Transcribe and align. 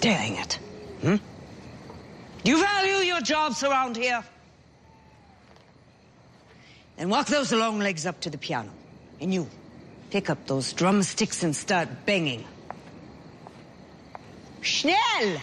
staring 0.00 0.36
it. 0.36 0.54
Hmm? 1.02 1.16
Do 2.42 2.50
you 2.50 2.58
value 2.58 3.04
your 3.04 3.20
jobs 3.20 3.62
around 3.62 3.98
here? 3.98 4.24
Then 6.96 7.10
walk 7.10 7.26
those 7.26 7.52
long 7.52 7.78
legs 7.80 8.06
up 8.06 8.18
to 8.22 8.30
the 8.30 8.38
piano. 8.38 8.70
And 9.20 9.34
you, 9.34 9.46
pick 10.10 10.30
up 10.30 10.46
those 10.46 10.72
drumsticks 10.72 11.42
and 11.42 11.54
start 11.54 12.06
banging. 12.06 12.46
Schnell! 14.62 15.36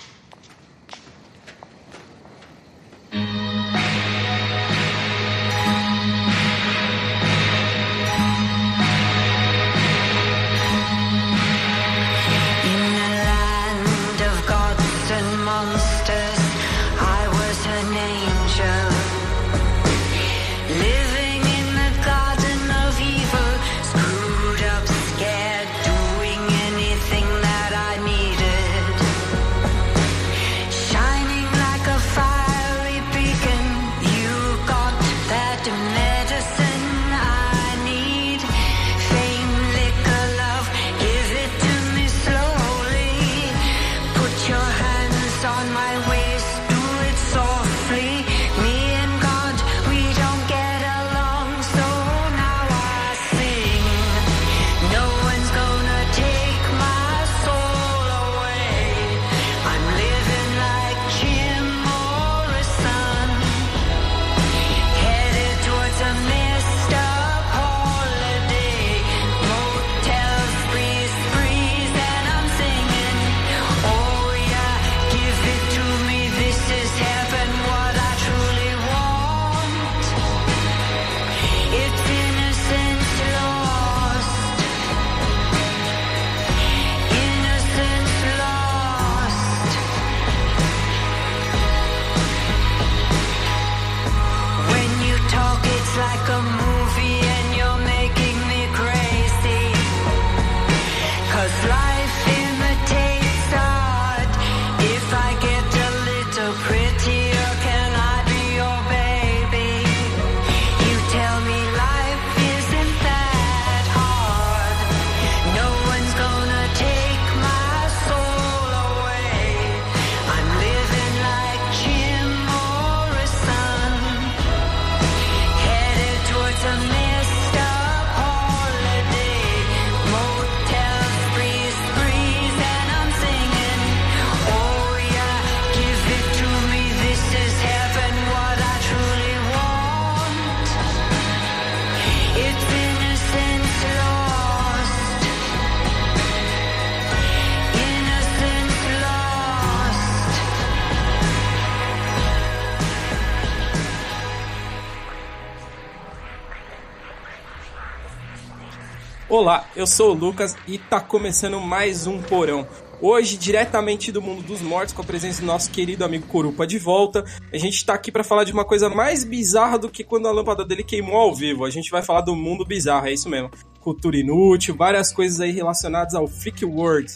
Eu 159.78 159.86
sou 159.86 160.10
o 160.10 160.14
Lucas 160.14 160.56
e 160.68 160.80
tá 160.80 161.00
começando 161.00 161.62
mais 161.62 162.08
um 162.08 162.20
Porão. 162.20 162.68
Hoje, 163.00 163.38
diretamente 163.38 164.12
do 164.12 164.20
mundo 164.20 164.42
dos 164.42 164.60
mortos, 164.60 164.92
com 164.92 165.04
a 165.04 165.06
presença 165.06 165.42
do 165.42 165.46
nosso 165.46 165.70
querido 165.70 166.04
amigo 166.04 166.26
Corupa 166.26 166.66
de 166.66 166.80
volta. 166.80 167.24
A 167.54 167.58
gente 167.60 167.86
tá 167.86 167.94
aqui 167.94 168.12
para 168.12 168.24
falar 168.24 168.44
de 168.44 168.52
uma 168.52 168.66
coisa 168.66 168.90
mais 168.90 169.24
bizarra 169.24 169.78
do 169.78 169.88
que 169.88 170.04
quando 170.04 170.28
a 170.28 170.32
lâmpada 170.32 170.66
dele 170.66 170.84
queimou 170.84 171.18
ao 171.18 171.36
vivo. 171.36 171.64
A 171.64 171.70
gente 171.70 171.92
vai 171.92 172.02
falar 172.02 172.22
do 172.22 172.36
mundo 172.36 172.66
bizarro, 172.66 173.06
é 173.06 173.14
isso 173.14 173.30
mesmo. 173.30 173.52
Cultura 173.80 174.18
inútil, 174.18 174.76
várias 174.76 175.14
coisas 175.14 175.40
aí 175.40 175.52
relacionadas 175.52 176.16
ao 176.16 176.28
Freak 176.28 176.66
World. 176.66 177.16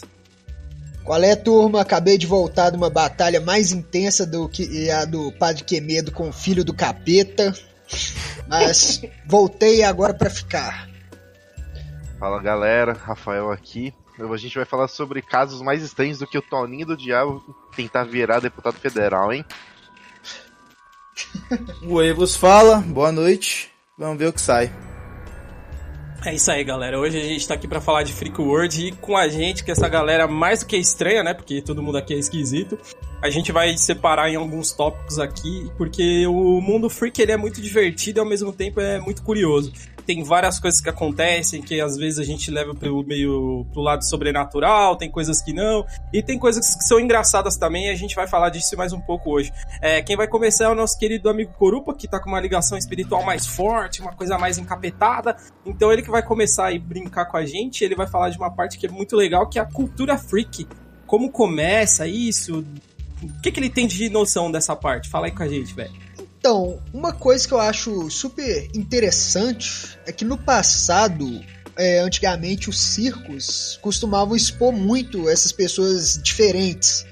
Qual 1.02 1.20
é, 1.20 1.34
turma? 1.34 1.80
Acabei 1.80 2.16
de 2.16 2.28
voltar 2.28 2.70
de 2.70 2.76
uma 2.76 2.88
batalha 2.88 3.40
mais 3.40 3.72
intensa 3.72 4.24
do 4.24 4.48
que 4.48 4.88
a 4.88 5.04
do 5.04 5.32
Padre 5.32 5.64
Quemedo 5.64 6.12
com 6.12 6.28
o 6.28 6.32
filho 6.32 6.64
do 6.64 6.72
capeta. 6.72 7.52
Mas 8.46 9.02
voltei 9.26 9.82
agora 9.82 10.14
para 10.14 10.30
ficar. 10.30 10.91
Fala 12.22 12.40
galera, 12.40 12.92
Rafael 12.92 13.50
aqui. 13.50 13.92
A 14.16 14.36
gente 14.36 14.54
vai 14.54 14.64
falar 14.64 14.86
sobre 14.86 15.20
casos 15.20 15.60
mais 15.60 15.82
estranhos 15.82 16.20
do 16.20 16.26
que 16.28 16.38
o 16.38 16.42
Toninho 16.42 16.86
do 16.86 16.96
Diabo 16.96 17.42
tentar 17.74 18.04
virar 18.04 18.38
deputado 18.38 18.74
federal, 18.78 19.32
hein? 19.32 19.44
o 21.82 22.00
Evos 22.00 22.36
fala, 22.36 22.76
boa 22.76 23.10
noite. 23.10 23.72
Vamos 23.98 24.18
ver 24.18 24.28
o 24.28 24.32
que 24.32 24.40
sai. 24.40 24.72
É 26.24 26.32
isso 26.32 26.48
aí, 26.52 26.62
galera. 26.62 26.96
Hoje 26.96 27.18
a 27.18 27.24
gente 27.24 27.48
tá 27.48 27.54
aqui 27.54 27.66
para 27.66 27.80
falar 27.80 28.04
de 28.04 28.12
Freak 28.12 28.40
World 28.40 28.86
e 28.86 28.92
com 28.92 29.16
a 29.16 29.26
gente, 29.26 29.64
que 29.64 29.72
essa 29.72 29.88
galera 29.88 30.28
mais 30.28 30.60
do 30.60 30.66
que 30.66 30.76
estranha, 30.76 31.24
né? 31.24 31.34
Porque 31.34 31.60
todo 31.60 31.82
mundo 31.82 31.98
aqui 31.98 32.14
é 32.14 32.18
esquisito. 32.18 32.78
A 33.20 33.30
gente 33.30 33.50
vai 33.50 33.76
separar 33.76 34.30
em 34.30 34.36
alguns 34.36 34.70
tópicos 34.70 35.18
aqui, 35.18 35.68
porque 35.76 36.24
o 36.28 36.60
mundo 36.60 36.88
freak 36.88 37.20
ele 37.20 37.32
é 37.32 37.36
muito 37.36 37.60
divertido 37.60 38.20
e 38.20 38.20
ao 38.20 38.26
mesmo 38.26 38.52
tempo 38.52 38.80
é 38.80 39.00
muito 39.00 39.24
curioso 39.24 39.72
tem 40.06 40.22
várias 40.22 40.58
coisas 40.58 40.80
que 40.80 40.88
acontecem 40.88 41.62
que 41.62 41.80
às 41.80 41.96
vezes 41.96 42.18
a 42.18 42.24
gente 42.24 42.50
leva 42.50 42.74
pro 42.74 43.02
meio 43.04 43.66
pro 43.72 43.82
lado 43.82 44.04
sobrenatural, 44.04 44.96
tem 44.96 45.10
coisas 45.10 45.40
que 45.40 45.52
não, 45.52 45.86
e 46.12 46.22
tem 46.22 46.38
coisas 46.38 46.74
que 46.74 46.84
são 46.84 46.98
engraçadas 46.98 47.56
também, 47.56 47.90
a 47.90 47.94
gente 47.94 48.14
vai 48.14 48.26
falar 48.26 48.50
disso 48.50 48.76
mais 48.76 48.92
um 48.92 49.00
pouco 49.00 49.30
hoje. 49.30 49.52
É, 49.80 50.02
quem 50.02 50.16
vai 50.16 50.26
começar 50.26 50.64
é 50.64 50.68
o 50.68 50.74
nosso 50.74 50.98
querido 50.98 51.28
amigo 51.28 51.52
Corupa, 51.52 51.94
que 51.94 52.08
tá 52.08 52.18
com 52.18 52.28
uma 52.28 52.40
ligação 52.40 52.76
espiritual 52.76 53.22
mais 53.24 53.46
forte, 53.46 54.00
uma 54.00 54.12
coisa 54.12 54.38
mais 54.38 54.58
encapetada. 54.58 55.36
Então 55.64 55.92
ele 55.92 56.02
que 56.02 56.10
vai 56.10 56.22
começar 56.22 56.72
a 56.72 56.78
brincar 56.78 57.26
com 57.26 57.36
a 57.36 57.46
gente, 57.46 57.84
ele 57.84 57.94
vai 57.94 58.06
falar 58.06 58.30
de 58.30 58.36
uma 58.36 58.50
parte 58.50 58.78
que 58.78 58.86
é 58.86 58.90
muito 58.90 59.16
legal, 59.16 59.48
que 59.48 59.58
é 59.58 59.62
a 59.62 59.66
cultura 59.66 60.18
freak. 60.18 60.66
Como 61.06 61.30
começa 61.30 62.06
isso? 62.06 62.64
O 63.22 63.40
que, 63.40 63.52
que 63.52 63.60
ele 63.60 63.70
tem 63.70 63.86
de 63.86 64.08
noção 64.08 64.50
dessa 64.50 64.74
parte? 64.74 65.08
Fala 65.08 65.26
aí 65.26 65.32
com 65.32 65.42
a 65.42 65.48
gente, 65.48 65.72
velho. 65.74 65.92
Então, 66.42 66.82
uma 66.92 67.12
coisa 67.12 67.46
que 67.46 67.54
eu 67.54 67.60
acho 67.60 68.10
super 68.10 68.68
interessante 68.74 69.96
é 70.04 70.10
que 70.10 70.24
no 70.24 70.36
passado, 70.36 71.40
é, 71.76 72.00
antigamente, 72.00 72.68
os 72.68 72.80
circos 72.80 73.78
costumavam 73.80 74.34
expor 74.34 74.72
muito 74.72 75.28
essas 75.28 75.52
pessoas 75.52 76.20
diferentes. 76.20 77.06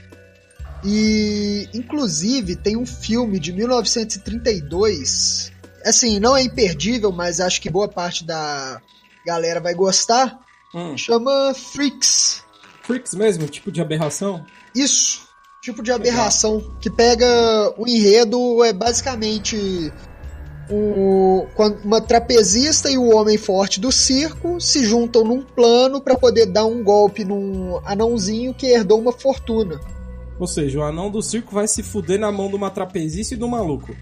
E, 0.85 1.69
inclusive, 1.73 2.57
tem 2.57 2.77
um 2.77 2.85
filme 2.85 3.39
de 3.39 3.53
1932. 3.53 5.53
Assim, 5.87 6.19
não 6.19 6.37
é 6.37 6.43
imperdível, 6.43 7.13
mas 7.13 7.39
acho 7.39 7.61
que 7.61 7.71
boa 7.71 7.87
parte 7.87 8.25
da 8.25 8.83
galera 9.25 9.61
vai 9.61 9.75
gostar. 9.75 10.41
Hum. 10.75 10.99
Chama 10.99 11.55
Freaks. 11.55 12.43
Freaks 12.83 13.15
mesmo? 13.15 13.47
Tipo 13.47 13.71
de 13.71 13.81
aberração? 13.81 14.45
Isso 14.75 15.30
tipo 15.71 15.83
de 15.83 15.93
aberração 15.93 16.63
que 16.81 16.91
pega 16.91 17.27
o 17.79 17.87
enredo 17.87 18.65
é 18.65 18.73
basicamente 18.73 19.93
o, 20.69 21.47
uma 21.85 22.01
trapezista 22.01 22.91
e 22.91 22.99
o 22.99 23.15
homem 23.15 23.39
forte 23.39 23.81
do 23.81 23.91
circo 23.91 24.61
se 24.61 24.85
juntam 24.85 25.25
num 25.25 25.43
plano 25.43 26.01
para 26.01 26.17
poder 26.17 26.47
dar 26.47 26.65
um 26.65 26.83
golpe 26.83 27.25
num 27.25 27.81
anãozinho 27.85 28.53
que 28.53 28.67
herdou 28.67 29.01
uma 29.01 29.13
fortuna. 29.13 29.81
Ou 30.39 30.47
seja, 30.47 30.79
o 30.79 30.83
anão 30.83 31.11
do 31.11 31.23
circo 31.23 31.55
vai 31.55 31.69
se 31.69 31.83
fuder 31.83 32.19
na 32.19 32.33
mão 32.33 32.49
de 32.49 32.57
uma 32.57 32.71
trapezista 32.71 33.35
e 33.35 33.37
do 33.37 33.49
maluco. 33.49 33.95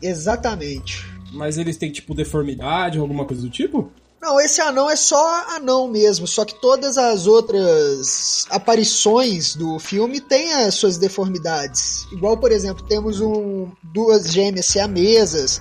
Exatamente. 0.00 1.04
Mas 1.32 1.58
eles 1.58 1.76
têm, 1.76 1.90
tipo, 1.90 2.14
deformidade 2.14 2.98
ou 2.98 3.02
alguma 3.02 3.24
coisa 3.24 3.42
do 3.42 3.50
tipo? 3.50 3.90
Não, 4.20 4.40
esse 4.40 4.60
anão 4.60 4.88
é 4.88 4.96
só 4.96 5.44
anão 5.54 5.86
mesmo, 5.86 6.26
só 6.26 6.46
que 6.46 6.58
todas 6.58 6.96
as 6.96 7.26
outras 7.26 8.46
aparições 8.48 9.54
do 9.54 9.78
filme 9.78 10.18
têm 10.20 10.52
as 10.54 10.74
suas 10.76 10.96
deformidades. 10.96 12.06
Igual, 12.10 12.36
por 12.38 12.50
exemplo, 12.50 12.84
temos 12.86 13.20
um 13.20 13.70
duas 13.82 14.32
gêmeas 14.32 14.64
siamesas. 14.66 15.60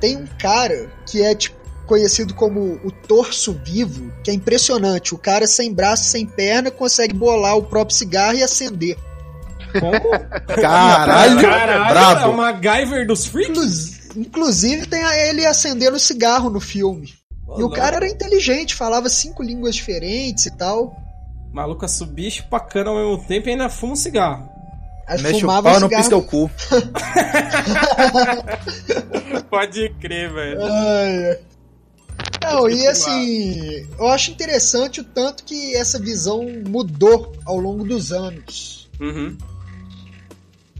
Tem 0.00 0.16
um 0.16 0.26
cara 0.40 0.92
que 1.06 1.22
é 1.22 1.32
tipo 1.34 1.62
conhecido 1.86 2.34
como 2.34 2.80
o 2.84 2.90
torso 2.90 3.52
vivo, 3.64 4.10
que 4.24 4.30
é 4.30 4.34
impressionante. 4.34 5.14
O 5.14 5.18
cara 5.18 5.46
sem 5.46 5.72
braço, 5.72 6.04
sem 6.04 6.26
perna, 6.26 6.70
consegue 6.72 7.14
bolar 7.14 7.56
o 7.56 7.62
próprio 7.62 7.96
cigarro 7.96 8.36
e 8.36 8.42
acender. 8.42 8.96
Como? 9.78 9.92
Caralho, 10.60 11.40
Caralho, 11.40 11.94
brabo. 11.94 12.20
é 12.20 12.26
o 12.26 12.36
MacGyver 12.36 13.06
dos 13.06 13.26
freaks? 13.26 13.50
Inclus- 13.50 14.02
Inclusive 14.16 14.86
tem 14.86 15.02
ele 15.28 15.46
acendendo 15.46 15.98
cigarro 15.98 16.50
no 16.50 16.60
filme. 16.60 17.14
E 17.58 17.62
o 17.62 17.70
cara 17.70 17.96
era 17.96 18.08
inteligente, 18.08 18.74
falava 18.74 19.08
cinco 19.08 19.42
línguas 19.42 19.74
diferentes 19.74 20.46
e 20.46 20.50
tal. 20.56 20.96
Maluca 21.52 21.86
subir 21.86 22.30
chupacana 22.30 22.90
ao 22.90 22.96
mesmo 22.96 23.26
tempo 23.26 23.48
e 23.48 23.52
ainda 23.52 23.68
fuma 23.68 23.92
um 23.92 23.96
cigarro. 23.96 24.48
Aí 25.06 25.20
Mexe 25.20 25.36
o 25.36 25.40
fumava 25.40 25.70
pau, 25.70 25.80
não 25.80 25.88
cigarro. 25.88 26.02
pisca 26.02 26.16
o 26.16 26.22
cu. 26.22 26.50
Pode 29.50 29.90
crer, 30.00 30.32
velho. 30.32 30.62
Ai. 30.62 31.38
Não, 32.42 32.68
e 32.68 32.86
assim, 32.86 33.86
eu 33.98 34.08
acho 34.08 34.30
interessante 34.30 35.00
o 35.00 35.04
tanto 35.04 35.44
que 35.44 35.76
essa 35.76 35.98
visão 35.98 36.44
mudou 36.66 37.32
ao 37.44 37.58
longo 37.58 37.84
dos 37.84 38.12
anos. 38.12 38.90
Uhum. 39.00 39.36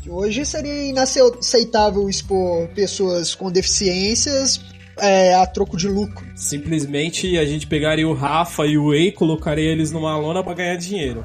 Hoje 0.09 0.45
seria 0.45 0.89
inaceitável 0.89 2.09
expor 2.09 2.67
pessoas 2.69 3.35
com 3.35 3.51
deficiências 3.53 4.61
é, 4.99 5.35
a 5.35 5.47
troco 5.47 5.77
de 5.77 5.89
lucro. 5.89 6.25
Simplesmente 6.35 7.39
a 7.39 7.45
gente 7.45 7.67
pegaria 7.67 8.07
o 8.09 8.15
Rafa 8.15 8.67
e 8.67 8.77
o 8.77 8.87
Wei, 8.87 9.13
colocaria 9.13 9.71
eles 9.71 9.91
numa 9.91 10.17
lona 10.17 10.43
pra 10.43 10.55
ganhar 10.55 10.77
dinheiro. 10.77 11.25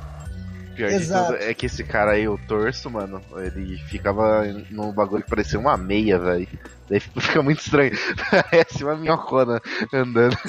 Pior 0.76 0.90
de 0.90 0.96
Exato. 0.96 1.34
tudo 1.34 1.44
é 1.44 1.54
que 1.56 1.66
esse 1.66 1.84
cara 1.84 2.12
aí, 2.12 2.28
o 2.28 2.38
torso, 2.48 2.90
mano, 2.90 3.20
ele 3.38 3.78
ficava 3.90 4.44
num 4.70 4.94
bagulho 4.94 5.24
que 5.24 5.30
parecia 5.30 5.60
uma 5.60 5.76
meia, 5.76 6.20
velho. 6.20 6.48
Daí 6.88 7.00
fica 7.20 7.42
muito 7.42 7.60
estranho. 7.60 7.92
Parece 8.30 8.84
uma 8.86 8.96
minhocona 8.96 9.60
andando. 9.92 10.38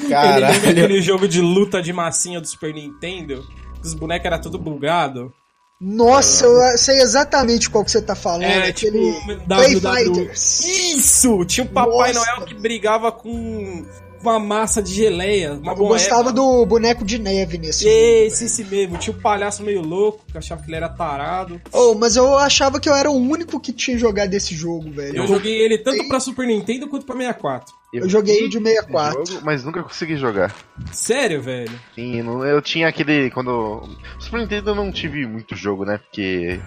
Ele 0.00 0.08
lembra 0.08 0.50
Caralho. 0.50 0.70
aquele 0.70 1.02
jogo 1.02 1.28
de 1.28 1.40
luta 1.40 1.82
de 1.82 1.92
massinha 1.92 2.40
do 2.40 2.46
Super 2.46 2.72
Nintendo? 2.72 3.44
que 3.80 3.86
Os 3.86 3.94
bonecos 3.94 4.26
eram 4.26 4.40
tudo 4.40 4.58
bugado. 4.58 5.32
Nossa, 5.80 6.46
eu 6.46 6.78
sei 6.78 7.00
exatamente 7.00 7.68
qual 7.68 7.84
que 7.84 7.90
você 7.90 8.00
tá 8.00 8.14
falando. 8.14 8.44
É, 8.44 8.68
aquele 8.68 9.12
tipo, 9.12 9.46
Play. 9.46 9.80
Fighters. 9.80 10.64
Isso! 10.64 11.44
Tinha 11.44 11.64
um 11.64 11.68
Papai 11.68 12.12
Nossa. 12.12 12.30
Noel 12.30 12.46
que 12.46 12.54
brigava 12.54 13.10
com 13.12 13.84
uma 14.30 14.38
massa 14.40 14.82
de 14.82 14.92
geleia. 14.92 15.52
Uma 15.54 15.72
Eu 15.72 15.76
gostava 15.76 16.32
do 16.32 16.64
boneco 16.66 17.04
de 17.04 17.18
neve 17.18 17.58
nesse 17.58 17.84
jogo. 17.84 17.94
Esse, 17.96 18.44
esse 18.46 18.64
mesmo. 18.64 18.98
Tinha 18.98 19.16
um 19.16 19.20
palhaço 19.20 19.62
meio 19.62 19.80
louco, 19.82 20.24
que 20.30 20.36
achava 20.38 20.62
que 20.62 20.68
ele 20.68 20.76
era 20.76 20.88
tarado. 20.88 21.60
Oh, 21.72 21.94
mas 21.94 22.16
eu 22.16 22.36
achava 22.38 22.78
que 22.80 22.88
eu 22.88 22.94
era 22.94 23.10
o 23.10 23.16
único 23.16 23.60
que 23.60 23.72
tinha 23.72 23.98
jogado 23.98 24.32
esse 24.34 24.54
jogo, 24.54 24.90
velho. 24.90 25.16
Eu 25.16 25.26
joguei 25.26 25.60
ele 25.60 25.78
tanto 25.78 26.06
pra 26.08 26.20
Super 26.20 26.46
Nintendo 26.46 26.88
quanto 26.88 27.06
pra 27.06 27.16
64. 27.16 27.72
Eu 27.92 28.08
joguei 28.08 28.40
vi 28.40 28.44
o 28.46 28.48
de 28.48 28.56
esse 28.58 28.64
64. 28.66 29.26
jogo, 29.26 29.42
mas 29.44 29.62
nunca 29.64 29.80
consegui 29.82 30.16
jogar. 30.16 30.52
Sério, 30.90 31.40
velho? 31.40 31.70
Sim, 31.94 32.22
não- 32.22 32.44
eu 32.44 32.60
tinha 32.60 32.88
aquele. 32.88 33.30
Quando. 33.30 33.88
Super 34.18 34.40
Nintendo 34.40 34.70
eu 34.70 34.74
não 34.74 34.90
tive 34.90 35.24
muito 35.26 35.54
jogo, 35.54 35.84
né? 35.84 35.98
Porque 35.98 36.58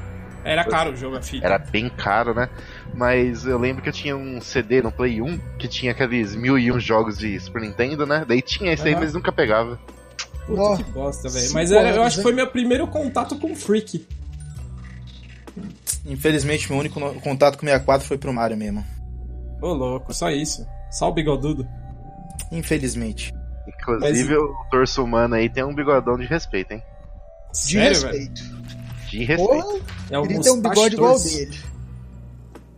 Era 0.47 0.63
caro 0.63 0.91
o 0.91 0.95
jogo, 0.95 1.17
a 1.17 1.21
fita. 1.21 1.45
era 1.45 1.57
bem 1.57 1.89
caro, 1.89 2.33
né? 2.33 2.49
Mas 2.93 3.45
eu 3.45 3.59
lembro 3.59 3.83
que 3.83 3.89
eu 3.89 3.93
tinha 3.93 4.15
um 4.15 4.39
CD 4.39 4.81
no 4.81 4.91
Play 4.91 5.21
1 5.21 5.37
que 5.59 5.67
tinha 5.67 5.91
aqueles 5.91 6.35
mil 6.35 6.57
e 6.57 6.71
um 6.71 6.79
jogos 6.79 7.17
de 7.17 7.37
Super 7.39 7.61
Nintendo, 7.61 8.05
né? 8.05 8.23
Daí 8.25 8.41
tinha 8.41 8.71
esse 8.71 8.87
aí, 8.87 8.93
Aham. 8.93 9.01
mas 9.01 9.13
nunca 9.13 9.31
pegava. 9.31 9.77
Puta 10.45 10.61
Ó, 10.61 10.77
que 10.77 10.83
bosta, 10.85 11.27
velho. 11.27 11.53
Mas 11.53 11.69
eu 11.71 11.79
anos, 11.79 11.97
acho 11.97 12.17
que 12.17 12.23
foi 12.23 12.31
meu 12.31 12.47
primeiro 12.47 12.87
contato 12.87 13.35
com 13.37 13.51
o 13.51 13.55
Freak. 13.55 14.07
Infelizmente, 16.05 16.71
meu 16.71 16.79
único 16.79 16.99
contato 17.19 17.57
com 17.57 17.65
o 17.65 17.69
64 17.69 18.07
foi 18.07 18.17
pro 18.17 18.31
Mario 18.31 18.55
mesmo. 18.55 18.85
Ô, 19.61 19.73
louco, 19.73 20.13
só 20.13 20.29
isso. 20.29 20.65
Só 20.89 21.09
o 21.09 21.13
bigodudo. 21.13 21.67
Infelizmente. 22.51 23.33
Inclusive, 23.67 24.37
o 24.37 24.55
torso 24.71 25.03
humano 25.03 25.35
aí 25.35 25.49
tem 25.49 25.63
um 25.63 25.75
bigodão 25.75 26.17
de 26.17 26.25
respeito, 26.25 26.71
hein? 26.71 26.83
De 27.51 27.57
Sério, 27.57 28.01
velho? 28.01 28.31
De 29.09 29.23
respeito. 29.23 29.81
É 30.09 30.21
queria 30.21 30.41
ter 30.41 30.51
um 30.51 30.61
bigode 30.61 30.95
igual 30.95 31.13
ao 31.13 31.19
dele. 31.19 31.57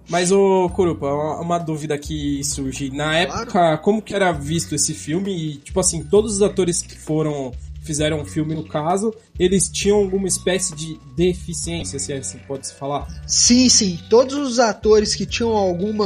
Mas, 0.08 0.31
ô, 0.31 0.70
Kurupa, 0.70 1.06
uma, 1.06 1.40
uma 1.40 1.58
dúvida 1.60 1.98
que 1.98 2.44
surge. 2.44 2.90
Na 2.90 3.16
época, 3.16 3.78
como 3.78 4.02
que 4.02 4.16
era 4.16 4.31
visto 4.31 4.74
esse 4.74 4.94
filme? 4.94 5.31
E, 5.31 5.58
tipo 5.58 5.80
assim, 5.80 6.04
todos 6.04 6.36
os 6.36 6.42
atores 6.42 6.81
que 6.81 6.98
foram... 6.98 7.54
Fizeram 7.81 8.20
um 8.20 8.26
filme, 8.26 8.54
no 8.54 8.68
caso, 8.68 9.12
eles 9.40 9.68
tinham 9.68 9.98
alguma 9.98 10.28
espécie 10.28 10.76
de 10.76 11.00
deficiência, 11.16 11.98
se 11.98 12.14
assim 12.14 12.38
pode 12.40 12.68
se 12.68 12.74
falar. 12.76 13.08
Sim, 13.26 13.68
sim. 13.68 13.98
Todos 14.10 14.36
os 14.36 14.60
atores 14.60 15.16
que 15.16 15.26
tinham 15.26 15.54
alguma 15.54 16.06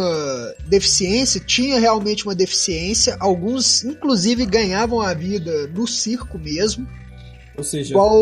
deficiência 0.68 1.42
tinham 1.42 1.80
realmente 1.80 2.26
uma 2.26 2.36
deficiência. 2.36 3.18
Alguns, 3.20 3.84
inclusive, 3.84 4.46
ganhavam 4.46 5.02
a 5.02 5.14
vida 5.14 5.68
no 5.68 5.86
circo 5.86 6.38
mesmo. 6.38 6.88
Ou 7.56 7.64
seja, 7.64 7.92
Igual 7.94 8.20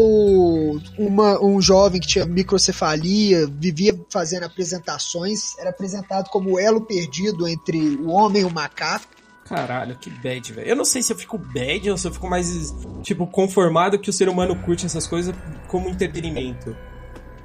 uma- 0.97 1.41
um 1.41 1.61
jovem 1.61 2.01
que 2.01 2.07
tinha 2.07 2.25
microcefalia, 2.25 3.47
vivia 3.47 3.97
fazendo 4.09 4.43
apresentações, 4.43 5.57
era 5.57 5.69
apresentado 5.69 6.29
como 6.29 6.51
o 6.51 6.59
elo 6.59 6.81
perdido 6.81 7.47
entre 7.47 7.77
o 7.95 8.09
homem 8.09 8.41
e 8.41 8.45
o 8.45 8.51
macaco. 8.51 9.07
caralho, 9.45 9.97
que 9.97 10.09
bad, 10.09 10.53
velho. 10.53 10.67
Eu 10.67 10.75
não 10.77 10.85
sei 10.85 11.01
se 11.03 11.11
eu 11.11 11.17
fico 11.17 11.37
bad 11.37 11.89
ou 11.89 11.97
se 11.97 12.07
eu 12.07 12.13
fico 12.13 12.29
mais, 12.29 12.73
tipo, 13.03 13.27
conformado 13.27 13.99
que 13.99 14.09
o 14.09 14.13
ser 14.13 14.29
humano 14.29 14.55
curte 14.55 14.85
essas 14.85 15.05
coisas 15.05 15.35
como 15.67 15.89
entretenimento. 15.89 16.73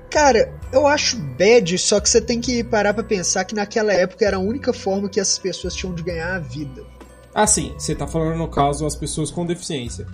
Cara, 0.09 0.55
eu 0.73 0.87
acho 0.87 1.17
bad, 1.19 1.77
só 1.79 1.99
que 1.99 2.09
você 2.09 2.21
tem 2.21 2.41
que 2.41 2.63
parar 2.63 2.95
pra 2.95 3.03
pensar 3.03 3.45
que 3.45 3.57
naquela 3.57 3.93
época 3.93 4.25
era 4.25 4.37
a 4.37 4.41
única 4.41 4.73
forma 4.73 5.09
que 5.09 5.19
essas 5.19 5.37
pessoas 5.39 5.75
tinham 5.75 5.93
de 5.95 6.03
ganhar 6.05 6.37
a 6.37 6.39
vida. 6.39 6.85
Ah, 7.35 7.47
sim, 7.47 7.75
você 7.77 7.93
tá 7.95 8.07
falando 8.07 8.39
no 8.39 8.49
caso 8.49 8.87
as 8.87 8.95
pessoas 8.95 9.29
com 9.31 9.45
deficiência. 9.45 10.07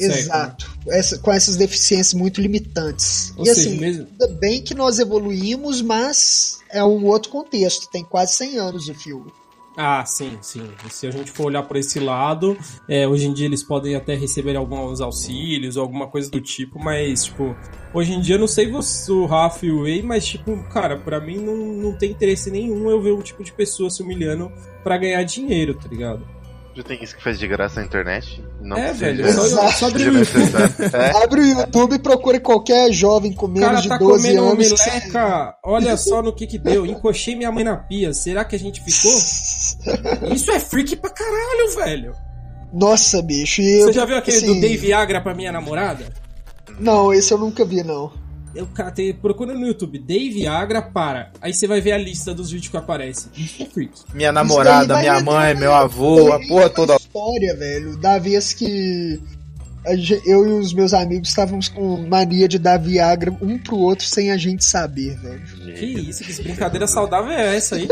Exato. 0.00 0.70
Essa- 0.88 1.18
com 1.18 1.32
essas 1.32 1.56
deficiências 1.56 2.14
muito 2.14 2.40
limitantes. 2.40 3.32
Ou 3.36 3.44
e 3.44 3.54
seja, 3.54 3.68
assim, 3.70 3.78
mesmo- 3.78 4.06
ainda 4.10 4.28
bem 4.38 4.62
que 4.62 4.74
nós 4.74 4.98
evoluímos, 4.98 5.80
mas 5.82 6.58
é 6.70 6.82
um 6.84 7.04
outro 7.06 7.30
contexto. 7.30 7.88
Tem 7.90 8.04
quase 8.04 8.34
100 8.34 8.58
anos 8.58 8.88
o 8.88 8.94
filme. 8.94 9.30
Ah, 9.74 10.04
sim, 10.04 10.36
sim. 10.42 10.68
Se 10.90 11.06
a 11.06 11.10
gente 11.10 11.30
for 11.30 11.46
olhar 11.46 11.62
por 11.62 11.78
esse 11.78 11.98
lado, 11.98 12.58
é, 12.86 13.08
hoje 13.08 13.24
em 13.26 13.32
dia 13.32 13.46
eles 13.46 13.62
podem 13.62 13.94
até 13.96 14.14
receber 14.14 14.54
alguns 14.54 15.00
auxílios 15.00 15.76
ou 15.78 15.82
alguma 15.82 16.06
coisa 16.08 16.30
do 16.30 16.42
tipo, 16.42 16.78
mas, 16.78 17.24
tipo, 17.24 17.56
hoje 17.94 18.12
em 18.12 18.20
dia 18.20 18.34
eu 18.34 18.38
não 18.38 18.46
sei 18.46 18.70
você, 18.70 19.10
o 19.10 19.24
Rafa 19.24 19.64
e 19.64 19.70
o 19.70 19.80
Wei, 19.84 20.02
mas, 20.02 20.26
tipo, 20.26 20.62
cara, 20.64 20.98
pra 20.98 21.20
mim 21.22 21.38
não, 21.38 21.56
não 21.56 21.96
tem 21.96 22.10
interesse 22.10 22.50
nenhum 22.50 22.90
eu 22.90 23.00
ver 23.00 23.12
um 23.14 23.22
tipo 23.22 23.42
de 23.42 23.50
pessoa 23.50 23.88
se 23.88 24.02
humilhando 24.02 24.52
pra 24.84 24.98
ganhar 24.98 25.22
dinheiro, 25.22 25.72
tá 25.74 25.88
ligado? 25.88 26.22
Já 26.74 26.82
tem 26.82 27.04
isso 27.04 27.14
que 27.16 27.22
faz 27.22 27.38
de 27.38 27.46
graça 27.46 27.80
na 27.80 27.86
internet. 27.86 28.42
Não 28.62 28.78
é, 28.78 28.92
velho, 28.94 29.26
seja- 29.26 29.42
só, 29.48 29.68
só 29.72 29.90
seja 29.90 30.10
o 30.10 30.14
YouTube. 30.14 30.18
necessário. 30.18 30.74
É, 30.96 31.22
Abre 31.24 31.40
o 31.40 31.44
YouTube 31.44 31.94
e 31.94 31.98
procure 31.98 32.40
qualquer 32.40 32.90
jovem 32.92 33.32
com 33.34 33.44
O 33.44 33.48
menos 33.48 33.68
cara 33.68 33.80
de 33.82 33.88
tá 33.88 33.98
12 33.98 34.22
comendo 34.28 34.42
uma 34.44 34.52
anos. 34.52 34.72
que 34.72 34.90
meleca, 34.90 35.54
olha 35.64 35.96
só 35.98 36.22
no 36.22 36.32
que 36.34 36.46
que 36.46 36.58
deu. 36.58 36.86
Encoxei 36.86 37.36
minha 37.36 37.52
mãe 37.52 37.62
na 37.64 37.76
pia. 37.76 38.14
Será 38.14 38.42
que 38.44 38.56
a 38.56 38.58
gente 38.58 38.80
ficou? 38.82 39.12
Isso 40.34 40.50
é 40.50 40.58
freak 40.58 40.96
pra 40.96 41.10
caralho, 41.10 41.74
velho. 41.76 42.14
Nossa, 42.72 43.20
bicho. 43.20 43.60
e 43.60 43.80
eu- 43.80 43.86
Você 43.88 43.92
já 43.92 44.04
viu 44.06 44.16
aquele 44.16 44.36
assim, 44.38 44.46
do 44.54 44.60
Dave 44.60 44.92
Agra 44.94 45.20
pra 45.20 45.34
minha 45.34 45.52
namorada? 45.52 46.06
Não, 46.80 47.12
esse 47.12 47.32
eu 47.34 47.38
nunca 47.38 47.66
vi, 47.66 47.82
não. 47.84 48.10
Eu, 48.54 48.66
cara, 48.66 48.90
tem, 48.90 49.12
procura 49.14 49.54
no 49.54 49.66
YouTube, 49.66 49.98
Dave 49.98 50.46
Agra 50.46 50.82
para. 50.82 51.30
Aí 51.40 51.54
você 51.54 51.66
vai 51.66 51.80
ver 51.80 51.92
a 51.92 51.98
lista 51.98 52.34
dos 52.34 52.50
vídeos 52.50 52.70
que 52.70 52.76
aparecem. 52.76 53.30
Isso 53.36 53.62
é 53.62 53.66
freak. 53.66 53.92
Minha 54.12 54.30
namorada, 54.30 54.98
minha 54.98 55.20
mãe, 55.20 55.54
meu 55.54 55.72
avô, 55.72 56.32
a 56.32 56.40
porra 56.46 56.68
toda. 56.68 56.96
história, 56.96 57.56
velho, 57.56 57.96
da 57.96 58.18
vez 58.18 58.52
que 58.52 59.20
eu 60.26 60.46
e 60.46 60.52
os 60.60 60.72
meus 60.72 60.94
amigos 60.94 61.30
estávamos 61.30 61.68
com 61.68 62.06
mania 62.06 62.46
de 62.46 62.58
dar 62.58 62.78
Viagra 62.78 63.34
um 63.40 63.58
pro 63.58 63.76
outro 63.76 64.06
sem 64.06 64.30
a 64.30 64.36
gente 64.36 64.64
saber, 64.64 65.16
velho. 65.18 65.42
Que 65.74 65.86
isso, 65.86 66.22
que 66.22 66.42
brincadeira 66.42 66.86
saudável 66.86 67.32
é 67.32 67.56
essa 67.56 67.76
aí? 67.76 67.88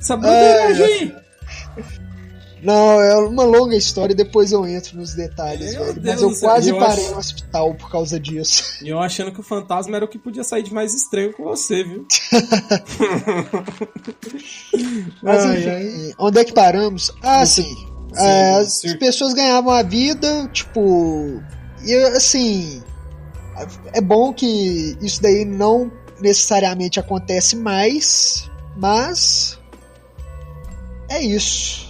Essa 0.00 0.14
É, 0.14 0.16
broderagem! 0.16 1.14
Não, 2.66 3.00
é 3.00 3.16
uma 3.16 3.44
longa 3.44 3.76
história, 3.76 4.12
depois 4.12 4.50
eu 4.50 4.66
entro 4.66 4.96
nos 4.96 5.14
detalhes, 5.14 5.72
Meu 5.72 5.84
velho. 5.84 6.00
Deus 6.00 6.04
Mas 6.04 6.22
eu 6.22 6.40
quase 6.40 6.70
eu 6.70 6.78
parei 6.78 7.08
no 7.10 7.18
hospital 7.18 7.74
por 7.76 7.88
causa 7.88 8.18
disso. 8.18 8.64
E 8.84 8.88
eu 8.88 8.98
achando 8.98 9.30
que 9.30 9.38
o 9.38 9.42
fantasma 9.42 9.94
era 9.96 10.04
o 10.04 10.08
que 10.08 10.18
podia 10.18 10.42
sair 10.42 10.64
de 10.64 10.74
mais 10.74 10.92
estranho 10.92 11.32
com 11.32 11.44
você, 11.44 11.84
viu? 11.84 12.04
Mas 15.22 15.44
Ai, 15.44 15.58
enfim, 15.58 16.14
onde 16.18 16.40
é 16.40 16.44
que 16.44 16.52
paramos? 16.52 17.12
Ah, 17.22 17.46
sim. 17.46 17.62
Sim, 17.62 17.86
É, 18.16 18.54
as 18.56 18.80
circo. 18.80 18.98
pessoas 18.98 19.32
ganhavam 19.32 19.72
a 19.72 19.82
vida, 19.82 20.48
tipo. 20.52 21.40
E 21.84 21.94
assim. 22.16 22.82
É 23.92 24.00
bom 24.00 24.32
que 24.32 24.96
isso 25.00 25.22
daí 25.22 25.44
não 25.44 25.90
necessariamente 26.20 27.00
acontece 27.00 27.56
mais, 27.56 28.50
mas 28.76 29.58
é 31.08 31.22
isso. 31.22 31.85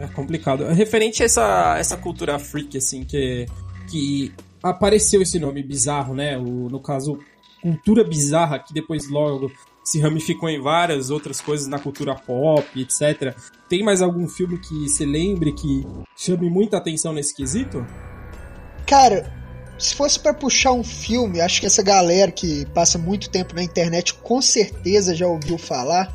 É 0.00 0.06
complicado. 0.08 0.64
Referente 0.68 1.22
a 1.22 1.26
essa, 1.26 1.76
essa 1.78 1.96
cultura 1.96 2.38
freak, 2.38 2.78
assim, 2.78 3.04
que, 3.04 3.46
que 3.86 4.32
apareceu 4.62 5.20
esse 5.20 5.38
nome 5.38 5.62
bizarro, 5.62 6.14
né? 6.14 6.38
O, 6.38 6.70
no 6.70 6.80
caso, 6.80 7.18
cultura 7.60 8.02
bizarra, 8.02 8.58
que 8.58 8.72
depois 8.72 9.10
logo 9.10 9.52
se 9.84 10.00
ramificou 10.00 10.48
em 10.48 10.60
várias 10.60 11.10
outras 11.10 11.40
coisas 11.40 11.66
na 11.66 11.78
cultura 11.78 12.14
pop, 12.14 12.64
etc. 12.80 13.36
Tem 13.68 13.82
mais 13.82 14.00
algum 14.00 14.26
filme 14.26 14.58
que 14.58 14.88
se 14.88 15.04
lembre 15.04 15.52
que 15.52 15.86
chame 16.16 16.48
muita 16.48 16.78
atenção 16.78 17.12
nesse 17.12 17.34
quesito? 17.34 17.86
Cara, 18.86 19.30
se 19.78 19.94
fosse 19.94 20.18
para 20.18 20.32
puxar 20.32 20.72
um 20.72 20.84
filme, 20.84 21.42
acho 21.42 21.60
que 21.60 21.66
essa 21.66 21.82
galera 21.82 22.30
que 22.30 22.64
passa 22.66 22.96
muito 22.96 23.28
tempo 23.28 23.54
na 23.54 23.62
internet 23.62 24.14
com 24.14 24.40
certeza 24.40 25.14
já 25.14 25.26
ouviu 25.26 25.58
falar, 25.58 26.14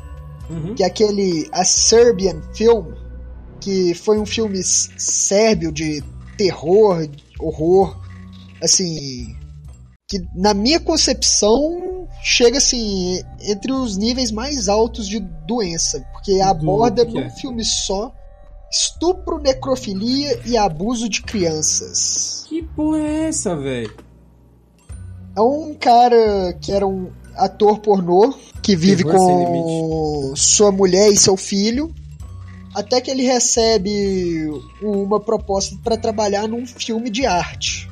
uhum. 0.50 0.74
que 0.74 0.82
é 0.82 0.86
aquele 0.86 1.48
A 1.52 1.64
Serbian 1.64 2.40
Film, 2.52 2.86
que 3.60 3.94
foi 3.94 4.18
um 4.18 4.26
filme 4.26 4.62
sérvio 4.62 5.72
de 5.72 6.02
terror, 6.36 7.08
horror, 7.38 7.98
assim, 8.62 9.34
que 10.08 10.24
na 10.34 10.54
minha 10.54 10.78
concepção 10.80 12.08
chega 12.22 12.58
assim 12.58 13.20
entre 13.40 13.72
os 13.72 13.96
níveis 13.96 14.30
mais 14.30 14.68
altos 14.68 15.08
de 15.08 15.20
doença, 15.20 16.04
porque 16.12 16.40
aborda 16.40 17.04
num 17.04 17.20
é? 17.20 17.30
filme 17.30 17.64
só 17.64 18.12
estupro, 18.70 19.38
necrofilia 19.38 20.40
e 20.44 20.56
abuso 20.56 21.08
de 21.08 21.22
crianças. 21.22 22.44
Que 22.48 22.62
porra 22.62 22.98
é 22.98 23.28
essa, 23.28 23.56
velho? 23.56 23.94
É 25.36 25.40
um 25.40 25.74
cara 25.74 26.52
que 26.60 26.72
era 26.72 26.86
um 26.86 27.10
ator 27.34 27.78
pornô 27.78 28.34
que 28.62 28.74
vive 28.74 29.04
com 29.04 30.32
sua 30.34 30.72
mulher 30.72 31.10
e 31.10 31.16
seu 31.16 31.36
filho. 31.36 31.94
Até 32.76 33.00
que 33.00 33.10
ele 33.10 33.22
recebe 33.22 34.50
uma 34.82 35.18
proposta 35.18 35.74
para 35.82 35.96
trabalhar 35.96 36.46
num 36.46 36.66
filme 36.66 37.08
de 37.08 37.24
arte. 37.24 37.88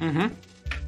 Uhum. 0.00 0.30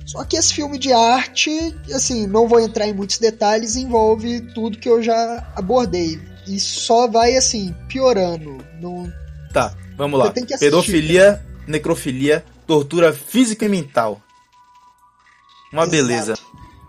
Só 0.07 0.23
que 0.25 0.37
esse 0.37 0.55
filme 0.55 0.79
de 0.79 0.93
arte, 0.93 1.51
assim, 1.93 2.29
não 2.29 2.47
vou 2.47 2.61
entrar 2.61 2.87
em 2.87 2.93
muitos 2.93 3.19
detalhes, 3.19 3.75
envolve 3.75 4.41
tudo 4.55 4.79
que 4.79 4.89
eu 4.89 5.03
já 5.03 5.53
abordei. 5.57 6.21
E 6.47 6.61
só 6.61 7.09
vai, 7.09 7.35
assim, 7.35 7.75
piorando. 7.89 8.57
Não... 8.81 9.13
Tá, 9.53 9.75
vamos 9.97 10.21
lá. 10.21 10.33
Pedofilia, 10.61 11.45
necrofilia, 11.67 12.45
tortura 12.69 13.13
física 13.13 13.65
e 13.65 13.69
mental. 13.69 14.21
Uma 15.73 15.83
Exato. 15.83 15.91
beleza. 15.91 16.35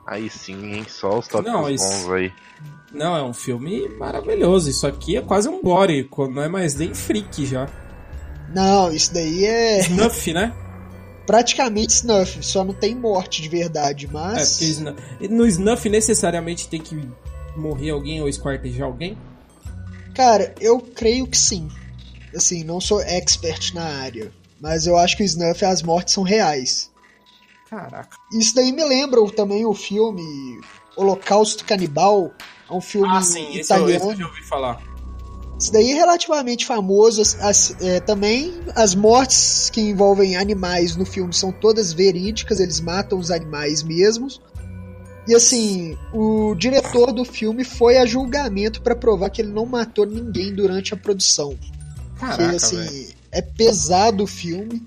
Aí 0.05 0.29
sim, 0.29 0.75
hein? 0.75 0.85
Só 0.87 1.17
os 1.17 1.27
tópicos 1.27 1.53
não, 1.53 1.67
isso... 1.67 1.87
bons 1.87 2.11
aí. 2.11 2.31
Não, 2.93 3.15
é 3.15 3.23
um 3.23 3.33
filme 3.33 3.87
maravilhoso. 3.97 4.69
Isso 4.69 4.85
aqui 4.85 5.17
é 5.17 5.21
quase 5.21 5.47
um 5.47 5.61
gore, 5.61 6.09
não 6.33 6.41
é 6.41 6.49
mais 6.49 6.75
nem 6.75 6.93
freak 6.93 7.45
já. 7.45 7.69
Não, 8.53 8.91
isso 8.91 9.13
daí 9.13 9.45
é. 9.45 9.79
Snuff, 9.81 10.33
né? 10.33 10.53
praticamente 11.25 11.93
snuff, 11.93 12.43
só 12.43 12.63
não 12.63 12.73
tem 12.73 12.93
morte 12.95 13.41
de 13.41 13.47
verdade, 13.47 14.07
mas. 14.11 14.61
É, 14.61 14.91
porque 14.91 15.27
no 15.29 15.45
snuff 15.47 15.87
necessariamente 15.87 16.67
tem 16.67 16.81
que 16.81 17.09
morrer 17.55 17.91
alguém 17.91 18.21
ou 18.21 18.27
esquartejar 18.27 18.87
alguém? 18.87 19.17
Cara, 20.13 20.53
eu 20.59 20.79
creio 20.79 21.25
que 21.25 21.37
sim. 21.37 21.69
Assim, 22.35 22.63
não 22.63 22.81
sou 22.81 23.01
expert 23.01 23.73
na 23.73 23.83
área, 23.83 24.31
mas 24.59 24.87
eu 24.87 24.97
acho 24.97 25.15
que 25.15 25.23
o 25.23 25.25
snuff 25.25 25.63
as 25.63 25.81
mortes 25.81 26.13
são 26.13 26.23
reais. 26.23 26.91
Caraca. 27.69 28.17
Isso 28.33 28.53
daí 28.55 28.71
me 28.73 28.83
lembra 28.83 29.25
também 29.31 29.65
o 29.65 29.73
filme 29.73 30.59
Holocausto 30.97 31.63
Canibal, 31.63 32.31
é 32.71 32.73
um 32.73 32.81
filme 32.81 33.09
ah, 33.09 33.21
sim, 33.21 33.57
italiano. 33.57 33.89
Esse 33.89 34.05
eu, 34.05 34.11
esse 34.11 34.21
eu 34.21 34.27
ouvi 34.27 34.41
falar. 34.43 34.81
Isso 35.59 35.71
daí 35.71 35.91
é 35.91 35.95
relativamente 35.95 36.65
famoso. 36.65 37.21
As, 37.21 37.39
as, 37.39 37.75
é, 37.81 37.99
também 37.99 38.51
as 38.75 38.95
mortes 38.95 39.69
que 39.69 39.81
envolvem 39.81 40.35
animais 40.35 40.95
no 40.95 41.05
filme 41.05 41.33
são 41.33 41.51
todas 41.51 41.93
verídicas, 41.93 42.59
eles 42.59 42.79
matam 42.79 43.19
os 43.19 43.29
animais 43.29 43.83
mesmos. 43.83 44.41
E 45.27 45.35
assim, 45.35 45.95
o 46.13 46.55
diretor 46.55 47.11
do 47.11 47.23
filme 47.23 47.63
foi 47.63 47.97
a 47.97 48.05
julgamento 48.05 48.81
para 48.81 48.95
provar 48.95 49.29
que 49.29 49.41
ele 49.41 49.51
não 49.51 49.67
matou 49.67 50.05
ninguém 50.05 50.51
durante 50.53 50.95
a 50.95 50.97
produção. 50.97 51.55
Caraca, 52.17 52.41
Porque 52.41 52.55
assim, 52.55 52.77
véio. 52.77 53.07
é 53.31 53.41
pesado 53.41 54.23
o 54.23 54.27
filme, 54.27 54.81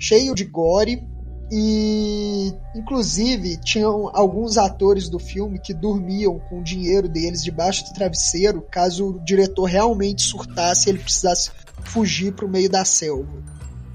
cheio 0.00 0.34
de 0.34 0.44
gore. 0.44 1.00
E, 1.50 2.52
inclusive, 2.74 3.56
tinham 3.58 4.10
alguns 4.14 4.58
atores 4.58 5.08
do 5.08 5.18
filme 5.18 5.58
que 5.58 5.72
dormiam 5.72 6.38
com 6.38 6.60
o 6.60 6.62
dinheiro 6.62 7.08
deles 7.08 7.42
debaixo 7.42 7.84
do 7.86 7.94
travesseiro 7.94 8.60
caso 8.70 9.10
o 9.10 9.24
diretor 9.24 9.64
realmente 9.64 10.22
surtasse 10.22 10.88
e 10.88 10.92
ele 10.92 10.98
precisasse 10.98 11.50
fugir 11.84 12.34
pro 12.34 12.48
meio 12.48 12.68
da 12.68 12.84
selva. 12.84 13.42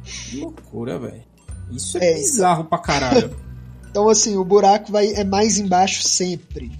Que 0.03 0.39
loucura, 0.39 0.97
velho. 0.97 1.23
Isso 1.71 1.97
é, 1.99 2.11
é 2.11 2.13
bizarro 2.15 2.61
então... 2.61 2.69
pra 2.69 2.79
caralho. 2.79 3.35
então, 3.89 4.09
assim, 4.09 4.35
o 4.35 4.43
buraco 4.43 4.91
vai 4.91 5.13
é 5.13 5.23
mais 5.23 5.59
embaixo 5.59 6.01
sempre. 6.07 6.71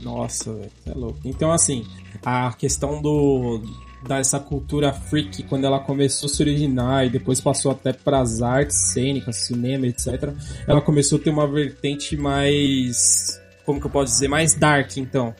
Nossa, 0.00 0.52
velho, 0.52 0.72
é 0.86 0.92
louco. 0.92 1.18
Então, 1.24 1.50
assim, 1.50 1.84
a 2.24 2.52
questão 2.52 3.02
do 3.02 3.60
dessa 4.02 4.38
cultura 4.38 4.92
freak 4.92 5.42
quando 5.44 5.64
ela 5.64 5.80
começou 5.80 6.28
a 6.28 6.32
se 6.32 6.42
originar 6.42 7.06
e 7.06 7.10
depois 7.10 7.40
passou 7.40 7.70
até 7.70 7.92
para 7.92 8.20
as 8.20 8.42
artes 8.42 8.92
cênicas, 8.92 9.36
cinema, 9.36 9.86
etc. 9.86 10.32
Ela 10.66 10.80
começou 10.80 11.18
a 11.18 11.22
ter 11.22 11.30
uma 11.30 11.46
vertente 11.46 12.16
mais, 12.16 13.40
como 13.64 13.80
que 13.80 13.86
eu 13.86 13.90
posso 13.90 14.12
dizer, 14.12 14.28
mais 14.28 14.54
dark, 14.54 14.96
então. 14.96 15.34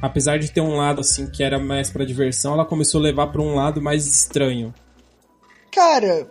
Apesar 0.00 0.38
de 0.38 0.50
ter 0.50 0.60
um 0.60 0.76
lado 0.76 1.00
assim 1.00 1.26
que 1.26 1.42
era 1.42 1.58
mais 1.58 1.90
para 1.90 2.04
diversão, 2.04 2.54
ela 2.54 2.64
começou 2.64 3.00
a 3.00 3.04
levar 3.04 3.28
para 3.28 3.40
um 3.40 3.54
lado 3.54 3.80
mais 3.80 4.06
estranho. 4.06 4.74
Cara, 5.72 6.28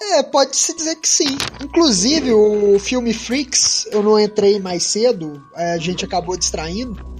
é, 0.00 0.22
pode 0.22 0.56
se 0.56 0.74
dizer 0.74 0.96
que 0.96 1.08
sim. 1.08 1.36
Inclusive, 1.62 2.32
o 2.32 2.78
filme 2.78 3.12
Freaks, 3.12 3.86
eu 3.90 4.02
não 4.02 4.18
entrei 4.18 4.58
mais 4.58 4.84
cedo, 4.84 5.44
a 5.54 5.76
gente 5.76 6.04
acabou 6.04 6.36
distraindo 6.36 7.19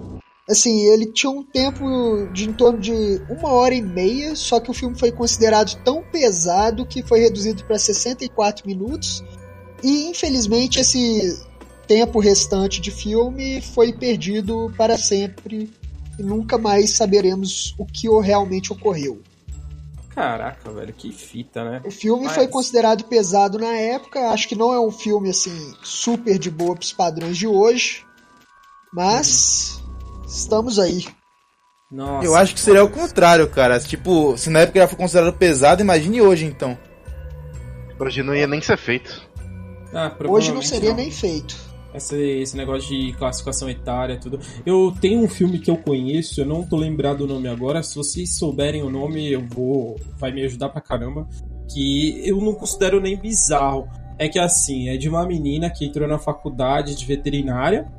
assim, 0.50 0.86
ele 0.86 1.06
tinha 1.06 1.30
um 1.30 1.42
tempo 1.42 2.26
de 2.32 2.48
em 2.48 2.52
torno 2.52 2.78
de 2.78 2.92
uma 3.28 3.50
hora 3.50 3.74
e 3.74 3.80
meia, 3.80 4.34
só 4.34 4.58
que 4.58 4.70
o 4.70 4.74
filme 4.74 4.98
foi 4.98 5.12
considerado 5.12 5.76
tão 5.84 6.02
pesado 6.02 6.84
que 6.84 7.02
foi 7.02 7.20
reduzido 7.20 7.64
para 7.64 7.78
64 7.78 8.66
minutos. 8.66 9.24
E 9.82 10.08
infelizmente 10.08 10.80
esse 10.80 11.40
tempo 11.86 12.18
restante 12.18 12.80
de 12.80 12.90
filme 12.90 13.60
foi 13.60 13.92
perdido 13.92 14.72
para 14.76 14.98
sempre 14.98 15.70
e 16.18 16.22
nunca 16.22 16.58
mais 16.58 16.90
saberemos 16.90 17.74
o 17.78 17.86
que 17.86 18.08
realmente 18.20 18.72
ocorreu. 18.72 19.22
Caraca, 20.10 20.70
velho, 20.72 20.92
que 20.92 21.12
fita, 21.12 21.64
né? 21.64 21.82
O 21.84 21.90
filme 21.90 22.24
Mas... 22.24 22.34
foi 22.34 22.48
considerado 22.48 23.04
pesado 23.04 23.58
na 23.58 23.72
época, 23.74 24.30
acho 24.30 24.48
que 24.48 24.56
não 24.56 24.72
é 24.72 24.80
um 24.80 24.90
filme 24.90 25.30
assim 25.30 25.74
super 25.82 26.38
de 26.38 26.50
boa 26.50 26.74
para 26.74 26.82
os 26.82 26.92
padrões 26.92 27.38
de 27.38 27.46
hoje, 27.46 28.04
mas 28.92 29.76
uhum 29.76 29.79
estamos 30.30 30.78
aí. 30.78 31.04
Nossa, 31.90 32.24
eu 32.24 32.36
acho 32.36 32.54
que 32.54 32.60
seria 32.60 32.84
o 32.84 32.90
contrário, 32.90 33.48
cara. 33.48 33.80
Tipo, 33.80 34.36
se 34.38 34.48
na 34.48 34.60
época 34.60 34.78
já 34.78 34.86
foi 34.86 34.96
considerado 34.96 35.32
pesado, 35.34 35.82
imagine 35.82 36.22
hoje 36.22 36.44
então. 36.44 36.78
Hoje 37.98 38.22
não 38.22 38.34
ia 38.34 38.46
nem 38.46 38.60
ser 38.60 38.78
feito. 38.78 39.28
Ah, 39.92 40.14
hoje 40.28 40.52
não 40.52 40.62
seria 40.62 40.90
não. 40.90 40.96
nem 40.96 41.10
feito. 41.10 41.56
Esse, 41.92 42.16
esse 42.16 42.56
negócio 42.56 42.88
de 42.88 43.12
classificação 43.14 43.68
etária, 43.68 44.18
tudo. 44.18 44.38
Eu 44.64 44.94
tenho 45.00 45.20
um 45.20 45.28
filme 45.28 45.58
que 45.58 45.68
eu 45.68 45.76
conheço, 45.76 46.40
eu 46.40 46.46
não 46.46 46.64
tô 46.64 46.76
lembrado 46.76 47.22
o 47.22 47.26
nome 47.26 47.48
agora. 47.48 47.82
Se 47.82 47.96
vocês 47.96 48.38
souberem 48.38 48.84
o 48.84 48.90
nome, 48.90 49.30
eu 49.30 49.44
vou. 49.48 49.98
Vai 50.16 50.30
me 50.30 50.44
ajudar 50.44 50.68
pra 50.68 50.80
caramba. 50.80 51.28
Que 51.68 52.22
eu 52.24 52.40
não 52.40 52.54
considero 52.54 53.00
nem 53.00 53.16
bizarro. 53.16 53.88
É 54.16 54.28
que 54.28 54.38
assim, 54.38 54.88
é 54.88 54.96
de 54.96 55.08
uma 55.08 55.26
menina 55.26 55.68
que 55.68 55.84
entrou 55.84 56.06
na 56.06 56.18
faculdade 56.18 56.94
de 56.94 57.04
veterinária 57.04 57.90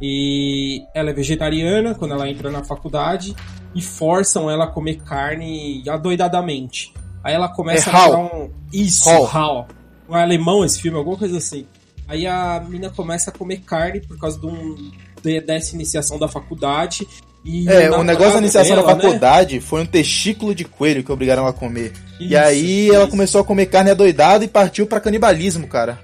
e 0.00 0.84
ela 0.94 1.10
é 1.10 1.12
vegetariana 1.12 1.94
quando 1.94 2.14
ela 2.14 2.28
entra 2.28 2.50
na 2.50 2.64
faculdade 2.64 3.34
e 3.74 3.82
forçam 3.82 4.50
ela 4.50 4.64
a 4.64 4.68
comer 4.68 5.02
carne 5.02 5.82
adoidadamente. 5.88 6.92
Aí 7.22 7.34
ela 7.34 7.48
começa 7.48 7.90
é 7.90 7.94
a 7.94 8.06
virar 8.06 8.18
um. 8.18 8.50
Isso, 8.72 9.08
Hall. 9.08 9.24
Hall. 9.24 9.68
Um 10.08 10.14
alemão 10.14 10.64
esse 10.64 10.80
filme, 10.80 10.96
alguma 10.96 11.16
coisa 11.16 11.36
assim. 11.38 11.66
Aí 12.06 12.26
a 12.26 12.64
mina 12.66 12.88
começa 12.88 13.30
a 13.30 13.32
comer 13.32 13.58
carne 13.58 14.00
por 14.00 14.18
causa 14.18 14.40
de 14.40 14.46
um, 14.46 14.90
de, 15.22 15.40
dessa 15.40 15.74
iniciação 15.74 16.18
da 16.18 16.26
faculdade. 16.26 17.06
E 17.44 17.68
é, 17.68 17.90
o 17.90 18.02
negócio 18.02 18.34
da 18.34 18.38
iniciação 18.38 18.76
dela, 18.76 18.86
da 18.86 18.94
né? 18.94 19.02
faculdade 19.02 19.56
né? 19.56 19.60
foi 19.60 19.82
um 19.82 19.86
testículo 19.86 20.54
de 20.54 20.64
coelho 20.64 21.04
que 21.04 21.12
obrigaram 21.12 21.42
ela 21.42 21.50
a 21.50 21.54
comer. 21.54 21.92
Isso, 22.18 22.30
e 22.32 22.36
aí 22.36 22.86
isso. 22.86 22.94
ela 22.94 23.06
começou 23.08 23.40
a 23.40 23.44
comer 23.44 23.66
carne 23.66 23.90
adoidada 23.90 24.44
e 24.44 24.48
partiu 24.48 24.86
para 24.86 25.00
canibalismo, 25.00 25.66
cara. 25.66 26.00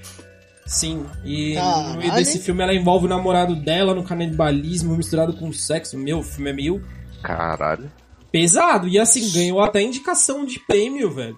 Sim, 0.66 1.04
e 1.24 1.56
ah, 1.58 1.90
no 1.90 1.98
meio 1.98 2.12
desse 2.14 2.38
filme 2.38 2.62
ela 2.62 2.74
envolve 2.74 3.04
o 3.04 3.08
namorado 3.08 3.54
dela 3.54 3.94
no 3.94 4.02
canibalismo 4.02 4.96
misturado 4.96 5.34
com 5.34 5.52
sexo. 5.52 5.98
Meu, 5.98 6.20
o 6.20 6.22
filme 6.22 6.50
é 6.50 6.52
meio. 6.54 6.82
Caralho. 7.22 7.92
Pesado, 8.32 8.88
e 8.88 8.98
assim, 8.98 9.30
ganhou 9.30 9.60
até 9.60 9.82
indicação 9.82 10.44
de 10.44 10.58
prêmio, 10.58 11.10
velho. 11.10 11.36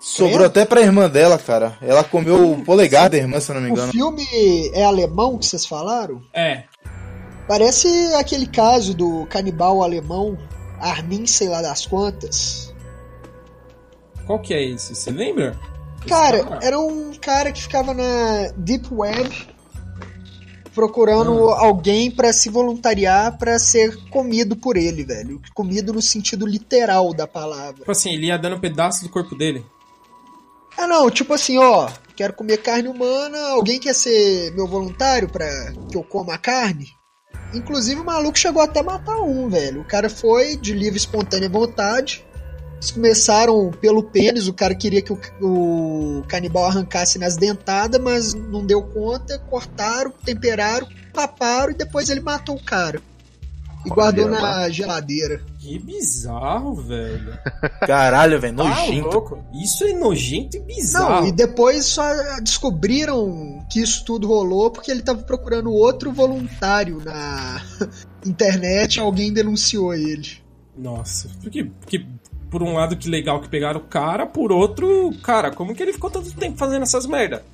Sobrou 0.00 0.46
até 0.46 0.64
pra 0.64 0.80
irmã 0.80 1.08
dela, 1.08 1.38
cara. 1.38 1.76
Ela 1.82 2.02
comeu 2.02 2.52
o 2.52 2.64
polegar 2.64 3.10
da 3.10 3.16
irmã, 3.16 3.40
se 3.40 3.50
eu 3.50 3.54
não 3.54 3.62
me 3.62 3.70
engano. 3.70 3.88
O 3.88 3.92
filme 3.92 4.24
é 4.72 4.84
alemão 4.84 5.38
que 5.38 5.46
vocês 5.46 5.66
falaram? 5.66 6.22
É. 6.32 6.64
Parece 7.48 7.88
aquele 8.14 8.46
caso 8.46 8.94
do 8.94 9.26
canibal 9.26 9.82
alemão 9.82 10.36
Armin, 10.80 11.26
sei 11.26 11.48
lá 11.48 11.62
das 11.62 11.86
quantas. 11.86 12.74
Qual 14.26 14.40
que 14.40 14.52
é 14.52 14.64
esse? 14.64 14.94
Você 14.94 15.10
lembra? 15.10 15.58
Cara, 16.08 16.58
era 16.62 16.78
um 16.78 17.12
cara 17.14 17.50
que 17.52 17.62
ficava 17.62 17.92
na 17.92 18.52
Deep 18.56 18.88
Web 18.92 19.56
procurando 20.76 21.48
ah. 21.48 21.64
alguém 21.64 22.10
para 22.10 22.32
se 22.34 22.50
voluntariar 22.50 23.38
para 23.38 23.58
ser 23.58 23.96
comido 24.10 24.54
por 24.54 24.76
ele, 24.76 25.04
velho. 25.04 25.40
Comido 25.54 25.92
no 25.92 26.02
sentido 26.02 26.46
literal 26.46 27.14
da 27.14 27.26
palavra. 27.26 27.76
Tipo 27.78 27.90
assim, 27.90 28.12
ele 28.12 28.26
ia 28.26 28.36
dando 28.36 28.56
um 28.56 28.60
pedaço 28.60 29.02
do 29.02 29.08
corpo 29.08 29.34
dele. 29.34 29.64
Ah, 30.76 30.86
não, 30.86 31.10
tipo 31.10 31.32
assim, 31.32 31.56
ó, 31.56 31.88
quero 32.14 32.34
comer 32.34 32.58
carne 32.58 32.88
humana, 32.88 33.38
alguém 33.48 33.80
quer 33.80 33.94
ser 33.94 34.52
meu 34.52 34.66
voluntário 34.66 35.26
para 35.30 35.72
que 35.90 35.96
eu 35.96 36.04
coma 36.04 36.34
a 36.34 36.38
carne? 36.38 36.86
Inclusive 37.54 38.02
o 38.02 38.04
maluco 38.04 38.38
chegou 38.38 38.60
até 38.60 38.80
a 38.80 38.82
matar 38.82 39.18
um, 39.22 39.48
velho. 39.48 39.80
O 39.80 39.86
cara 39.86 40.10
foi 40.10 40.56
de 40.56 40.74
livre 40.74 40.98
espontânea 40.98 41.48
vontade. 41.48 42.25
Eles 42.86 42.90
começaram 42.92 43.70
pelo 43.80 44.02
pênis, 44.02 44.46
o 44.46 44.52
cara 44.52 44.74
queria 44.74 45.02
que 45.02 45.12
o, 45.12 45.18
o 45.40 46.22
canibal 46.28 46.66
arrancasse 46.66 47.18
nas 47.18 47.36
dentadas, 47.36 48.00
mas 48.00 48.32
não 48.32 48.64
deu 48.64 48.80
conta, 48.80 49.38
cortaram, 49.50 50.12
temperaram, 50.24 50.86
paparam 51.12 51.72
e 51.72 51.74
depois 51.74 52.08
ele 52.08 52.20
matou 52.20 52.54
o 52.54 52.62
cara. 52.62 53.00
E 53.84 53.88
guardou 53.88 54.28
na 54.28 54.68
geladeira. 54.68 55.42
Que 55.58 55.78
bizarro, 55.78 56.74
velho. 56.74 57.36
Caralho, 57.86 58.40
velho, 58.40 58.54
nojento. 58.54 59.08
louco. 59.08 59.44
Isso 59.52 59.84
é 59.84 59.92
nojento 59.92 60.56
e 60.56 60.60
bizarro. 60.60 61.22
Não, 61.22 61.26
e 61.28 61.32
depois 61.32 61.86
só 61.86 62.04
descobriram 62.40 63.64
que 63.70 63.80
isso 63.80 64.04
tudo 64.04 64.28
rolou 64.28 64.70
porque 64.70 64.90
ele 64.90 65.02
tava 65.02 65.22
procurando 65.22 65.72
outro 65.72 66.12
voluntário 66.12 67.00
na 67.04 67.62
internet, 68.24 69.00
alguém 69.00 69.32
denunciou 69.32 69.92
ele. 69.92 70.46
Nossa, 70.76 71.28
porque, 71.40 71.64
porque 71.64 72.04
por 72.50 72.62
um 72.62 72.74
lado 72.74 72.96
que 72.96 73.08
legal 73.08 73.40
que 73.40 73.48
pegaram 73.48 73.80
o 73.80 73.84
cara, 73.84 74.26
por 74.26 74.52
outro, 74.52 75.12
cara, 75.22 75.50
como 75.50 75.74
que 75.74 75.82
ele 75.82 75.92
ficou 75.92 76.10
tanto 76.10 76.32
tempo 76.32 76.56
fazendo 76.56 76.82
essas 76.82 77.06
merda? 77.06 77.44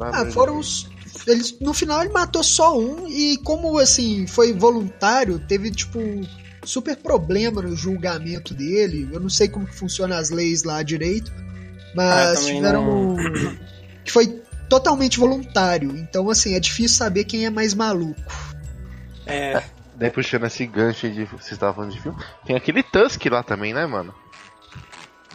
Ah, 0.00 0.26
foram 0.26 0.58
os. 0.58 0.88
Eles, 1.26 1.58
no 1.60 1.72
final 1.72 2.02
ele 2.02 2.12
matou 2.12 2.42
só 2.42 2.76
um 2.76 3.06
e 3.08 3.36
como 3.38 3.78
assim, 3.78 4.26
foi 4.26 4.52
voluntário, 4.52 5.38
teve 5.38 5.70
tipo 5.70 5.98
um 5.98 6.22
super 6.64 6.96
problema 6.96 7.62
no 7.62 7.76
julgamento 7.76 8.52
dele. 8.52 9.08
Eu 9.12 9.20
não 9.20 9.28
sei 9.28 9.48
como 9.48 9.66
que 9.66 9.74
funciona 9.74 10.18
as 10.18 10.30
leis 10.30 10.64
lá 10.64 10.82
direito, 10.82 11.32
mas 11.94 12.38
ah, 12.38 12.46
tiveram 12.46 12.84
não... 12.84 13.16
que 14.04 14.10
foi 14.10 14.42
totalmente 14.68 15.18
voluntário. 15.18 15.96
Então 15.96 16.28
assim, 16.28 16.54
é 16.54 16.60
difícil 16.60 16.96
saber 16.96 17.24
quem 17.24 17.46
é 17.46 17.50
mais 17.50 17.74
maluco. 17.74 18.20
É. 19.26 19.62
Daí 19.96 20.10
puxando 20.10 20.46
esse 20.46 20.66
gancho 20.66 21.08
de. 21.08 21.24
Vocês 21.26 21.52
estavam 21.52 21.74
falando 21.74 21.92
de 21.92 22.00
filme. 22.00 22.18
Tem 22.44 22.56
aquele 22.56 22.82
Tusk 22.82 23.24
lá 23.26 23.42
também, 23.42 23.72
né, 23.72 23.86
mano? 23.86 24.12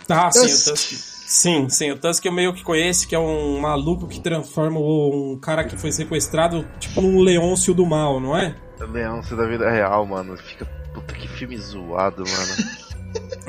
Ah, 0.10 0.32
sim, 0.32 0.40
o 0.40 0.74
Tusk. 0.74 1.20
Sim, 1.30 1.70
sim, 1.70 1.92
o 1.92 1.98
Tusk 1.98 2.26
eu 2.26 2.32
meio 2.32 2.54
que 2.54 2.64
conheço, 2.64 3.08
que 3.08 3.14
é 3.14 3.20
um 3.20 3.60
maluco 3.60 4.08
que 4.08 4.20
transforma 4.20 4.80
um 4.80 5.38
cara 5.40 5.64
que 5.64 5.78
foi 5.78 5.92
sequestrado, 5.92 6.68
tipo, 6.80 7.02
num 7.02 7.22
Leôncio 7.22 7.74
do 7.74 7.86
mal, 7.86 8.20
não 8.20 8.36
é? 8.36 8.56
Leôncio 8.80 9.38
da 9.38 9.46
vida 9.46 9.70
real, 9.70 10.06
mano. 10.06 10.36
Fica. 10.38 10.66
Puta 10.94 11.14
que 11.14 11.28
filme 11.28 11.56
zoado, 11.58 12.24
mano. 12.24 12.90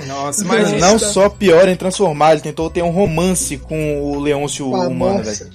Nossa, 0.07 0.45
mas 0.45 0.73
não 0.73 0.99
só 0.99 1.29
pior 1.29 1.69
em 1.69 1.77
transformar, 1.77 2.33
ele 2.33 2.41
tentou 2.41 2.71
ter 2.71 2.83
um 2.83 2.91
romance 2.91 3.59
com 3.59 4.03
o 4.03 4.19
Leôncio 4.19 4.71
humano, 4.71 5.23
velho. 5.23 5.51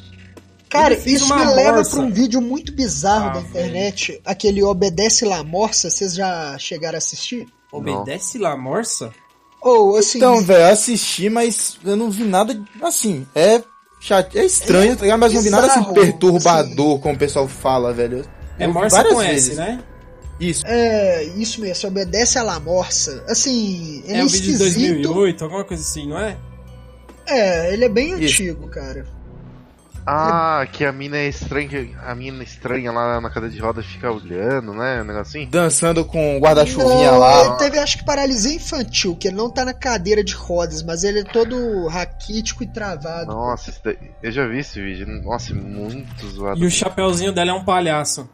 Cara, 0.70 0.94
isso 0.94 1.34
me 1.34 1.44
morsa. 1.44 1.56
leva 1.56 1.84
pra 1.84 2.00
um 2.00 2.12
vídeo 2.12 2.42
muito 2.42 2.74
bizarro 2.74 3.30
ah, 3.30 3.34
da 3.34 3.42
internet, 3.42 4.12
velho. 4.12 4.22
aquele 4.26 4.64
Obedece 4.64 5.26
La 5.26 5.44
Morsa, 5.44 5.90
vocês 5.90 6.14
já 6.14 6.58
chegaram 6.58 6.96
a 6.96 6.98
assistir? 6.98 7.48
Obedece 7.72 8.38
La 8.38 8.58
Morsa? 8.58 9.12
Ou, 9.66 9.98
assim... 9.98 10.20
Então, 10.20 10.42
velho, 10.42 10.72
assisti, 10.72 11.28
mas 11.28 11.80
eu 11.84 11.96
não 11.98 12.12
vi 12.12 12.24
nada, 12.24 12.56
assim, 12.84 13.26
é 13.34 13.64
chato, 14.00 14.38
é 14.38 14.46
estranho, 14.46 14.94
é 14.94 14.96
tá 14.96 15.18
Mas 15.18 15.34
não 15.34 15.42
vi 15.42 15.50
nada 15.50 15.66
assim 15.66 15.92
perturbador, 15.92 16.94
assim. 16.94 17.02
como 17.02 17.16
o 17.16 17.18
pessoal 17.18 17.48
fala, 17.48 17.92
velho. 17.92 18.24
É 18.60 18.68
Morsa 18.68 19.04
com 19.04 19.18
vezes. 19.18 19.50
S, 19.50 19.58
né? 19.58 19.84
Isso. 20.40 20.64
É, 20.68 21.24
isso 21.36 21.62
mesmo, 21.62 21.90
obedece 21.90 22.38
a 22.38 22.44
La 22.44 22.60
Morsa. 22.60 23.24
Assim, 23.28 24.04
ele 24.06 24.18
é, 24.18 24.20
é 24.20 24.24
um 24.24 24.28
vídeo 24.28 24.52
de 24.52 24.58
2008, 24.60 25.44
alguma 25.44 25.64
coisa 25.64 25.82
assim, 25.82 26.08
não 26.10 26.20
é? 26.20 26.38
É, 27.26 27.74
ele 27.74 27.86
é 27.86 27.90
bem 27.90 28.12
isso. 28.24 28.44
antigo, 28.44 28.68
cara. 28.68 29.04
Ah, 30.08 30.68
que 30.72 30.86
a 30.86 30.92
mina 30.92 31.18
é 31.18 31.28
estranha, 31.28 31.98
a 32.06 32.14
mina 32.14 32.44
estranha 32.44 32.92
lá 32.92 33.20
na 33.20 33.30
cadeira 33.30 33.56
de 33.56 33.60
rodas 33.60 33.86
fica 33.88 34.12
olhando, 34.12 34.72
né? 34.72 35.02
Um 35.02 35.06
negocinho. 35.06 35.50
Dançando 35.50 36.06
com 36.06 36.38
guarda-chuvinha 36.40 37.10
lá. 37.12 37.46
Ele 37.46 37.56
teve, 37.56 37.80
acho 37.80 37.98
que, 37.98 38.06
paralisia 38.06 38.56
infantil, 38.56 39.16
que 39.16 39.30
ele 39.30 39.38
não 39.38 39.50
tá 39.50 39.66
na 39.66 39.74
cadeira 39.74 40.24
de 40.24 40.34
rodas, 40.34 40.84
mas 40.84 41.04
ele 41.04 41.22
é 41.22 41.24
todo 41.24 41.88
raquítico 41.88 42.64
e 42.64 42.68
travado. 42.68 43.34
Nossa, 43.34 43.74
eu 44.22 44.32
já 44.32 44.48
vi 44.48 44.60
esse 44.60 44.80
vídeo. 44.80 45.08
Nossa, 45.24 45.54
é 45.54 45.56
muito 45.56 46.28
zoado. 46.28 46.60
E 46.60 46.68
o 46.68 46.70
chapéuzinho 46.70 47.34
dela 47.34 47.50
é 47.50 47.54
um 47.54 47.66
palhaço. 47.66 48.30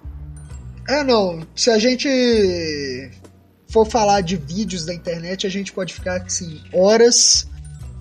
É, 0.90 1.06
não. 1.06 1.40
Se 1.56 1.70
a 1.70 1.80
gente 1.80 3.12
for 3.70 3.86
falar 3.86 4.20
de 4.20 4.36
vídeos 4.36 4.86
da 4.86 4.94
internet, 4.94 5.48
a 5.48 5.50
gente 5.50 5.72
pode 5.72 5.94
ficar, 5.94 6.18
assim, 6.18 6.62
horas 6.74 7.50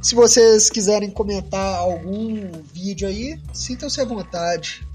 se 0.01 0.15
vocês 0.15 0.71
quiserem 0.71 1.11
comentar 1.11 1.77
algum 1.77 2.51
vídeo 2.73 3.07
aí, 3.07 3.39
sintam-se 3.53 4.01
à 4.01 4.05
vontade. 4.05 4.87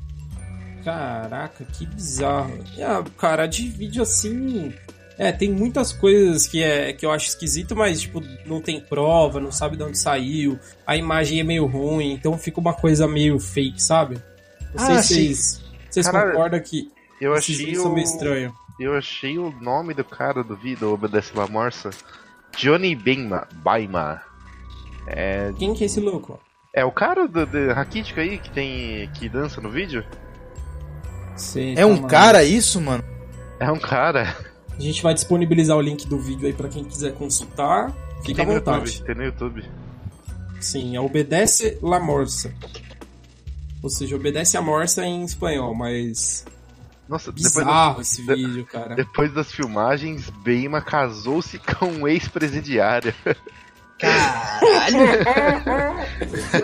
Caraca, 0.83 1.65
que 1.65 1.85
bizarro. 1.85 2.63
Ah, 2.79 3.03
cara, 3.17 3.47
de 3.47 3.67
vídeo 3.67 4.03
assim. 4.03 4.73
É, 5.17 5.31
tem 5.31 5.51
muitas 5.51 5.93
coisas 5.93 6.45
que, 6.45 6.61
é, 6.61 6.91
que 6.91 7.05
eu 7.05 7.11
acho 7.11 7.27
esquisito, 7.27 7.75
mas, 7.75 8.01
tipo, 8.01 8.21
não 8.45 8.61
tem 8.61 8.81
prova, 8.81 9.39
não 9.39 9.51
sabe 9.51 9.77
de 9.77 9.83
onde 9.83 9.97
saiu, 9.97 10.59
a 10.85 10.97
imagem 10.97 11.39
é 11.39 11.43
meio 11.43 11.65
ruim, 11.65 12.11
então 12.11 12.37
fica 12.37 12.59
uma 12.59 12.73
coisa 12.73 13.07
meio 13.07 13.39
fake, 13.39 13.81
sabe? 13.81 14.21
Não 14.73 14.85
sei 14.85 14.95
ah, 14.95 15.01
se 15.01 15.13
vocês, 15.13 15.61
vocês 15.89 16.09
concordam 16.09 16.59
que 16.59 16.91
eu 17.21 17.33
achei 17.33 17.77
o... 17.77 17.89
meio 17.93 18.03
estranho. 18.03 18.53
Eu 18.77 18.93
achei 18.97 19.37
o 19.39 19.51
nome 19.61 19.93
do 19.93 20.03
cara 20.03 20.43
do 20.43 20.55
vídeo, 20.57 20.91
Obedece 20.91 21.31
La 21.33 21.47
Morsa, 21.47 21.91
Johnny 22.57 22.93
Baima. 22.93 23.47
Baima. 23.53 24.34
É... 25.07 25.53
Quem 25.57 25.73
que 25.73 25.83
é 25.83 25.85
esse 25.85 25.99
louco? 25.99 26.39
É 26.73 26.83
o 26.83 26.91
cara 26.91 27.27
do, 27.27 27.45
do 27.45 27.73
Rakitic 27.73 28.17
aí 28.17 28.37
que 28.37 28.49
tem. 28.51 29.09
que 29.13 29.29
dança 29.29 29.61
no 29.61 29.69
vídeo? 29.69 30.05
Sim, 31.35 31.73
é 31.73 31.81
tá 31.81 31.85
um 31.85 32.01
cara 32.03 32.43
isso, 32.43 32.81
mano? 32.81 33.03
É 33.59 33.71
um 33.71 33.79
cara. 33.79 34.35
A 34.77 34.81
gente 34.81 35.01
vai 35.01 35.13
disponibilizar 35.13 35.77
o 35.77 35.81
link 35.81 36.07
do 36.07 36.19
vídeo 36.19 36.47
aí 36.47 36.53
para 36.53 36.67
quem 36.67 36.83
quiser 36.83 37.13
consultar. 37.13 37.93
Fica 38.25 38.41
à 38.41 38.45
vontade. 38.45 38.91
YouTube, 38.91 39.05
tem 39.05 39.15
no 39.15 39.23
YouTube. 39.23 39.63
Sim, 40.59 40.95
é 40.95 40.99
Obedece 40.99 41.77
La 41.81 41.99
Morsa. 41.99 42.53
Ou 43.85 43.89
seja, 43.89 44.15
obedece 44.15 44.57
a 44.57 44.61
morsa 44.61 45.05
em 45.05 45.23
espanhol, 45.23 45.75
mas. 45.75 46.43
Nossa, 47.07 47.31
Bizarro 47.31 47.99
das... 47.99 48.07
esse 48.11 48.23
vídeo, 48.23 48.65
cara. 48.65 48.95
Depois 48.95 49.31
das 49.31 49.51
filmagens, 49.51 50.29
Beima 50.43 50.81
casou-se 50.81 51.59
com 51.59 51.85
um 51.85 52.07
ex-presidiário. 52.07 53.13
Caralho! 53.99 54.99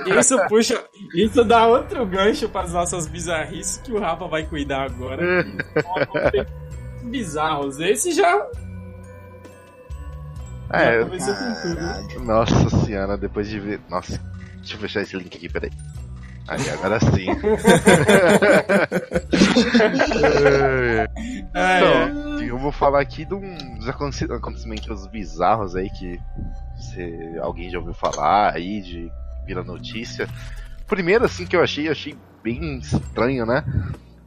isso 0.19 0.37
puxa. 0.47 0.83
Isso 1.15 1.43
dá 1.43 1.65
outro 1.67 2.05
gancho 2.05 2.49
para 2.49 2.65
as 2.65 2.73
nossas 2.73 3.07
bizarrices 3.07 3.77
que 3.77 3.91
o 3.91 3.99
Rafa 3.99 4.27
vai 4.27 4.43
cuidar 4.43 4.83
agora. 4.83 5.45
Bizarros. 7.03 7.79
Esse 7.79 8.11
já. 8.11 8.47
É, 10.73 11.03
nossa 12.19 12.69
senhora, 12.85 13.17
depois 13.17 13.49
de 13.49 13.59
ver. 13.59 13.81
Nossa, 13.89 14.21
deixa 14.57 14.75
eu 14.75 14.79
fechar 14.79 15.01
esse 15.01 15.17
link 15.17 15.35
aqui, 15.35 15.49
peraí. 15.49 15.71
Aí, 16.47 16.69
agora 16.69 16.99
sim. 16.99 17.27
então, 21.49 22.41
eu 22.41 22.57
vou 22.57 22.71
falar 22.71 23.01
aqui 23.01 23.25
de 23.25 23.33
uns 23.35 23.87
acontecimentos 23.87 25.05
bizarros 25.07 25.75
aí 25.75 25.89
que 25.91 26.19
se 26.77 27.37
alguém 27.39 27.69
já 27.69 27.79
ouviu 27.79 27.93
falar 27.93 28.55
aí, 28.55 28.81
de 28.81 29.11
vira 29.45 29.63
notícia. 29.63 30.27
Primeiro, 30.87 31.25
assim, 31.25 31.45
que 31.45 31.55
eu 31.55 31.63
achei, 31.63 31.89
achei 31.89 32.15
bem 32.43 32.79
estranho, 32.79 33.45
né? 33.45 33.63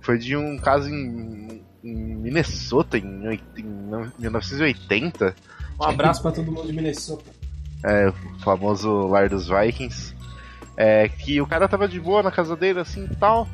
Foi 0.01 0.19
de 0.19 0.37
um 0.37 0.59
caso 0.59 0.89
em, 0.89 1.63
em 1.83 2.17
Minnesota, 2.17 2.99
em, 2.99 3.41
em 3.57 3.65
1980. 4.19 5.35
Um 5.81 5.85
abraço 5.85 6.23
para 6.23 6.33
todo 6.33 6.51
mundo 6.51 6.67
de 6.67 6.73
Minnesota. 6.73 7.25
É, 7.83 8.09
o 8.09 8.39
famoso 8.41 9.07
lar 9.07 9.29
dos 9.29 9.49
Vikings. 9.49 10.15
É, 10.77 11.09
que 11.09 11.41
o 11.41 11.47
cara 11.47 11.69
tava 11.69 11.87
de 11.87 12.01
boa 12.01 12.23
na 12.23 12.31
casa 12.31 12.57
dele, 12.57 12.81
assim 12.81 13.07
tal. 13.21 13.49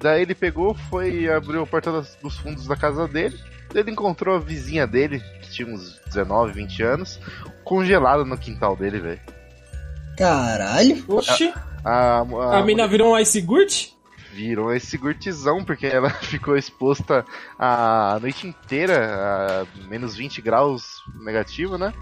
Daí 0.00 0.22
ele 0.22 0.34
pegou, 0.34 0.74
foi 0.74 1.28
abriu 1.28 1.62
a 1.62 1.66
porta 1.66 1.90
das, 1.90 2.16
dos 2.22 2.38
fundos 2.38 2.66
da 2.66 2.76
casa 2.76 3.06
dele. 3.08 3.38
Ele 3.74 3.90
encontrou 3.90 4.36
a 4.36 4.38
vizinha 4.38 4.86
dele, 4.86 5.20
que 5.42 5.50
tinha 5.50 5.68
uns 5.68 6.00
19, 6.06 6.52
20 6.52 6.82
anos, 6.82 7.20
congelada 7.64 8.24
no 8.24 8.36
quintal 8.36 8.76
dele, 8.76 8.98
velho. 8.98 9.20
Caralho. 10.16 11.04
Oxi. 11.06 11.52
A, 11.84 12.20
a, 12.20 12.58
A 12.58 12.62
mina 12.64 12.86
virou 12.88 13.12
um 13.14 13.18
Ice 13.18 13.40
Gurt? 13.40 13.98
virou 14.38 14.72
esse 14.72 14.96
gurtizão, 14.96 15.64
porque 15.64 15.86
ela 15.86 16.10
ficou 16.22 16.56
exposta 16.56 17.24
a 17.58 18.18
noite 18.20 18.46
inteira 18.46 19.66
a 19.66 19.88
menos 19.88 20.14
20 20.14 20.40
graus 20.40 21.02
negativo, 21.20 21.76
né? 21.76 21.92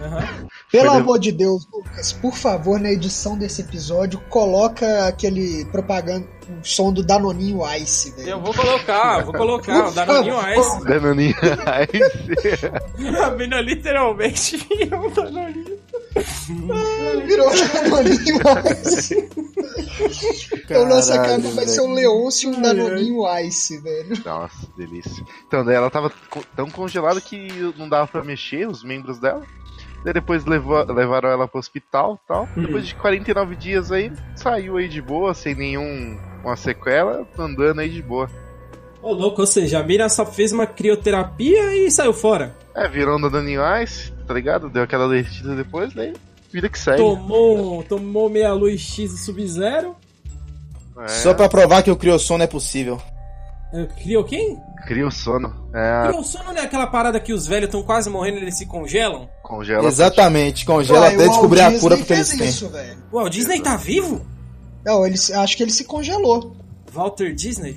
Aham. 0.00 0.48
Pelo 0.70 0.90
amor 0.90 1.18
de 1.18 1.32
Deus, 1.32 1.66
Lucas, 1.72 2.12
por 2.12 2.34
favor, 2.34 2.78
na 2.78 2.92
edição 2.92 3.36
desse 3.36 3.60
episódio, 3.62 4.20
coloca 4.28 5.06
aquele 5.06 5.64
propaganda, 5.66 6.26
o 6.48 6.64
som 6.64 6.92
do 6.92 7.02
Danoninho 7.02 7.60
Ice, 7.76 8.12
velho. 8.12 8.28
Eu 8.30 8.40
vou 8.40 8.54
colocar, 8.54 9.24
vou 9.24 9.34
colocar 9.34 9.88
o 9.88 9.92
Danoninho 9.92 10.36
Ice. 10.58 10.84
Danoninho 10.84 11.34
Ice. 11.92 13.20
A 13.20 13.30
mina 13.30 13.60
literalmente 13.60 14.56
virou 14.78 15.06
um 15.06 15.10
Danoninho. 15.10 15.78
Virou 17.26 17.50
Danoninho 17.50 18.36
Ice. 18.82 19.28
Então 20.54 20.86
nossa 20.86 21.16
Caralho, 21.16 21.42
capa 21.42 21.54
vai 21.54 21.66
ser 21.66 21.80
um 21.80 21.92
Leôncio 21.92 22.52
e 22.52 22.56
um 22.56 22.62
Danoninho 22.62 23.38
Ice, 23.40 23.78
velho. 23.78 24.16
Nossa, 24.24 24.68
delícia. 24.76 25.24
Então, 25.46 25.64
daí 25.64 25.74
ela 25.74 25.90
tava 25.90 26.12
tão 26.54 26.70
congelada 26.70 27.20
que 27.20 27.48
não 27.76 27.88
dava 27.88 28.06
pra 28.06 28.22
mexer 28.22 28.68
os 28.68 28.82
membros 28.84 29.18
dela. 29.18 29.44
Daí 30.04 30.14
depois 30.14 30.44
levou, 30.44 30.82
levaram 30.92 31.28
ela 31.28 31.46
pro 31.46 31.58
hospital 31.58 32.18
e 32.24 32.28
tal. 32.28 32.48
Depois 32.56 32.86
de 32.86 32.94
49 32.94 33.56
dias 33.56 33.92
aí, 33.92 34.10
saiu 34.34 34.76
aí 34.76 34.88
de 34.88 35.02
boa, 35.02 35.34
sem 35.34 35.54
nenhum 35.54 36.18
uma 36.42 36.56
sequela, 36.56 37.26
andando 37.38 37.80
aí 37.80 37.90
de 37.90 38.02
boa. 38.02 38.28
Ô, 39.02 39.12
louco, 39.12 39.40
ou 39.40 39.46
seja, 39.46 39.80
a 39.80 39.82
mina 39.82 40.08
só 40.08 40.24
fez 40.24 40.52
uma 40.52 40.66
crioterapia 40.66 41.74
e 41.76 41.90
saiu 41.90 42.12
fora. 42.12 42.54
É, 42.74 42.88
virou 42.88 43.18
um 43.18 43.20
Danoninho 43.20 43.62
Ice, 43.82 44.12
tá 44.26 44.34
ligado? 44.34 44.70
Deu 44.70 44.82
aquela 44.82 45.08
derretida 45.08 45.54
depois, 45.54 45.92
daí 45.92 46.14
vida 46.52 46.68
que 46.68 46.78
segue. 46.78 46.98
Tomou, 46.98 47.82
tomou 47.84 48.28
meia 48.28 48.52
luz 48.52 48.80
X 48.80 49.20
Sub-Zero. 49.20 49.94
É, 50.98 51.08
Só 51.08 51.32
pra 51.32 51.48
provar 51.48 51.82
que 51.82 51.90
o 51.90 51.96
criosono 51.96 52.42
é 52.42 52.46
possível. 52.46 53.00
Eh, 53.72 53.86
Criou 54.02 54.24
quem? 54.24 54.58
Cria 54.86 55.06
o 55.06 55.10
sono. 55.10 55.68
É, 55.74 56.08
Criou 56.08 56.24
sono 56.24 56.52
não 56.52 56.60
é 56.60 56.64
aquela 56.64 56.86
parada 56.86 57.20
que 57.20 57.32
os 57.32 57.46
velhos 57.46 57.66
estão 57.66 57.82
quase 57.82 58.08
morrendo 58.08 58.38
e 58.38 58.42
eles 58.42 58.56
se 58.56 58.66
congelam? 58.66 59.28
congela. 59.42 59.88
Exatamente, 59.88 60.64
congela 60.64 61.00
Ué, 61.06 61.14
até 61.14 61.26
o 61.26 61.28
descobrir 61.28 61.60
Walt 61.60 61.74
a 61.76 61.80
cura 61.80 61.96
Disney 61.96 62.16
porque 62.16 62.40
eles 62.42 62.58
têm. 62.60 62.98
O 63.10 63.16
Walt 63.18 63.32
Disney 63.32 63.60
tá 63.60 63.76
vivo? 63.76 64.24
Não, 64.84 65.06
ele, 65.06 65.16
acho 65.34 65.56
que 65.56 65.62
ele 65.62 65.72
se 65.72 65.84
congelou. 65.84 66.56
Walter 66.92 67.34
Disney? 67.34 67.76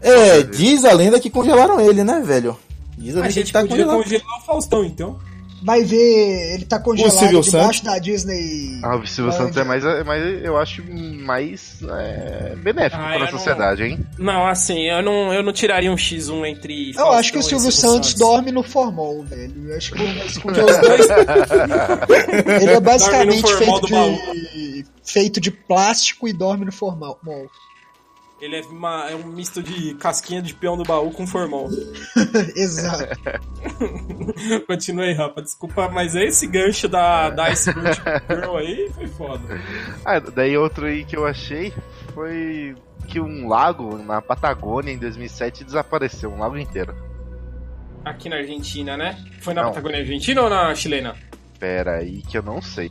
É, 0.00 0.42
diz 0.42 0.84
a 0.84 0.92
lenda 0.92 1.20
que 1.20 1.30
congelaram 1.30 1.80
ele, 1.80 2.02
né, 2.02 2.20
velho? 2.20 2.56
Diz 2.98 3.14
a 3.16 3.20
A 3.20 3.22
lenda 3.22 3.28
que 3.28 3.34
gente 3.34 3.46
ele 3.46 3.52
tá 3.52 3.60
podia 3.60 3.86
congelar 3.86 4.38
o 4.38 4.44
Faustão, 4.44 4.84
então. 4.84 5.18
Vai 5.64 5.84
ver, 5.84 6.54
ele 6.54 6.64
tá 6.64 6.78
congelado 6.78 7.40
debaixo 7.40 7.84
da 7.84 7.98
Disney. 7.98 8.80
Ah, 8.82 8.96
o 8.96 9.06
Silvio? 9.06 9.32
Santos 9.32 9.56
é 9.56 9.62
mais, 9.64 9.84
é 9.84 10.02
mais, 10.02 10.44
eu 10.44 10.56
acho, 10.56 10.82
mais 10.90 11.76
é, 11.82 12.54
benéfico 12.56 13.00
Ah, 13.00 13.06
para 13.06 13.12
a 13.12 13.16
eu 13.16 13.20
não- 13.20 13.38
sociedade, 13.38 13.82
hein? 13.84 13.98
Não, 14.18 14.46
assim, 14.46 14.88
eu 14.88 15.02
não, 15.02 15.32
eu 15.32 15.42
não 15.42 15.52
tiraria 15.52 15.90
um 15.92 15.96
X1 15.96 16.44
entre. 16.46 16.88
Eu 16.90 16.94
Faustão 16.94 17.18
acho 17.18 17.32
que 17.32 17.38
o 17.38 17.42
Silvio 17.42 17.70
Santos 17.70 18.14
dorme 18.14 18.50
no 18.50 18.62
formol, 18.62 19.22
velho. 19.24 19.68
Eu 19.70 19.76
acho 19.76 19.92
que 19.92 20.02
os 20.02 20.40
dois. 20.42 21.08
Ele 22.62 22.70
é 22.72 22.80
basicamente 22.80 23.54
feito 23.56 23.86
de, 23.86 24.84
feito 25.04 25.40
de 25.40 25.50
plástico 25.50 26.26
e 26.28 26.32
dorme 26.32 26.64
no 26.64 26.72
formol. 26.72 27.18
Ele 28.42 28.56
é, 28.56 28.60
uma- 28.62 29.08
é 29.08 29.14
um 29.14 29.24
misto 29.24 29.62
de 29.62 29.94
casquinha 29.94 30.42
de 30.42 30.52
peão 30.52 30.76
do 30.76 30.82
baú 30.82 31.12
com 31.12 31.24
formol. 31.24 31.68
Exato. 32.56 33.06
Continuei, 34.66 35.12
Rafa, 35.14 35.40
desculpa, 35.42 35.88
mas 35.88 36.16
esse 36.16 36.48
gancho 36.48 36.88
da, 36.88 37.30
da 37.30 37.50
Ice 37.50 37.70
Girl 37.72 38.56
aí 38.56 38.90
foi 38.96 39.06
foda. 39.06 39.42
Ah, 40.04 40.18
daí 40.18 40.56
outro 40.58 40.86
aí 40.86 41.04
que 41.04 41.16
eu 41.16 41.24
achei 41.24 41.72
foi 42.12 42.74
que 43.06 43.20
um 43.20 43.46
lago 43.48 43.96
na 43.98 44.20
Patagônia 44.20 44.90
em 44.92 44.98
2007 44.98 45.62
desapareceu, 45.62 46.32
um 46.32 46.38
lago 46.40 46.58
inteiro. 46.58 46.96
Aqui 48.04 48.28
na 48.28 48.36
Argentina, 48.38 48.96
né? 48.96 49.24
Foi 49.40 49.54
na 49.54 49.62
Não. 49.62 49.68
Patagônia 49.68 50.00
Argentina 50.00 50.42
ou 50.42 50.50
na 50.50 50.74
chilena? 50.74 51.14
Pera 51.60 51.98
aí 51.98 52.22
que 52.22 52.36
eu 52.36 52.42
não 52.42 52.60
sei. 52.60 52.90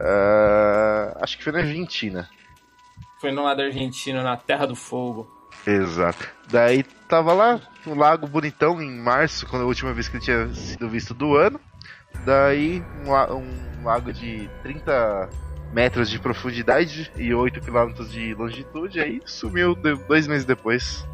Ah, 0.00 1.18
acho 1.22 1.36
que 1.38 1.42
foi 1.42 1.52
na 1.52 1.58
Argentina. 1.58 2.28
Foi 3.20 3.32
no 3.32 3.42
lado 3.42 3.58
da 3.58 3.64
Argentina, 3.64 4.22
na 4.22 4.36
Terra 4.36 4.66
do 4.66 4.76
Fogo. 4.76 5.28
Exato. 5.66 6.28
Daí 6.50 6.82
tava 7.08 7.32
lá, 7.32 7.60
um 7.86 7.94
lago 7.94 8.26
bonitão 8.26 8.80
em 8.80 8.98
março, 8.98 9.46
quando 9.46 9.62
a 9.62 9.66
última 9.66 9.92
vez 9.92 10.08
que 10.08 10.16
ele 10.16 10.24
tinha 10.24 10.54
sido 10.54 10.88
visto 10.88 11.14
do 11.14 11.36
ano. 11.36 11.60
Daí 12.24 12.82
um, 13.04 13.12
um 13.12 13.84
lago 13.84 14.12
de 14.12 14.48
30 14.62 15.28
metros 15.72 16.08
de 16.08 16.18
profundidade 16.18 17.10
e 17.16 17.34
8 17.34 17.60
quilômetros 17.60 18.10
de 18.10 18.34
longitude, 18.34 19.00
aí 19.00 19.20
sumiu 19.24 19.74
dois 19.74 20.26
meses 20.26 20.44
depois. 20.44 21.06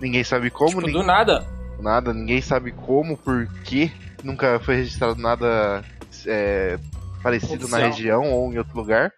Ninguém 0.00 0.24
sabe 0.24 0.50
como, 0.50 0.70
tipo, 0.70 0.80
ninguém, 0.80 1.00
do 1.00 1.06
nada. 1.06 1.46
nada, 1.78 2.12
ninguém 2.12 2.40
sabe 2.40 2.72
como, 2.72 3.16
por 3.16 3.46
quê. 3.64 3.92
Nunca 4.22 4.58
foi 4.60 4.76
registrado 4.76 5.20
nada 5.20 5.84
é, 6.26 6.78
parecido 7.22 7.68
na 7.68 7.78
região 7.78 8.32
ou 8.32 8.52
em 8.52 8.58
outro 8.58 8.76
lugar. 8.76 9.12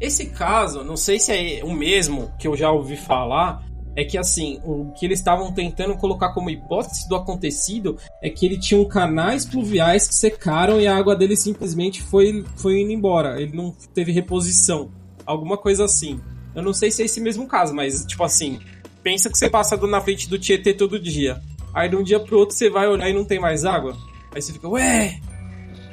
Esse 0.00 0.26
caso, 0.26 0.82
não 0.82 0.96
sei 0.96 1.18
se 1.18 1.32
é 1.32 1.64
o 1.64 1.72
mesmo 1.72 2.32
que 2.38 2.48
eu 2.48 2.56
já 2.56 2.70
ouvi 2.70 2.96
falar, 2.96 3.62
é 3.94 4.04
que 4.04 4.16
assim, 4.16 4.60
o 4.64 4.92
que 4.92 5.04
eles 5.04 5.18
estavam 5.18 5.52
tentando 5.52 5.96
colocar 5.96 6.32
como 6.32 6.48
hipótese 6.48 7.08
do 7.08 7.16
acontecido 7.16 7.98
é 8.22 8.30
que 8.30 8.46
ele 8.46 8.58
tinha 8.58 8.80
um 8.80 8.88
canais 8.88 9.44
pluviais 9.44 10.08
que 10.08 10.14
secaram 10.14 10.80
e 10.80 10.86
a 10.86 10.96
água 10.96 11.14
dele 11.14 11.36
simplesmente 11.36 12.02
foi, 12.02 12.44
foi 12.56 12.80
indo 12.80 12.92
embora. 12.92 13.40
Ele 13.40 13.54
não 13.54 13.72
teve 13.92 14.12
reposição. 14.12 14.90
Alguma 15.26 15.58
coisa 15.58 15.84
assim. 15.84 16.20
Eu 16.54 16.62
não 16.62 16.72
sei 16.72 16.90
se 16.90 17.02
é 17.02 17.04
esse 17.04 17.20
mesmo 17.20 17.46
caso, 17.46 17.74
mas 17.74 18.04
tipo 18.06 18.24
assim, 18.24 18.58
pensa 19.02 19.28
que 19.28 19.36
você 19.36 19.50
passa 19.50 19.76
na 19.76 20.00
frente 20.00 20.28
do 20.28 20.38
Tietê 20.38 20.72
todo 20.72 20.98
dia. 20.98 21.40
Aí 21.74 21.88
de 21.88 21.96
um 21.96 22.02
dia 22.02 22.18
pro 22.18 22.38
outro 22.38 22.56
você 22.56 22.70
vai 22.70 22.88
olhar 22.88 23.08
e 23.08 23.12
não 23.12 23.24
tem 23.24 23.38
mais 23.38 23.64
água. 23.64 23.96
Aí 24.34 24.40
você 24.40 24.52
fica, 24.52 24.68
ué, 24.68 25.20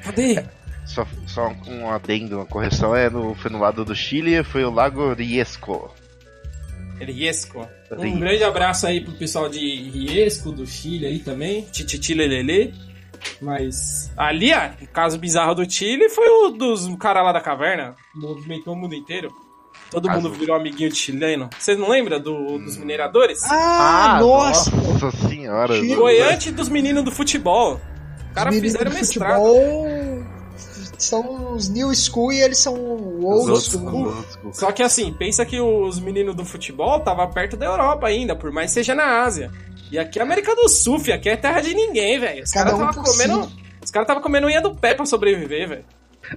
cadê? 0.04 0.44
Só, 0.88 1.06
só 1.28 1.54
um 1.68 1.90
adendo, 1.92 2.38
uma 2.38 2.46
correção, 2.46 2.96
é 2.96 3.10
no, 3.10 3.36
foi 3.36 3.52
no 3.52 3.60
lado 3.60 3.84
do 3.86 3.94
Chile, 3.96 4.44
foi 4.44 4.64
o 4.64 4.72
Lago 4.72 5.14
Riesco. 5.14 5.94
Riesco. 7.00 7.68
Um 7.92 8.02
Riesco. 8.02 8.20
grande 8.20 8.44
abraço 8.44 8.88
aí 8.88 9.02
pro 9.02 9.14
pessoal 9.14 9.48
de 9.50 9.60
Riesco, 9.60 10.52
do 10.52 10.66
Chile 10.66 11.06
aí 11.06 11.20
também. 11.20 11.62
Tititi 11.72 12.14
Lelele. 12.14 12.74
Mas 13.42 14.12
ali, 14.16 14.54
ah, 14.54 14.74
o 14.82 14.88
caso 14.88 15.18
bizarro 15.18 15.56
do 15.56 15.70
Chile 15.70 16.10
foi 16.10 16.28
o 16.28 16.50
dos 16.52 16.88
cara 16.98 17.22
lá 17.22 17.32
da 17.32 17.42
caverna. 17.42 17.96
Movimentou 18.16 18.74
o 18.74 18.78
mundo 18.78 18.96
inteiro. 18.96 19.30
Todo 19.92 20.08
Caso- 20.08 20.22
mundo 20.22 20.34
virou 20.34 20.56
amiguinho 20.56 20.90
de 20.90 20.96
chileno. 20.96 21.50
Você 21.58 21.76
não 21.76 21.90
lembra 21.90 22.20
do- 22.20 22.58
dos 22.60 22.78
mineradores? 22.78 23.44
Ah, 23.44 24.18
nossa! 24.20 24.72
Nossa 24.76 25.12
senhora! 25.28 25.76
Chile. 25.76 25.96
Foi 25.96 26.22
antes 26.22 26.52
dos 26.52 26.68
meninos 26.68 27.04
do 27.04 27.12
futebol. 27.12 27.80
Os 28.28 28.34
caras 28.34 28.60
fizeram 28.60 28.92
do 28.92 28.96
mestrado. 28.98 29.42
futebol 29.42 29.88
são 30.98 31.54
os 31.54 31.70
new 31.70 31.94
school 31.94 32.32
e 32.32 32.42
eles 32.42 32.58
são 32.60 32.74
Os 32.74 33.24
old 33.24 33.52
outros- 33.52 33.72
school. 33.72 34.08
os 34.08 34.16
outros- 34.36 34.58
Só 34.58 34.72
que 34.72 34.82
assim, 34.84 35.14
pensa 35.14 35.46
que 35.46 35.60
os 35.60 36.00
meninos 36.00 36.36
do 36.36 36.44
futebol 36.46 37.00
tava 37.00 37.28
perto 37.28 37.56
da 37.58 37.66
Europa 37.66 38.08
ainda, 38.08 38.36
por 38.36 38.52
mais 38.52 38.72
que 38.72 38.76
seja 38.76 38.94
na 38.96 39.24
Ásia. 39.24 39.52
E 39.92 39.98
aqui 39.98 40.20
é 40.20 40.22
América 40.22 40.54
do 40.56 40.68
Sul, 40.68 41.00
fi, 41.00 41.12
aqui 41.14 41.30
é 41.30 41.38
terra 41.38 41.62
de 41.62 41.74
ninguém, 41.74 42.20
velho. 42.20 42.44
Os 42.44 42.52
caras 42.52 42.74
um 42.74 42.80
tava 42.80 42.94
comendo. 43.04 43.44
si. 43.46 43.56
Os 43.84 43.92
caras 43.92 44.08
tava 44.08 44.20
comendo 44.22 44.48
unha 44.48 44.60
do 44.62 44.76
pé 44.76 44.94
pra 44.94 45.06
sobreviver, 45.06 45.70
velho. 45.70 45.86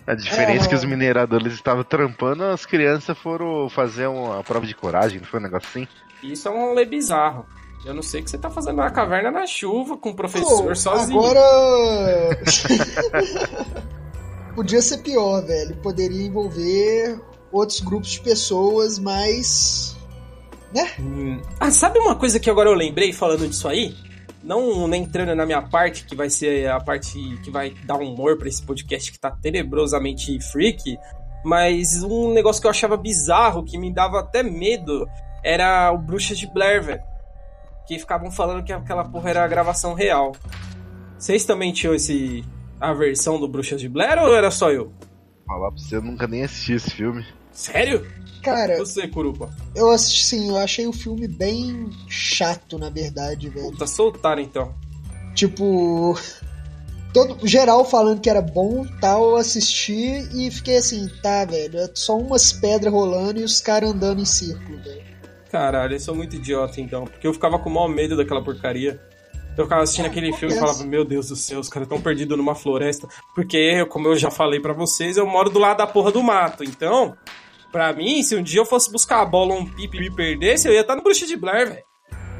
A 0.07 0.15
diferença 0.15 0.67
é 0.67 0.69
que 0.69 0.75
os 0.77 0.85
mineradores 0.85 1.53
estavam 1.55 1.83
trampando, 1.83 2.45
as 2.45 2.65
crianças 2.65 3.19
foram 3.19 3.69
fazer 3.69 4.07
uma 4.07 4.41
prova 4.45 4.65
de 4.65 4.75
coragem, 4.75 5.19
não 5.19 5.27
foi 5.27 5.41
um 5.41 5.43
negócio 5.43 5.69
assim? 5.69 5.89
Isso 6.23 6.47
é 6.47 6.51
um 6.53 6.73
lê 6.75 6.85
bizarro. 6.85 7.45
Eu 7.85 7.93
não 7.95 8.03
sei 8.03 8.21
o 8.21 8.25
que 8.25 8.31
você 8.31 8.39
tá 8.39 8.49
fazendo 8.51 8.77
na 8.77 8.91
caverna 8.91 9.31
na 9.33 9.47
chuva 9.47 9.97
com 9.97 10.11
o 10.11 10.15
professor 10.15 10.63
Pô, 10.69 10.75
sozinho. 10.77 11.19
Agora. 11.19 12.39
Podia 14.55 14.83
ser 14.83 14.99
pior, 14.99 15.45
velho. 15.45 15.77
Poderia 15.77 16.27
envolver 16.27 17.21
outros 17.53 17.81
grupos 17.81 18.11
de 18.11 18.21
pessoas, 18.21 18.99
mas. 18.99 19.97
Hum. 21.01 21.41
Ah, 21.59 21.71
sabe 21.71 21.99
uma 21.99 22.15
coisa 22.15 22.39
que 22.39 22.49
agora 22.49 22.69
eu 22.69 22.75
lembrei 22.75 23.13
falando 23.13 23.49
disso 23.49 23.69
aí? 23.69 23.95
Não 24.43 24.87
nem 24.89 25.03
entrando 25.03 25.35
na 25.35 25.45
minha 25.45 25.61
parte, 25.61 26.05
que 26.05 26.15
vai 26.15 26.31
ser 26.31 26.71
a 26.71 26.81
parte 26.81 27.19
que 27.43 27.51
vai 27.51 27.75
dar 27.85 27.97
humor 27.97 28.39
pra 28.39 28.49
esse 28.49 28.63
podcast 28.63 29.13
que 29.13 29.19
tá 29.19 29.31
tenebrosamente 29.31 30.41
freak, 30.51 30.97
mas 31.45 32.03
um 32.03 32.33
negócio 32.33 32.61
que 32.61 32.67
eu 32.67 32.71
achava 32.71 32.97
bizarro, 32.97 33.65
que 33.65 33.77
me 33.77 33.93
dava 33.93 34.21
até 34.21 34.43
medo, 34.43 35.07
era 35.45 35.91
o 35.93 35.99
Bruxas 35.99 36.39
de 36.39 36.47
Blair, 36.47 36.83
velho. 36.83 37.03
Que 37.87 37.99
ficavam 37.99 38.31
falando 38.31 38.65
que 38.65 38.73
aquela 38.73 39.05
porra 39.05 39.31
era 39.31 39.45
a 39.45 39.49
gravação 39.49 39.95
real. 39.95 40.33
Vocês 41.19 41.45
também 41.45 41.73
tinham 41.73 41.95
esse 41.95 42.45
a 42.81 42.93
versão 42.95 43.39
do 43.39 43.47
Bruxas 43.47 43.81
de 43.81 43.89
Blair 43.89 44.19
ou 44.19 44.35
era 44.35 44.51
só 44.51 44.71
eu? 44.71 44.93
Falar 45.47 45.71
pra 45.71 45.79
você, 45.81 45.97
eu 45.97 46.03
nunca 46.03 46.27
nem 46.27 46.43
assisti 46.45 46.73
esse 46.75 46.91
filme. 46.91 47.25
Sério? 47.53 48.07
Cara, 48.43 48.79
Você, 48.79 49.07
Curupa. 49.07 49.51
eu 49.75 49.91
assisti 49.91 50.25
sim, 50.25 50.49
eu 50.49 50.57
achei 50.57 50.87
o 50.87 50.93
filme 50.93 51.29
bem 51.29 51.91
chato, 52.09 52.79
na 52.79 52.89
verdade, 52.89 53.51
velho. 53.51 53.71
Puta, 53.71 53.87
soltaram 53.87 54.41
então. 54.41 54.75
Tipo. 55.35 56.19
todo 57.13 57.47
geral 57.47 57.85
falando 57.85 58.21
que 58.21 58.31
era 58.31 58.41
bom, 58.41 58.87
tal, 59.01 59.31
eu 59.31 59.37
assisti 59.37 60.27
e 60.35 60.51
fiquei 60.51 60.79
assim, 60.79 61.09
tá, 61.23 61.45
velho, 61.45 61.79
é 61.79 61.91
só 61.95 62.17
umas 62.17 62.53
pedras 62.53 62.93
rolando 62.93 63.41
e 63.41 63.45
os 63.45 63.61
caras 63.61 63.91
andando 63.91 64.23
em 64.23 64.25
círculo, 64.25 64.79
velho. 64.83 65.03
Caralho, 65.51 65.97
eu 65.97 66.01
sou 66.01 66.15
muito 66.15 66.37
idiota 66.37 66.81
então, 66.81 67.05
porque 67.05 67.27
eu 67.27 67.35
ficava 67.35 67.59
com 67.59 67.69
o 67.69 67.75
maior 67.75 67.89
medo 67.89 68.17
daquela 68.17 68.43
porcaria. 68.43 68.99
Eu 69.57 69.65
ficava 69.65 69.83
assistindo 69.83 70.07
aquele 70.07 70.33
filme 70.33 70.55
e 70.55 70.59
falava, 70.59 70.85
meu 70.85 71.05
Deus 71.05 71.29
do 71.29 71.37
céu, 71.37 71.61
os 71.61 71.69
caras 71.69 71.87
estão 71.87 72.01
perdidos 72.01 72.37
numa 72.37 72.55
floresta. 72.55 73.09
Porque, 73.35 73.85
como 73.87 74.09
eu 74.09 74.17
já 74.17 74.31
falei 74.31 74.61
para 74.61 74.73
vocês, 74.73 75.17
eu 75.17 75.27
moro 75.27 75.51
do 75.51 75.59
lado 75.59 75.79
da 75.79 75.87
porra 75.87 76.11
do 76.11 76.23
mato. 76.23 76.65
Então, 76.65 77.15
pra 77.71 77.93
mim, 77.93 78.23
se 78.23 78.35
um 78.37 78.43
dia 78.43 78.61
eu 78.61 78.67
fosse 78.67 78.91
buscar 78.91 79.21
a 79.21 79.27
bola 79.27 79.55
ou 79.55 79.61
um 79.61 79.67
pipe 79.67 79.99
e 79.99 80.01
me 80.01 80.11
perdesse, 80.11 80.69
eu 80.69 80.73
ia 80.73 80.81
estar 80.81 80.97
no 80.97 81.03
Bruxa 81.03 81.27
de 81.27 81.37
Blair, 81.37 81.69
velho. 81.69 81.91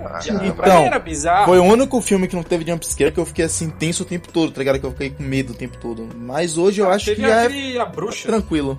Ah, 0.03 0.19
então, 0.25 0.85
era 0.85 0.99
bizarro. 0.99 1.47
Foi 1.47 1.59
o 1.59 1.63
único 1.63 2.01
filme 2.01 2.27
que 2.27 2.35
não 2.35 2.43
teve 2.43 2.65
jumpscare 2.65 3.13
que 3.13 3.21
eu 3.21 3.27
fiquei 3.27 3.45
assim 3.45 3.69
tenso 3.69 4.03
o 4.03 4.07
tempo 4.07 4.33
todo, 4.33 4.51
tá 4.51 4.59
ligado? 4.59 4.81
Que 4.81 4.87
eu 4.87 4.93
fiquei 4.93 5.11
com 5.11 5.23
medo 5.23 5.53
o 5.53 5.57
tempo 5.57 5.77
todo. 5.77 6.09
Mas 6.17 6.57
hoje 6.57 6.81
eu 6.81 6.91
ah, 6.91 6.95
acho 6.95 7.15
que 7.15 7.23
é 7.23 7.79
a 7.79 7.85
bruxa. 7.85 8.29
tranquilo. 8.29 8.79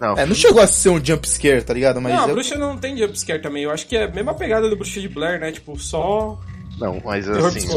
Não, 0.00 0.18
é, 0.18 0.26
não 0.26 0.34
chegou 0.34 0.60
a 0.60 0.66
ser 0.66 0.88
um 0.88 1.02
jumpscare, 1.02 1.62
tá 1.62 1.72
ligado? 1.72 2.00
Mas 2.00 2.12
não, 2.12 2.24
a 2.24 2.26
bruxa 2.26 2.58
não 2.58 2.76
tem 2.76 2.96
jumpscare 2.96 3.40
também. 3.40 3.62
Eu 3.62 3.70
acho 3.70 3.86
que 3.86 3.96
é 3.96 4.04
a 4.04 4.08
mesma 4.08 4.34
pegada 4.34 4.68
do 4.68 4.74
Bruxa 4.74 5.00
de 5.00 5.08
Blair, 5.08 5.38
né? 5.38 5.52
Tipo, 5.52 5.78
só 5.78 6.40
não, 6.78 7.00
mas 7.04 7.28
assim, 7.28 7.68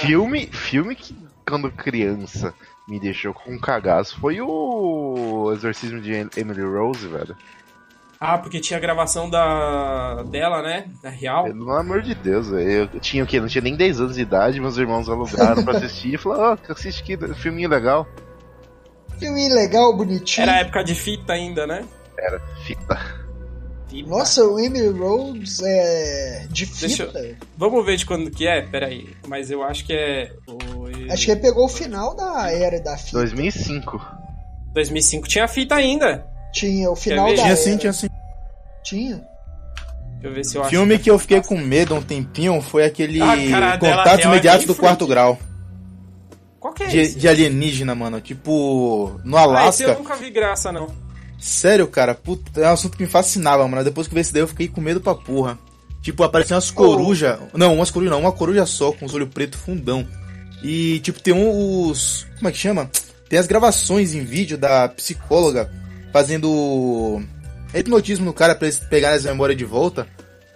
filme, 0.00 0.46
filme 0.46 0.94
que 0.94 1.16
quando 1.46 1.70
criança 1.70 2.54
me 2.86 3.00
deixou 3.00 3.34
com 3.34 3.52
um 3.52 3.58
cagaço 3.58 4.18
foi 4.20 4.40
o 4.40 5.50
Exorcismo 5.52 6.00
de 6.00 6.12
Emily 6.36 6.62
Rose, 6.62 7.06
velho. 7.06 7.36
Ah, 8.20 8.36
porque 8.36 8.60
tinha 8.60 8.78
a 8.78 8.80
gravação 8.80 9.30
da 9.30 10.24
dela, 10.24 10.60
né? 10.60 10.86
Da 11.02 11.08
real. 11.08 11.44
Pelo 11.44 11.70
amor 11.70 12.02
de 12.02 12.14
Deus. 12.16 12.48
Eu 12.48 12.88
tinha 13.00 13.22
o 13.22 13.26
quê? 13.26 13.40
Não 13.40 13.46
tinha 13.46 13.62
nem 13.62 13.76
10 13.76 14.00
anos 14.00 14.14
de 14.16 14.22
idade, 14.22 14.60
meus 14.60 14.76
irmãos 14.76 15.08
alugaram 15.08 15.62
pra 15.64 15.76
assistir 15.76 16.14
e 16.14 16.18
falaram, 16.18 16.44
ó, 16.52 16.56
oh, 16.68 16.72
assiste 16.72 17.02
aqui, 17.02 17.34
filminho 17.34 17.68
legal. 17.68 18.08
Filminho 19.18 19.54
legal, 19.54 19.96
bonitinho. 19.96 20.48
Era 20.48 20.60
época 20.60 20.82
de 20.82 20.94
fita 20.96 21.32
ainda, 21.32 21.66
né? 21.66 21.84
Era 22.18 22.40
fita. 22.64 23.17
Nossa, 24.06 24.44
o 24.44 24.58
Emily 24.58 24.88
Rose 24.88 25.62
é 25.64 26.46
de 26.50 26.66
fita. 26.66 27.18
Eu... 27.18 27.36
Vamos 27.56 27.84
ver 27.84 27.96
de 27.96 28.04
quando 28.04 28.30
que 28.30 28.46
é? 28.46 28.62
Peraí. 28.62 29.08
Mas 29.26 29.50
eu 29.50 29.62
acho 29.62 29.84
que 29.84 29.92
é. 29.92 30.32
Acho 31.10 31.24
que 31.24 31.30
ele 31.30 31.40
pegou 31.40 31.64
o 31.64 31.68
final 31.68 32.14
da 32.14 32.50
era 32.50 32.80
da 32.80 32.96
fita. 32.98 33.18
2005. 33.18 34.00
2005 34.74 35.28
tinha 35.28 35.48
fita 35.48 35.74
ainda. 35.74 36.26
Tinha, 36.52 36.90
o 36.90 36.96
final 36.96 37.28
da 37.28 37.34
tinha 37.34 37.46
era. 37.46 37.56
sim, 37.56 37.76
tinha 37.76 37.92
sim. 37.92 38.08
Tinha. 38.82 39.16
Deixa 39.16 40.26
eu 40.28 40.34
ver 40.34 40.44
se 40.44 40.56
eu 40.56 40.62
acho. 40.62 40.70
Filme 40.70 40.98
que 40.98 41.10
eu 41.10 41.18
fiquei 41.18 41.42
com 41.42 41.56
medo 41.56 41.94
um 41.94 42.02
tempinho 42.02 42.60
foi 42.60 42.84
aquele 42.84 43.20
ah, 43.22 43.78
Contatos 43.78 44.24
Imediatos 44.24 44.64
é 44.64 44.66
do 44.66 44.74
Quarto 44.74 45.06
Grau. 45.06 45.38
Qual 46.60 46.74
que 46.74 46.82
é 46.82 46.86
de, 46.88 46.98
esse? 46.98 47.18
de 47.18 47.28
alienígena, 47.28 47.94
mano. 47.94 48.20
Tipo, 48.20 49.18
no 49.24 49.36
Alasca. 49.36 49.64
Ah, 49.64 49.68
esse 49.68 49.82
eu 49.84 49.98
nunca 49.98 50.16
vi 50.16 50.30
graça, 50.30 50.72
não. 50.72 51.07
Sério, 51.38 51.86
cara, 51.86 52.14
puta, 52.14 52.60
é 52.60 52.68
um 52.68 52.72
assunto 52.72 52.96
que 52.96 53.02
me 53.04 53.08
fascinava, 53.08 53.66
mano. 53.68 53.84
Depois 53.84 54.08
que 54.08 54.12
eu 54.12 54.16
vi 54.16 54.20
esse 54.20 54.32
daí, 54.32 54.42
eu 54.42 54.48
fiquei 54.48 54.68
com 54.68 54.80
medo 54.80 55.00
pra 55.00 55.14
porra. 55.14 55.58
Tipo, 56.02 56.22
apareciam 56.22 56.56
umas 56.56 56.70
corujas. 56.70 57.38
Oh. 57.52 57.58
Não, 57.58 57.74
umas 57.74 57.90
corujas 57.90 58.12
não, 58.12 58.20
uma 58.20 58.32
coruja 58.32 58.66
só, 58.66 58.92
com 58.92 59.06
os 59.06 59.14
olhos 59.14 59.28
preto 59.28 59.56
fundão. 59.56 60.06
E, 60.62 61.00
tipo, 61.00 61.20
tem 61.20 61.32
uns. 61.34 62.26
Como 62.36 62.48
é 62.48 62.52
que 62.52 62.58
chama? 62.58 62.90
Tem 63.28 63.38
as 63.38 63.46
gravações 63.46 64.14
em 64.14 64.24
vídeo 64.24 64.58
da 64.58 64.88
psicóloga 64.88 65.70
fazendo 66.12 67.22
hipnotismo 67.74 68.24
no 68.24 68.32
cara 68.32 68.54
pra 68.54 68.66
eles 68.66 68.78
pegarem 68.78 69.16
as 69.16 69.24
memórias 69.24 69.58
de 69.58 69.64
volta. 69.64 70.08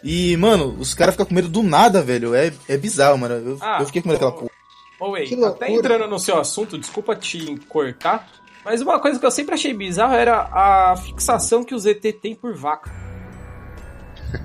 E, 0.03 0.37
mano, 0.37 0.77
os 0.79 0.95
caras 0.95 1.15
ficam 1.15 1.27
com 1.27 1.35
medo 1.35 1.49
do 1.49 1.63
nada, 1.63 2.03
velho. 2.03 2.35
É, 2.35 2.53
é 2.69 2.77
bizarro, 2.77 3.19
mano. 3.19 3.35
Eu, 3.35 3.59
ah, 3.61 3.79
eu 3.81 3.87
fiquei 3.87 4.03
com 4.03 4.09
medo 4.09 4.19
daquela 4.19 4.33
porra. 4.33 4.51
Ô, 4.99 5.11
oh, 5.11 5.15
até 5.15 5.35
loucura. 5.35 5.73
entrando 5.73 6.09
no 6.09 6.19
seu 6.19 6.39
assunto, 6.39 6.79
desculpa 6.79 7.17
te 7.17 7.57
cortar, 7.69 8.29
mas 8.65 8.81
uma 8.81 8.99
coisa 9.01 9.19
que 9.19 9.27
eu 9.27 9.31
sempre 9.31 9.55
achei 9.55 9.73
bizarro 9.75 10.15
era 10.15 10.49
a 10.53 10.97
fixação 10.97 11.65
que 11.65 11.75
o 11.75 11.79
ZT 11.79 12.13
tem 12.21 12.35
por 12.35 12.55
vaca. 12.55 12.91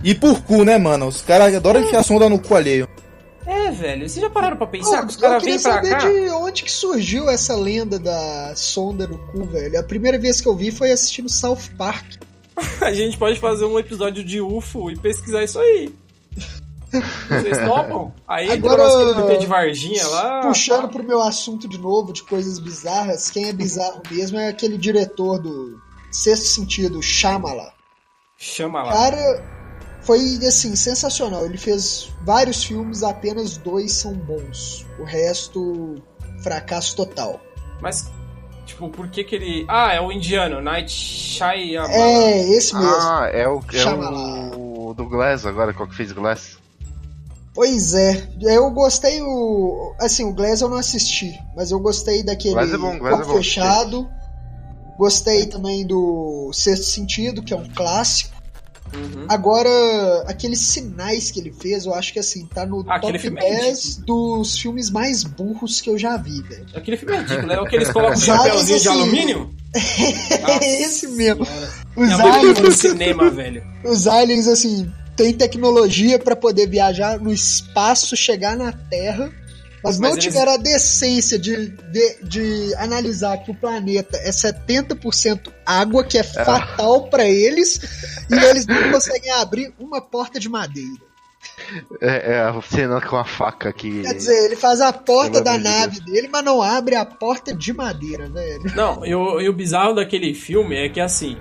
E 0.04 0.14
por 0.14 0.42
cu, 0.42 0.64
né, 0.64 0.78
mano? 0.78 1.08
Os 1.08 1.22
caras 1.22 1.54
adoram 1.56 1.82
enfiar 1.82 2.04
sonda 2.04 2.28
no 2.28 2.40
cu 2.40 2.56
alheio. 2.56 2.88
É, 3.46 3.72
velho. 3.72 4.08
Vocês 4.08 4.22
já 4.22 4.30
pararam 4.30 4.58
pra 4.58 4.68
pensar 4.68 5.02
que 5.04 5.08
os 5.08 5.16
caras 5.16 5.42
vêm 5.42 5.58
pra 5.58 5.72
cá? 5.72 5.78
Eu 5.78 5.82
queria 5.82 6.00
saber 6.02 6.26
de 6.26 6.30
onde 6.32 6.64
que 6.64 6.72
surgiu 6.72 7.30
essa 7.30 7.56
lenda 7.56 7.98
da 7.98 8.54
sonda 8.56 9.08
no 9.08 9.18
cu, 9.18 9.46
velho. 9.46 9.80
A 9.80 9.84
primeira 9.84 10.18
vez 10.18 10.42
que 10.42 10.48
eu 10.48 10.56
vi 10.56 10.70
foi 10.70 10.92
assistindo 10.92 11.30
South 11.30 11.70
Park. 11.78 12.06
a 12.82 12.92
gente 12.92 13.18
pode 13.18 13.40
fazer 13.40 13.66
um 13.66 13.80
episódio 13.80 14.24
de 14.24 14.42
UFO 14.42 14.92
e 14.92 14.98
pesquisar 14.98 15.44
isso 15.44 15.60
aí. 15.60 15.94
Vocês 16.92 17.58
topam? 17.66 18.14
Aí 18.28 18.52
Agora, 18.52 19.14
do 19.14 19.38
de 19.38 19.46
Varginha 19.46 20.08
lá. 20.08 20.42
Puxando 20.42 20.90
pro 20.90 21.04
meu 21.04 21.22
assunto 21.22 21.68
de 21.68 21.78
novo, 21.78 22.14
de 22.14 22.24
coisas 22.24 22.60
bizarras, 22.60 23.30
quem 23.30 23.50
é 23.50 23.54
bizarro 23.54 24.02
mesmo 24.10 24.38
é 24.38 24.50
aquele 24.50 24.78
diretor 24.78 25.40
do 25.40 25.80
Sexto 26.12 26.46
Sentido, 26.48 27.02
Shyamalan. 27.02 27.72
Shyamalan. 28.38 28.92
Cara, 28.92 29.44
foi 30.02 30.20
assim, 30.48 30.76
sensacional. 30.76 31.46
Ele 31.46 31.58
fez 31.58 32.10
vários 32.24 32.64
filmes, 32.64 33.04
apenas 33.04 33.58
dois 33.58 33.92
são 33.92 34.14
bons. 34.14 34.86
O 35.00 35.04
resto, 35.04 35.96
fracasso 36.42 36.96
total. 36.96 37.42
Mas 37.82 38.10
Tipo, 38.66 38.90
por 38.90 39.08
que 39.08 39.24
que 39.24 39.34
ele... 39.34 39.66
Ah, 39.70 39.94
é 39.94 40.02
o 40.02 40.12
indiano, 40.12 40.62
Night 40.62 40.92
Shyamalan. 40.92 41.90
É, 41.90 42.50
esse 42.50 42.76
mesmo. 42.76 42.90
Ah, 42.90 43.30
é 43.32 43.48
o, 43.48 43.62
é 43.74 44.56
o 44.58 44.94
do 44.94 45.06
Glass 45.06 45.46
agora, 45.46 45.74
qual 45.74 45.88
que 45.88 45.96
fez 45.96 46.12
Glass? 46.12 46.58
Pois 47.58 47.96
é, 47.96 48.30
eu 48.40 48.70
gostei 48.70 49.20
o. 49.20 49.96
Assim, 50.00 50.24
o 50.24 50.32
Glass 50.32 50.62
eu 50.62 50.70
não 50.70 50.78
assisti, 50.78 51.34
mas 51.56 51.72
eu 51.72 51.80
gostei 51.80 52.22
daquele 52.22 52.54
Glass 52.54 52.72
é 52.72 52.78
bom, 52.78 53.00
Glass 53.00 53.22
é 53.22 53.24
bom. 53.24 53.34
fechado. 53.34 54.08
Gostei 54.96 55.48
também 55.48 55.84
do 55.84 56.52
Sexto 56.54 56.86
Sentido, 56.86 57.42
que 57.42 57.56
é 57.56 57.58
um 57.58 57.68
clássico. 57.68 58.38
Uhum. 58.94 59.26
Agora, 59.28 59.70
aqueles 60.28 60.60
sinais 60.60 61.32
que 61.32 61.40
ele 61.40 61.52
fez, 61.52 61.88
eu 61.88 61.96
acho 61.96 62.14
que 62.14 62.20
assim, 62.20 62.46
tá 62.46 62.64
no 62.64 62.86
ah, 62.88 63.00
top 63.00 63.28
10 63.28 63.98
é 63.98 64.02
dos 64.06 64.60
filmes 64.60 64.92
mais 64.92 65.24
burros 65.24 65.82
que 65.82 65.90
eu 65.90 65.98
já 65.98 66.16
vi, 66.16 66.44
velho. 66.44 66.68
Aquele 66.76 66.96
filme 66.96 67.16
é 67.16 67.20
ridículo, 67.22 67.52
é 67.54 67.60
o 67.60 67.66
que 67.66 67.76
eles 67.76 67.90
colocam 67.90 68.16
um 68.16 68.22
chapéuzinho 68.22 68.76
assim, 68.76 68.84
de 68.84 68.88
alumínio? 68.88 69.56
é 70.62 70.82
esse 70.84 71.08
mesmo. 71.08 71.42
Os 71.96 72.08
é 72.08 72.14
aliens, 72.14 72.76
cinema, 72.76 73.32
velho. 73.32 73.64
Os 73.84 74.08
aliens, 74.08 74.48
assim, 74.48 74.92
tem 75.18 75.34
tecnologia 75.34 76.20
para 76.20 76.36
poder 76.36 76.68
viajar 76.68 77.20
no 77.20 77.34
espaço, 77.34 78.16
chegar 78.16 78.56
na 78.56 78.72
Terra, 78.72 79.34
mas, 79.84 79.98
mas 79.98 80.00
não 80.00 80.12
eles... 80.12 80.24
tiveram 80.24 80.54
a 80.54 80.58
decência 80.58 81.40
de, 81.40 81.70
de, 81.70 82.24
de, 82.24 82.76
analisar 82.76 83.38
que 83.40 83.50
o 83.50 83.56
planeta 83.56 84.16
é 84.18 84.30
70% 84.30 85.52
água, 85.66 86.04
que 86.04 86.18
é, 86.18 86.22
é. 86.22 86.24
fatal 86.24 87.10
para 87.10 87.26
eles, 87.26 87.80
e 88.30 88.36
eles 88.36 88.68
não 88.68 88.92
conseguem 88.92 89.32
abrir 89.32 89.74
uma 89.80 90.00
porta 90.00 90.40
de 90.40 90.48
madeira. 90.48 91.08
É, 92.02 92.34
é 92.34 92.40
a 92.42 92.62
cena 92.62 93.02
com 93.02 93.18
a 93.18 93.26
faca 93.26 93.70
aqui. 93.70 94.02
Quer 94.02 94.14
dizer, 94.14 94.46
ele 94.46 94.56
faz 94.56 94.82
a 94.82 94.94
porta 94.94 95.42
da 95.42 95.58
nave 95.58 96.00
dele, 96.02 96.30
mas 96.32 96.44
não 96.44 96.62
abre 96.62 96.96
a 96.96 97.06
porta 97.06 97.56
de 97.56 97.74
madeira, 97.74 98.30
velho. 98.30 98.76
Não, 98.76 99.06
e 99.06 99.16
o, 99.16 99.42
e 99.42 99.50
o 99.50 99.54
bizarro 99.54 99.96
daquele 99.96 100.34
filme 100.34 100.76
é 100.76 100.90
que 100.90 101.00
assim. 101.00 101.38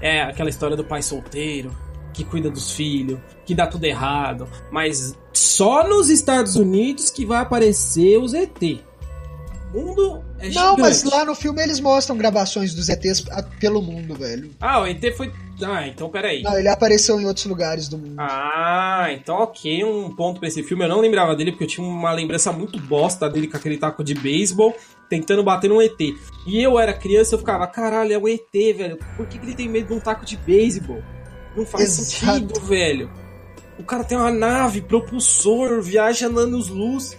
É 0.00 0.22
aquela 0.22 0.50
história 0.50 0.76
do 0.76 0.84
pai 0.84 1.00
solteiro, 1.00 1.74
que 2.16 2.24
cuida 2.24 2.50
dos 2.50 2.72
filhos, 2.72 3.18
que 3.44 3.54
dá 3.54 3.66
tudo 3.66 3.84
errado. 3.84 4.48
Mas 4.72 5.14
só 5.32 5.86
nos 5.86 6.08
Estados 6.08 6.56
Unidos 6.56 7.10
que 7.10 7.26
vai 7.26 7.42
aparecer 7.42 8.18
os 8.18 8.32
ET. 8.32 8.80
O 9.74 9.80
mundo 9.80 10.24
é 10.38 10.44
Não, 10.44 10.52
gigante. 10.76 10.80
mas 10.80 11.04
lá 11.04 11.24
no 11.24 11.34
filme 11.34 11.62
eles 11.62 11.80
mostram 11.80 12.16
gravações 12.16 12.72
dos 12.72 12.88
ETs 12.88 13.24
pelo 13.60 13.82
mundo, 13.82 14.14
velho. 14.14 14.50
Ah, 14.58 14.80
o 14.80 14.86
ET 14.86 15.02
foi. 15.14 15.30
Ah, 15.62 15.86
então 15.86 16.08
peraí. 16.08 16.42
Não, 16.42 16.58
ele 16.58 16.68
apareceu 16.68 17.20
em 17.20 17.26
outros 17.26 17.44
lugares 17.46 17.86
do 17.88 17.98
mundo. 17.98 18.14
Ah, 18.18 19.08
então 19.10 19.36
ok, 19.36 19.84
um 19.84 20.14
ponto 20.14 20.38
pra 20.38 20.48
esse 20.48 20.62
filme. 20.62 20.84
Eu 20.84 20.88
não 20.88 21.00
lembrava 21.00 21.34
dele 21.36 21.50
porque 21.50 21.64
eu 21.64 21.68
tinha 21.68 21.86
uma 21.86 22.12
lembrança 22.12 22.50
muito 22.52 22.80
bosta 22.80 23.28
dele 23.28 23.48
com 23.48 23.56
aquele 23.56 23.76
taco 23.76 24.02
de 24.02 24.14
beisebol 24.14 24.74
tentando 25.10 25.42
bater 25.42 25.68
num 25.68 25.82
ET. 25.82 25.98
E 26.46 26.62
eu 26.62 26.78
era 26.78 26.94
criança 26.94 27.34
eu 27.34 27.38
ficava, 27.38 27.66
caralho, 27.66 28.12
é 28.12 28.18
o 28.18 28.26
ET, 28.28 28.52
velho. 28.52 28.98
Por 29.16 29.26
que, 29.26 29.38
que 29.38 29.44
ele 29.44 29.54
tem 29.54 29.68
medo 29.68 29.88
de 29.88 29.94
um 29.94 30.00
taco 30.00 30.24
de 30.24 30.36
beisebol? 30.38 31.02
Não 31.56 31.64
faz 31.64 31.98
Exato. 31.98 32.38
sentido, 32.38 32.60
velho. 32.60 33.10
O 33.78 33.82
cara 33.82 34.04
tem 34.04 34.16
uma 34.16 34.30
nave, 34.30 34.80
propulsor, 34.80 35.80
viaja 35.82 36.26
anos-luz. 36.26 37.16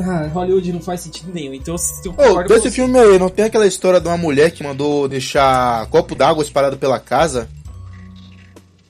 Ah, 0.00 0.28
Hollywood 0.32 0.72
não 0.72 0.80
faz 0.80 1.00
sentido 1.00 1.32
nenhum. 1.32 1.54
Então 1.54 1.74
eu 2.04 2.12
concordo 2.12 2.52
oh, 2.52 2.56
Esse 2.56 2.70
filme 2.70 2.98
aí, 2.98 3.18
não 3.18 3.30
tem 3.30 3.46
aquela 3.46 3.66
história 3.66 4.00
de 4.00 4.06
uma 4.06 4.16
mulher 4.16 4.50
que 4.50 4.62
mandou 4.62 5.08
deixar 5.08 5.86
copo 5.86 6.14
d'água 6.14 6.44
espalhado 6.44 6.76
pela 6.76 6.98
casa? 7.00 7.48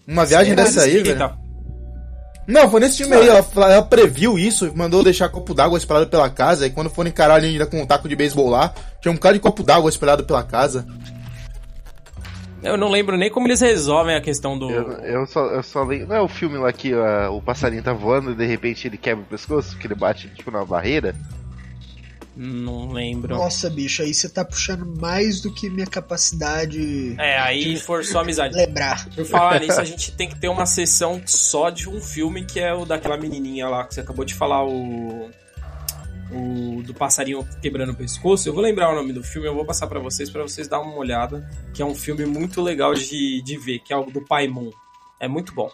Uma 0.06 0.24
viagem 0.26 0.54
Será 0.54 0.64
dessa 0.64 0.82
aí, 0.82 1.02
velho. 1.02 1.46
Não, 2.46 2.70
foi 2.70 2.80
nesse 2.80 2.98
filme 2.98 3.14
aí. 3.16 3.28
Ela, 3.28 3.44
ela, 3.56 3.82
previu 3.82 4.38
isso, 4.38 4.70
mandou 4.74 5.02
deixar 5.02 5.28
copo 5.28 5.52
d'água 5.52 5.78
espalhado 5.78 6.08
pela 6.08 6.30
casa. 6.30 6.66
E 6.66 6.70
quando 6.70 6.90
foram 6.90 7.10
encarar 7.10 7.34
ali 7.34 7.48
ainda 7.48 7.66
com 7.66 7.80
um 7.80 7.86
taco 7.86 8.08
de 8.08 8.14
beisebol 8.14 8.48
lá, 8.48 8.72
tinha 9.00 9.10
um 9.10 9.16
bocado 9.16 9.34
de 9.34 9.40
copo 9.40 9.62
d'água 9.62 9.90
espalhado 9.90 10.24
pela 10.24 10.44
casa. 10.44 10.86
Eu 12.62 12.76
não 12.76 12.88
lembro 12.88 13.16
nem 13.16 13.30
como 13.30 13.46
eles 13.46 13.60
resolvem 13.60 14.16
a 14.16 14.20
questão 14.20 14.58
do. 14.58 14.70
Eu, 14.70 14.92
eu 15.00 15.26
só, 15.26 15.46
eu 15.46 15.62
só 15.62 15.82
lembro. 15.82 16.08
Não 16.08 16.16
é 16.16 16.20
o 16.20 16.28
filme 16.28 16.56
lá 16.56 16.72
que 16.72 16.94
uh, 16.94 17.30
o 17.30 17.40
passarinho 17.42 17.82
tá 17.82 17.92
voando 17.92 18.32
e 18.32 18.34
de 18.34 18.46
repente 18.46 18.88
ele 18.88 18.96
quebra 18.96 19.24
o 19.24 19.28
pescoço, 19.28 19.76
que 19.78 19.86
ele 19.86 19.94
bate 19.94 20.28
tipo 20.30 20.50
na 20.50 20.64
barreira? 20.64 21.14
Não 22.36 22.92
lembro. 22.92 23.34
Nossa, 23.34 23.70
bicho, 23.70 24.02
aí 24.02 24.12
você 24.12 24.28
tá 24.28 24.44
puxando 24.44 24.84
mais 25.00 25.40
do 25.40 25.50
que 25.52 25.70
minha 25.70 25.86
capacidade 25.86 27.14
É, 27.18 27.38
aí 27.38 27.78
forçou 27.78 28.20
a 28.20 28.22
de 28.22 28.26
amizade. 28.28 28.54
lembrar. 28.54 29.08
Por 29.14 29.24
falar 29.24 29.58
nisso, 29.60 29.80
a 29.80 29.84
gente 29.84 30.12
tem 30.12 30.28
que 30.28 30.38
ter 30.38 30.48
uma 30.48 30.66
sessão 30.66 31.22
só 31.24 31.70
de 31.70 31.88
um 31.88 31.98
filme 31.98 32.44
que 32.44 32.60
é 32.60 32.74
o 32.74 32.84
daquela 32.84 33.16
menininha 33.16 33.68
lá 33.68 33.86
que 33.86 33.94
você 33.94 34.00
acabou 34.00 34.24
de 34.24 34.34
falar, 34.34 34.66
o. 34.66 35.30
O 36.32 36.82
do 36.82 36.92
passarinho 36.92 37.46
quebrando 37.62 37.92
o 37.92 37.94
pescoço. 37.94 38.48
Eu 38.48 38.52
vou 38.52 38.62
lembrar 38.62 38.90
o 38.90 38.94
nome 38.96 39.12
do 39.12 39.22
filme, 39.22 39.46
eu 39.46 39.54
vou 39.54 39.64
passar 39.64 39.86
pra 39.86 40.00
vocês, 40.00 40.28
pra 40.28 40.42
vocês 40.42 40.66
dar 40.66 40.80
uma 40.80 40.96
olhada. 40.96 41.48
Que 41.72 41.80
é 41.82 41.84
um 41.84 41.94
filme 41.94 42.26
muito 42.26 42.60
legal 42.60 42.94
de, 42.94 43.40
de 43.42 43.56
ver, 43.58 43.78
que 43.78 43.92
é 43.92 43.96
o 43.96 44.04
do 44.06 44.20
Paimon. 44.22 44.70
É 45.20 45.28
muito 45.28 45.54
bom. 45.54 45.70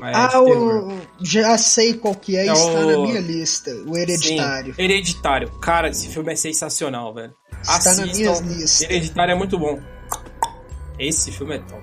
É 0.00 0.10
Ah, 0.12 0.40
o... 0.42 0.98
já 1.22 1.56
sei 1.56 1.94
qual 1.94 2.16
que 2.16 2.36
é, 2.36 2.48
É 2.48 2.52
está 2.52 2.80
o- 2.80 2.86
na 2.90 2.98
minha 2.98 3.20
lista. 3.20 3.70
O 3.86 3.96
Hereditário. 3.96 4.74
Sim, 4.74 4.82
Hereditário. 4.82 5.50
Cara, 5.60 5.88
esse 5.88 6.08
filme 6.08 6.32
é 6.32 6.36
sensacional, 6.36 7.14
velho. 7.14 7.32
Está 7.62 7.94
na 7.94 8.06
minha 8.06 8.30
Assistam. 8.32 8.48
lista. 8.54 8.84
Hereditário 8.86 9.32
é 9.32 9.34
muito 9.36 9.56
bom. 9.56 9.80
Esse 10.98 11.30
filme 11.30 11.54
é 11.54 11.58
top. 11.60 11.82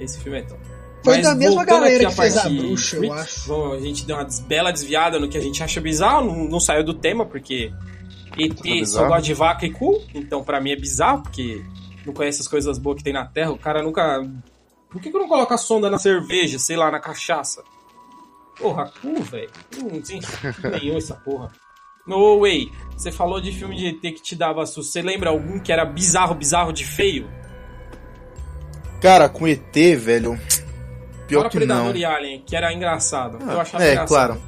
Esse 0.00 0.18
filme 0.20 0.38
é 0.38 0.42
top. 0.42 0.60
Foi 1.04 1.16
Mas 1.16 1.26
da 1.26 1.34
mesma 1.34 1.64
galera 1.64 2.08
que 2.08 2.14
fez 2.14 2.36
a 2.36 2.48
bruxa, 2.48 2.96
eu 2.96 3.12
acho. 3.12 3.48
bom, 3.48 3.72
a 3.72 3.80
gente 3.80 4.06
deu 4.06 4.16
uma 4.16 4.26
bela 4.46 4.70
desviada 4.70 5.18
no 5.18 5.28
que 5.28 5.36
a 5.36 5.40
gente 5.40 5.62
acha 5.62 5.80
bizarro, 5.80 6.26
não, 6.26 6.44
não 6.44 6.60
saiu 6.60 6.84
do 6.84 6.94
tema, 6.94 7.26
porque 7.26 7.72
ET 8.38 8.86
só 8.86 9.08
gosta 9.08 9.22
de 9.22 9.34
vaca 9.34 9.66
e 9.66 9.70
cu, 9.70 10.00
então 10.14 10.44
pra 10.44 10.60
mim 10.60 10.70
é 10.70 10.76
bizarro, 10.76 11.22
porque 11.24 11.64
não 12.06 12.14
conhece 12.14 12.40
as 12.40 12.48
coisas 12.48 12.78
boas 12.78 12.98
que 12.98 13.04
tem 13.04 13.12
na 13.12 13.26
Terra, 13.26 13.50
o 13.50 13.58
cara 13.58 13.82
nunca... 13.82 14.24
Por 14.90 15.00
que, 15.00 15.10
que 15.10 15.18
não 15.18 15.26
coloca 15.26 15.54
a 15.54 15.58
sonda 15.58 15.90
na 15.90 15.98
cerveja, 15.98 16.58
sei 16.58 16.76
lá, 16.76 16.90
na 16.90 17.00
cachaça? 17.00 17.64
Porra, 18.58 18.92
cu, 19.00 19.22
velho. 19.22 19.50
Não 19.78 20.00
tem 20.02 20.20
nenhum 20.70 20.98
essa 20.98 21.14
porra. 21.14 21.50
No 22.06 22.40
way, 22.40 22.70
você 22.96 23.10
falou 23.10 23.40
de 23.40 23.52
filme 23.52 23.76
de 23.76 23.86
ET 23.86 24.00
que 24.00 24.22
te 24.22 24.36
dava 24.36 24.66
susto. 24.66 24.92
Você 24.92 25.02
lembra 25.02 25.30
algum 25.30 25.58
que 25.58 25.72
era 25.72 25.84
bizarro, 25.84 26.34
bizarro 26.34 26.72
de 26.72 26.84
feio? 26.84 27.28
Cara, 29.00 29.28
com 29.28 29.48
ET, 29.48 29.74
velho. 29.98 30.38
Pior 31.32 31.40
Fora 31.40 31.50
que 31.50 31.56
Predador 31.58 31.84
não. 31.84 31.96
e 31.96 32.04
Alien, 32.04 32.42
que 32.46 32.54
era 32.56 32.72
engraçado. 32.72 33.38
eu 33.40 33.58
Ah, 33.58 33.62
achava 33.62 33.82
é, 33.84 33.92
engraçado. 33.92 34.08
claro. 34.08 34.42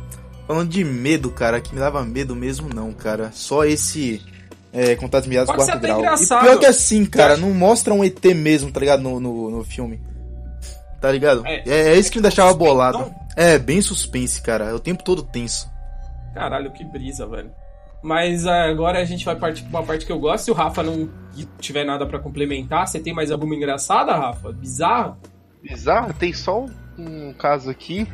Falando 0.46 0.68
de 0.68 0.84
medo, 0.84 1.30
cara, 1.30 1.60
que 1.60 1.72
me 1.74 1.80
dava 1.80 2.04
medo 2.04 2.36
mesmo, 2.36 2.68
não, 2.72 2.92
cara. 2.92 3.30
Só 3.32 3.64
esse. 3.64 4.22
É, 4.72 4.94
Contatos 4.96 5.28
Miados 5.28 5.46
Pode 5.50 5.64
ser 5.64 5.70
quarto 5.72 5.78
até 5.84 5.86
grau. 5.88 5.98
E 5.98 6.02
engraçado. 6.02 6.40
pior 6.42 6.58
que 6.58 6.66
assim, 6.66 7.06
cara, 7.06 7.36
não 7.36 7.50
mostra 7.54 7.94
um 7.94 8.04
ET 8.04 8.22
mesmo, 8.34 8.70
tá 8.72 8.80
ligado? 8.80 9.02
No, 9.02 9.18
no, 9.20 9.50
no 9.50 9.64
filme. 9.64 10.00
Tá 11.00 11.10
ligado? 11.12 11.46
É. 11.46 11.62
É, 11.66 11.88
é 11.94 11.96
isso 11.98 12.10
que 12.10 12.18
me 12.18 12.22
deixava 12.22 12.50
Suspense, 12.50 12.68
bolado. 12.70 12.98
não? 12.98 13.14
É, 13.36 13.58
bem 13.58 13.80
suspense, 13.80 14.40
cara. 14.42 14.66
É 14.66 14.72
o 14.74 14.78
tempo 14.80 15.02
todo 15.04 15.22
tenso. 15.22 15.70
Caralho, 16.34 16.72
que 16.72 16.82
brisa, 16.84 17.26
velho. 17.26 17.50
Mas 18.02 18.46
agora 18.46 18.98
a 19.00 19.04
gente 19.04 19.24
vai 19.24 19.36
partir 19.36 19.62
pra 19.64 19.80
uma 19.80 19.86
parte 19.86 20.04
que 20.04 20.12
eu 20.12 20.18
gosto. 20.18 20.44
Se 20.44 20.50
o 20.50 20.54
Rafa 20.54 20.82
não 20.82 21.08
tiver 21.58 21.84
nada 21.84 22.04
pra 22.04 22.18
complementar, 22.18 22.86
você 22.86 22.98
tem 23.00 23.14
mais 23.14 23.30
alguma 23.30 23.54
engraçada, 23.54 24.12
Rafa? 24.14 24.52
Bizarro? 24.52 25.16
Bizarro, 25.68 26.12
tem 26.12 26.32
só 26.32 26.60
um, 26.64 26.68
um 27.28 27.32
caso 27.32 27.70
aqui, 27.70 28.06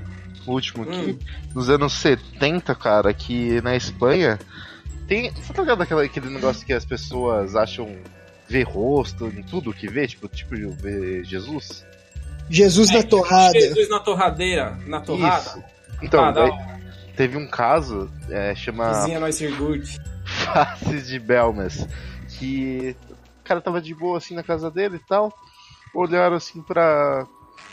o 0.47 0.53
último 0.53 0.85
aqui, 0.85 1.19
Hum. 1.19 1.19
nos 1.55 1.69
anos 1.69 1.93
70, 1.95 2.75
cara, 2.75 3.13
que 3.13 3.61
na 3.63 3.77
Espanha 3.77 4.39
tem. 5.07 5.31
Você 5.33 5.53
tá 5.53 5.63
ligado 5.63 5.83
aquele 5.83 6.31
negócio 6.31 6.65
que 6.65 6.73
as 6.73 6.85
pessoas 6.85 7.57
acham 7.57 7.97
ver 8.49 8.63
rosto 8.63 9.27
em 9.27 9.43
tudo 9.43 9.73
que 9.73 9.89
vê? 9.89 10.07
Tipo, 10.07 10.29
tipo 10.29 10.55
de 10.57 10.67
ver 10.67 11.25
Jesus? 11.25 11.85
Jesus 12.49 12.91
na 12.91 13.03
torrada. 13.03 13.53
Jesus 13.61 13.89
na 13.89 14.01
torradeira, 14.01 14.79
na 14.87 15.01
torrada. 15.01 15.39
Isso. 15.45 15.65
Então, 16.03 16.25
Ah, 16.25 16.33
daí 16.33 16.51
teve 17.17 17.37
um 17.37 17.47
caso, 17.47 18.11
é, 18.31 18.55
chama 18.55 18.93
Vizinha 18.93 19.21
nós. 19.21 19.39
Faces 20.25 21.09
de 21.09 21.19
Belmas, 21.19 21.87
que 22.39 22.97
o 23.41 23.45
cara 23.45 23.61
tava 23.61 23.81
de 23.81 23.95
boa 23.95 24.19
assim 24.19 24.35
na 24.35 24.43
casa 24.43 24.71
dele 24.71 24.97
e 24.97 25.07
tal, 25.09 25.33
olharam 25.95 26.37
assim 26.37 26.63
pra 26.63 27.27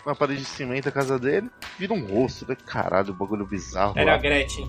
uma 0.07 0.15
parede 0.15 0.41
de 0.41 0.47
cimento 0.47 0.85
da 0.85 0.91
casa 0.91 1.19
dele, 1.19 1.49
vira 1.77 1.93
um 1.93 2.05
rosto, 2.05 2.45
né? 2.47 2.55
Caralho, 2.65 3.13
bagulho 3.13 3.45
bizarro. 3.45 3.93
Era 3.97 4.13
a 4.13 4.15
lá. 4.15 4.21
Gretchen. 4.21 4.65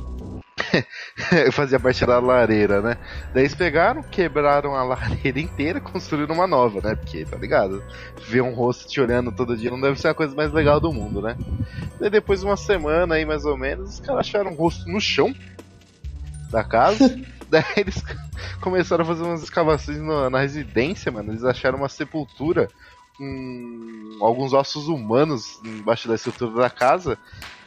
Fazia 1.53 1.79
parte 1.79 2.05
da 2.05 2.19
lareira, 2.19 2.83
né? 2.83 2.99
Daí 3.33 3.45
eles 3.45 3.55
pegaram, 3.55 4.03
quebraram 4.03 4.75
a 4.75 4.83
lareira 4.83 5.39
inteira 5.39 5.79
e 5.79 5.81
construíram 5.93 6.35
uma 6.35 6.47
nova, 6.47 6.81
né? 6.81 6.97
Porque, 6.97 7.25
tá 7.25 7.37
ligado? 7.37 7.83
Ver 8.27 8.43
um 8.43 8.53
rosto 8.53 8.89
te 8.89 9.01
olhando 9.01 9.31
todo 9.31 9.57
dia 9.57 9.71
não 9.71 9.81
deve 9.81 10.01
ser 10.01 10.09
a 10.09 10.15
coisa 10.15 10.35
mais 10.35 10.53
legal 10.53 10.81
do 10.81 10.93
mundo, 10.93 11.23
né? 11.23 11.37
Daí 12.01 12.11
depois 12.11 12.41
de 12.41 12.47
uma 12.47 12.57
semana 12.57 13.15
aí, 13.15 13.25
mais 13.25 13.45
ou 13.45 13.57
menos, 13.57 13.95
os 13.95 14.01
caras 14.01 14.21
acharam 14.21 14.51
um 14.51 14.55
rosto 14.55 14.91
no 14.91 15.01
chão 15.01 15.33
da 16.51 16.65
casa. 16.65 17.17
Daí 17.49 17.65
eles 17.79 18.05
começaram 18.61 19.05
a 19.05 19.07
fazer 19.07 19.23
umas 19.23 19.43
escavações 19.43 19.99
na, 19.99 20.29
na 20.29 20.41
residência, 20.41 21.11
mano. 21.11 21.33
Eles 21.33 21.45
acharam 21.45 21.79
uma 21.79 21.89
sepultura 21.89 22.69
com 23.19 24.19
alguns 24.25 24.53
ossos 24.53 24.89
humanos 24.89 25.59
embaixo 25.65 26.07
da 26.09 26.15
estrutura 26.15 26.53
da 26.63 26.71
casa. 26.71 27.19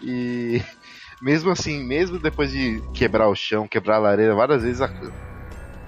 E 0.01 0.61
mesmo 1.21 1.51
assim, 1.51 1.83
mesmo 1.83 2.17
depois 2.19 2.49
de 2.51 2.81
quebrar 2.93 3.27
o 3.29 3.35
chão, 3.35 3.67
quebrar 3.67 3.97
a 3.97 3.99
lareira 3.99 4.33
várias 4.33 4.63
vezes, 4.63 4.81
a- 4.81 4.89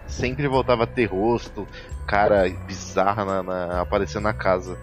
sempre 0.07 0.47
voltava 0.47 0.83
a 0.83 0.87
ter 0.87 1.05
rosto, 1.05 1.67
cara 2.05 2.47
bizarra 2.67 3.25
na, 3.25 3.43
na- 3.43 3.81
aparecendo 3.81 4.23
na 4.23 4.33
casa. 4.33 4.77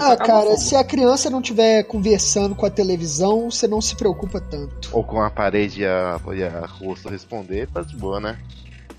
Ah, 0.00 0.16
cara, 0.16 0.54
se 0.58 0.76
a 0.76 0.84
criança 0.84 1.30
não 1.30 1.40
estiver 1.40 1.82
conversando 1.84 2.54
com 2.54 2.66
a 2.66 2.70
televisão, 2.70 3.50
você 3.50 3.66
não 3.66 3.80
se 3.80 3.96
preocupa 3.96 4.38
tanto. 4.38 4.90
Ou 4.92 5.02
com 5.02 5.22
a 5.22 5.30
parede 5.30 5.80
e 5.80 5.86
a, 5.86 6.20
e 6.34 6.42
a 6.44 6.66
rosto 6.66 7.08
responder, 7.08 7.66
tá 7.68 7.80
de 7.80 7.96
boa, 7.96 8.20
né? 8.20 8.38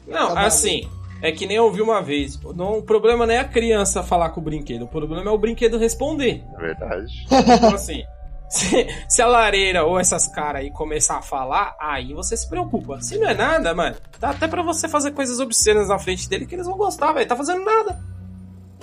Não, 0.08 0.34
Tá 0.34 0.48
assim, 0.48 0.90
é 1.22 1.32
que 1.32 1.46
nem 1.46 1.58
eu 1.58 1.66
ouvi 1.66 1.82
uma 1.82 2.02
vez. 2.02 2.40
Não, 2.56 2.78
o 2.78 2.84
problema 2.84 3.26
não 3.26 3.34
é 3.34 3.40
a 3.40 3.48
criança 3.48 4.04
falar 4.04 4.30
com 4.30 4.40
o 4.40 4.44
brinquedo, 4.44 4.84
o 4.84 4.88
problema 4.88 5.30
é 5.30 5.34
o 5.34 5.38
brinquedo 5.38 5.78
responder. 5.78 6.44
É 6.58 6.62
verdade. 6.62 7.26
Então, 7.26 7.74
assim, 7.74 8.04
se, 8.50 8.88
se 9.08 9.22
a 9.22 9.28
lareira 9.28 9.86
ou 9.86 10.00
essas 10.00 10.28
caras 10.28 10.62
aí 10.62 10.72
começar 10.72 11.18
a 11.18 11.22
falar, 11.22 11.76
aí 11.80 12.14
você 12.14 12.36
se 12.36 12.50
preocupa. 12.50 13.02
Se 13.02 13.18
não 13.18 13.30
é 13.30 13.34
nada, 13.34 13.74
mano, 13.76 13.96
dá 14.20 14.32
até 14.32 14.48
pra 14.48 14.64
você 14.64 14.88
fazer 14.88 15.12
coisas 15.12 15.40
obscenas 15.40 15.90
na 15.90 16.00
frente 16.00 16.28
dele 16.30 16.46
que 16.46 16.56
eles 16.56 16.66
vão 16.66 16.78
gostar, 16.78 17.14
velho. 17.14 17.28
Tá 17.28 17.36
fazendo 17.36 17.64
nada. 17.64 18.00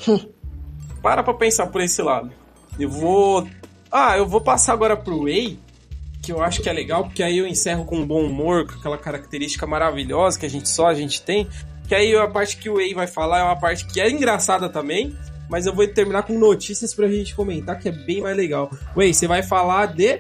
Para 1.02 1.22
pra 1.22 1.34
pensar 1.34 1.66
por 1.68 1.80
esse 1.80 2.02
lado. 2.02 2.30
Eu 2.78 2.90
vou. 2.90 3.46
Ah, 3.90 4.18
eu 4.18 4.26
vou 4.26 4.40
passar 4.40 4.72
agora 4.72 4.96
pro 4.96 5.22
Way, 5.22 5.58
que 6.22 6.32
eu 6.32 6.42
acho 6.42 6.60
que 6.60 6.68
é 6.68 6.72
legal, 6.72 7.04
porque 7.04 7.22
aí 7.22 7.38
eu 7.38 7.46
encerro 7.46 7.84
com 7.84 7.96
um 7.96 8.06
bom 8.06 8.24
humor, 8.24 8.66
com 8.66 8.78
aquela 8.78 8.98
característica 8.98 9.66
maravilhosa 9.66 10.38
que 10.38 10.44
a 10.44 10.50
gente 10.50 10.68
só 10.68 10.88
a 10.88 10.94
gente 10.94 11.22
tem. 11.22 11.48
Que 11.86 11.94
aí 11.94 12.16
a 12.16 12.26
parte 12.26 12.56
que 12.56 12.68
o 12.68 12.74
Way 12.74 12.94
vai 12.94 13.06
falar 13.06 13.40
é 13.40 13.42
uma 13.42 13.56
parte 13.56 13.86
que 13.86 14.00
é 14.00 14.10
engraçada 14.10 14.68
também, 14.68 15.16
mas 15.48 15.66
eu 15.66 15.74
vou 15.74 15.86
terminar 15.86 16.24
com 16.24 16.38
notícias 16.38 16.92
pra 16.94 17.08
gente 17.08 17.34
comentar, 17.34 17.78
que 17.78 17.88
é 17.88 17.92
bem 17.92 18.20
mais 18.20 18.36
legal. 18.36 18.70
Way, 18.94 19.14
você 19.14 19.28
vai 19.28 19.42
falar 19.42 19.86
de. 19.86 20.18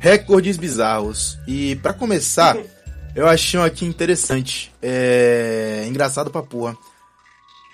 Recordes 0.00 0.56
bizarros. 0.56 1.38
E 1.46 1.76
pra 1.76 1.92
começar, 1.92 2.56
eu 3.14 3.28
achei 3.28 3.58
um 3.58 3.62
aqui 3.62 3.84
interessante. 3.84 4.72
É. 4.82 5.84
Engraçado 5.86 6.30
pra 6.30 6.42
porra. 6.42 6.76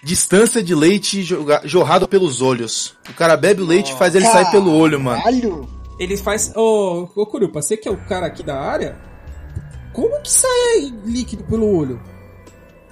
Distância 0.02 0.62
de 0.62 0.74
leite 0.74 1.26
jorrado 1.64 2.06
pelos 2.06 2.40
olhos. 2.40 2.94
O 3.08 3.14
cara 3.14 3.36
bebe 3.36 3.62
o 3.62 3.66
leite 3.66 3.92
e 3.92 3.98
faz 3.98 4.14
ele 4.14 4.26
sair 4.26 4.48
pelo 4.50 4.72
olho, 4.72 5.00
mano. 5.00 5.18
Caralho! 5.18 5.68
Ele 5.98 6.16
faz. 6.16 6.52
Ô, 6.54 7.08
ô 7.16 7.26
Curupa, 7.26 7.60
você 7.60 7.76
que 7.76 7.88
é 7.88 7.90
o 7.90 7.96
cara 7.96 8.26
aqui 8.26 8.42
da 8.44 8.60
área? 8.60 8.96
Como 9.92 10.20
que 10.22 10.30
sai 10.30 10.92
líquido 11.04 11.42
pelo 11.44 11.66
olho? 11.76 12.00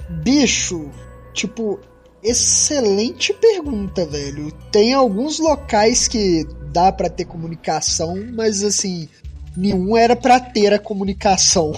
Bicho, 0.09 0.90
tipo, 1.33 1.81
excelente 2.23 3.33
pergunta, 3.35 4.05
velho. 4.07 4.53
Tem 4.71 4.95
alguns 4.95 5.38
locais 5.38 6.07
que 6.09 6.47
dá 6.73 6.92
pra 6.92 7.09
ter 7.09 7.25
comunicação, 7.25 8.16
mas 8.35 8.62
assim, 8.62 9.09
nenhum 9.57 9.97
era 9.97 10.14
pra 10.14 10.38
ter 10.38 10.73
a 10.73 10.79
comunicação. 10.79 11.73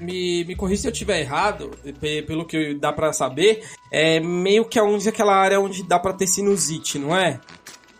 Me, 0.00 0.44
me 0.44 0.56
corrija 0.56 0.82
se 0.82 0.88
eu 0.88 0.92
tiver 0.92 1.20
errado, 1.20 1.70
pe- 2.00 2.22
pelo 2.22 2.44
que 2.44 2.74
dá 2.74 2.92
pra 2.92 3.12
saber, 3.12 3.62
é 3.90 4.18
meio 4.18 4.64
que 4.64 4.78
aonde 4.78 5.08
aquela 5.08 5.34
área 5.34 5.60
onde 5.60 5.84
dá 5.84 5.96
pra 5.98 6.12
ter 6.12 6.26
sinusite, 6.26 6.98
não 6.98 7.16
é? 7.16 7.38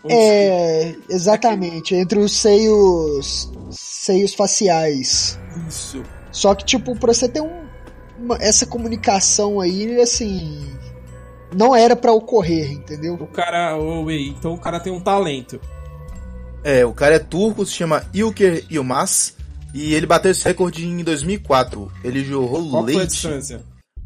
Onde- 0.03 0.13
É, 0.15 0.97
exatamente, 1.09 1.95
entre 1.95 2.19
os 2.19 2.33
seios 2.33 3.49
seios 3.71 4.35
faciais. 4.35 5.39
Isso. 5.69 6.03
Só 6.33 6.57
que 6.57 6.65
tipo, 6.65 6.99
pra 6.99 7.15
você 7.15 7.29
ter 7.29 7.41
um, 7.41 7.62
essa 8.41 8.67
comunicação 8.67 9.61
aí, 9.61 10.01
assim, 10.01 10.67
não 11.55 11.75
era 11.75 11.95
pra 11.97 12.13
ocorrer, 12.13 12.73
entendeu? 12.73 13.15
O 13.15 13.27
cara, 13.27 13.77
ô, 13.77 14.05
Way, 14.05 14.29
então 14.29 14.55
o 14.55 14.59
cara 14.59 14.81
tem 14.81 14.93
um 14.93 15.01
talento. 15.01 15.61
É, 16.65 16.85
o 16.87 16.93
cara 16.93 17.17
é 17.17 17.19
turco, 17.19 17.67
se 17.67 17.73
chama 17.73 18.05
Ilker 18.15 18.65
Yilmaz. 18.71 19.35
E 19.75 19.95
ele 19.95 20.07
bateu 20.07 20.31
esse 20.31 20.45
recorde 20.45 20.87
em 20.87 21.03
2004. 21.03 21.91
Ele 22.05 22.23
jorrou 22.23 22.69
Qual 22.71 22.85
foi 22.85 22.93
a 22.95 22.97
leite 22.99 23.13
distância? 23.13 23.63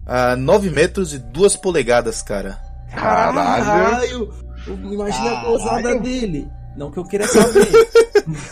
a 0.06 0.36
9 0.36 0.70
metros 0.70 1.12
e 1.12 1.18
2 1.18 1.56
polegadas, 1.56 2.22
cara. 2.22 2.58
Caralho! 2.94 4.32
Imagina 4.68 5.30
a 5.30 5.34
Caralho. 5.34 5.48
gozada 5.50 5.98
dele. 5.98 6.48
Não 6.76 6.90
que 6.90 6.98
eu 6.98 7.04
queira 7.04 7.26
saber. 7.26 7.66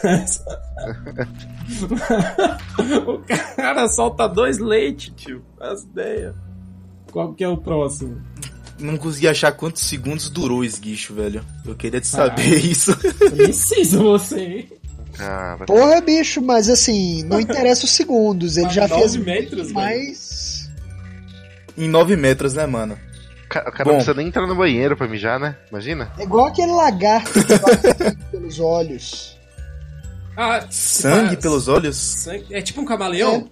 Mas 0.02 0.42
o 3.06 3.18
cara 3.56 3.88
solta 3.88 4.28
dois 4.28 4.58
leites, 4.58 5.12
tio. 5.16 5.42
As 5.60 5.82
ideias. 5.82 6.34
Qual 7.10 7.32
que 7.34 7.44
é 7.44 7.48
o 7.48 7.56
próximo? 7.56 8.20
Não 8.78 8.96
consegui 8.96 9.28
achar 9.28 9.52
quantos 9.52 9.82
segundos 9.82 10.28
durou 10.30 10.60
o 10.60 10.64
esguicho, 10.64 11.14
velho. 11.14 11.44
Eu 11.64 11.74
queria 11.74 12.00
te 12.00 12.06
saber 12.06 12.56
isso. 12.64 12.96
Preciso 13.36 14.02
você, 14.02 14.40
hein? 14.40 14.68
Cara, 15.12 15.64
Porra, 15.64 16.00
bicho, 16.00 16.42
mas 16.42 16.68
assim, 16.68 17.22
não 17.24 17.40
interessa 17.40 17.84
os 17.84 17.92
segundos. 17.92 18.56
Ele 18.56 18.66
Mas 18.66 18.74
já 18.74 18.88
nove 18.88 19.00
fez 19.00 19.16
metros, 19.16 19.72
mais. 19.72 20.70
em 21.78 21.88
9 21.88 22.16
metros, 22.16 22.54
né, 22.54 22.66
mano? 22.66 22.98
Cara 23.62 23.84
Bom. 23.84 23.90
não 23.90 23.94
precisa 23.96 24.14
nem 24.14 24.28
entrar 24.28 24.46
no 24.46 24.54
banheiro 24.54 24.96
pra 24.96 25.06
mijar, 25.08 25.38
né? 25.38 25.56
Imagina. 25.70 26.12
É 26.18 26.22
igual 26.22 26.46
aquele 26.46 26.72
lagarto 26.72 27.32
que 27.32 28.14
pelos 28.30 28.58
olhos. 28.60 29.38
Ah, 30.36 30.64
Sangue 30.70 31.30
tipo, 31.30 31.42
pelos 31.42 31.68
olhos? 31.68 31.96
sangue- 31.96 32.46
É 32.50 32.60
tipo 32.60 32.80
um 32.80 32.84
camaleão? 32.84 33.48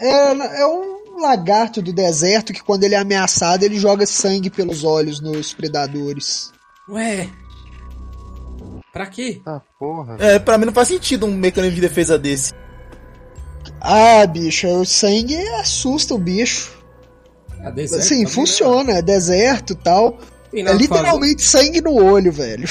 É, 0.00 0.60
é 0.62 0.66
um 0.66 1.20
lagarto 1.20 1.80
do 1.80 1.92
deserto 1.92 2.52
que 2.52 2.62
quando 2.62 2.82
ele 2.84 2.94
é 2.96 2.98
ameaçado, 2.98 3.62
ele 3.62 3.78
joga 3.78 4.04
sangue 4.06 4.50
pelos 4.50 4.82
olhos 4.82 5.20
nos 5.20 5.52
predadores. 5.54 6.52
Ué. 6.88 7.28
Pra 8.92 9.06
quê? 9.06 9.40
Ah, 9.46 9.60
porra. 9.78 10.16
É, 10.18 10.38
pra 10.38 10.58
mim 10.58 10.66
não 10.66 10.72
faz 10.72 10.88
sentido 10.88 11.26
um 11.26 11.32
mecanismo 11.34 11.76
de 11.76 11.80
defesa 11.80 12.18
desse. 12.18 12.52
Ah, 13.80 14.26
bicho, 14.26 14.66
o 14.66 14.84
sangue 14.84 15.36
assusta 15.60 16.14
o 16.14 16.18
bicho. 16.18 16.73
Ah, 17.62 17.70
deserto 17.70 18.02
Sim, 18.02 18.18
também, 18.18 18.32
funciona, 18.32 18.92
é 18.92 19.02
deserto 19.02 19.72
e 19.72 19.76
tal. 19.76 20.12
né? 20.12 20.18
Tem 20.50 20.66
É 20.66 20.72
literalmente 20.72 21.42
sangue 21.42 21.80
no 21.80 21.94
olho, 21.94 22.32
velho. 22.32 22.68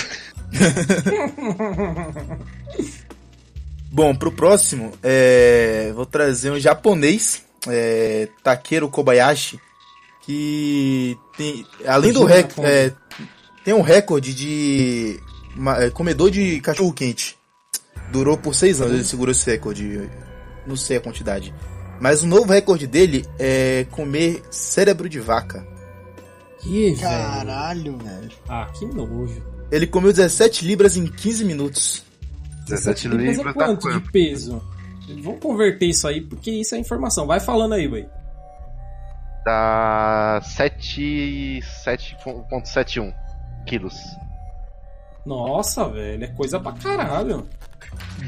Bom, 3.92 4.16
pro 4.16 4.32
próximo, 4.32 4.92
é, 5.04 5.92
vou 5.94 6.06
trazer 6.06 6.50
um 6.50 6.60
japonês, 6.60 7.44
é, 7.68 8.28
Takeru 8.42 8.90
Kobayashi, 8.90 9.60
que 10.26 11.16
tem, 11.38 11.64
além 11.86 12.12
do 12.12 12.24
recorde, 12.24 12.72
é, 12.72 12.92
tem 13.64 13.74
um 13.74 13.82
recorde 13.82 14.34
de 14.34 15.20
é, 15.78 15.90
comedor 15.92 16.32
de 16.32 16.60
cachorro 16.62 16.92
quente. 16.92 17.38
Durou 18.12 18.36
por 18.36 18.56
seis 18.56 18.82
anos, 18.82 18.94
ele 18.94 19.04
segurou 19.04 19.32
esse 19.32 19.50
recorde, 19.50 20.10
não 20.66 20.76
sei 20.76 20.98
a 20.98 21.02
quantidade. 21.02 21.54
Mas 22.04 22.22
o 22.22 22.28
novo 22.28 22.52
recorde 22.52 22.86
dele 22.86 23.26
é 23.40 23.88
comer 23.90 24.44
cérebro 24.52 25.08
de 25.08 25.22
vaca. 25.22 25.66
Que, 26.60 26.92
velho? 26.92 27.00
Caralho, 27.00 27.98
velho. 27.98 28.32
Ah, 28.50 28.70
que 28.78 28.86
nojo. 28.86 29.42
Ele 29.72 29.88
comeu 29.88 30.12
17 30.12 30.68
libras 30.68 30.98
em 30.98 31.08
15 31.08 31.46
minutos. 31.46 32.04
17 32.68 33.08
libras 33.08 33.28
é 33.28 33.32
libras 33.38 33.46
dá 33.46 33.54
quanto 33.54 33.82
quanto? 33.84 34.02
de 34.02 34.12
peso? 34.12 34.62
Vamos 35.22 35.40
converter 35.40 35.86
isso 35.86 36.06
aí, 36.06 36.20
porque 36.20 36.52
isso 36.52 36.76
é 36.76 36.78
informação. 36.78 37.26
Vai 37.26 37.40
falando 37.40 37.72
aí, 37.72 37.88
véi. 37.88 38.06
Dá 39.46 40.42
7 40.44 41.62
7.71 41.86 43.14
quilos. 43.66 43.96
Nossa, 45.26 45.88
velho, 45.88 46.26
é 46.26 46.28
coisa 46.28 46.60
pra 46.60 46.74
caralho. 46.74 47.48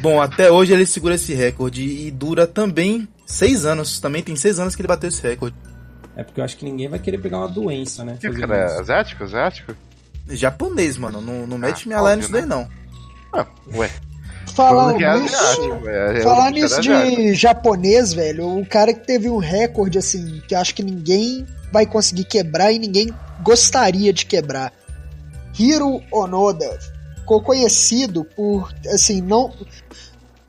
Bom, 0.02 0.22
até 0.22 0.50
hoje 0.50 0.72
ele 0.72 0.86
segura 0.86 1.16
esse 1.16 1.34
recorde 1.34 1.84
e 1.84 2.10
dura 2.10 2.48
também 2.48 3.06
seis 3.26 3.66
anos. 3.66 4.00
Também 4.00 4.22
tem 4.24 4.36
seis 4.36 4.60
anos 4.60 4.76
que 4.76 4.82
ele 4.82 4.88
bateu 4.88 5.08
esse 5.10 5.22
recorde. 5.22 5.56
É 6.16 6.24
porque 6.24 6.40
eu 6.40 6.46
acho 6.46 6.56
que 6.58 6.64
ninguém 6.66 6.88
vai 6.88 7.00
querer 7.00 7.18
pegar 7.18 7.40
uma 7.40 7.48
doença, 7.50 8.04
né? 8.06 8.18
Que 8.20 8.30
o 8.30 8.40
cara 8.40 8.58
é 8.58 8.66
isso. 8.68 8.80
asiático? 8.82 9.24
Asiático? 9.24 9.76
Japonês, 10.30 10.98
mano. 10.98 11.22
Não, 11.22 11.46
não 11.46 11.58
mete 11.58 11.84
Ah, 11.84 11.88
minha 11.88 12.02
lá 12.02 12.16
nisso 12.16 12.32
daí, 12.32 12.42
né? 12.42 12.48
não. 12.48 12.68
Ah, 13.34 13.46
ué. 13.76 13.90
Falar 14.54 14.94
é 15.02 15.20
nisso, 15.20 15.88
é- 15.88 16.20
é 16.20 16.22
falar 16.22 16.52
nisso 16.52 16.70
cara 16.76 16.80
asiático. 17.00 17.22
de 17.22 17.34
japonês, 17.36 18.14
velho, 18.14 18.48
um 18.48 18.64
cara 18.64 18.94
que 18.94 19.06
teve 19.06 19.30
um 19.30 19.38
recorde, 19.38 19.98
assim, 19.98 20.42
que 20.48 20.56
eu 20.56 20.60
acho 20.60 20.74
que 20.74 20.84
ninguém 20.84 21.46
vai 21.74 21.86
conseguir 21.86 22.24
quebrar 22.24 22.72
e 22.72 22.80
ninguém 22.80 23.10
gostaria 23.44 24.14
de 24.14 24.26
quebrar. 24.26 24.72
Hiro 25.60 26.02
Onoda 26.12 26.80
ficou 27.18 27.42
conhecido 27.42 28.24
por, 28.24 28.72
assim, 28.94 29.20
não. 29.22 29.52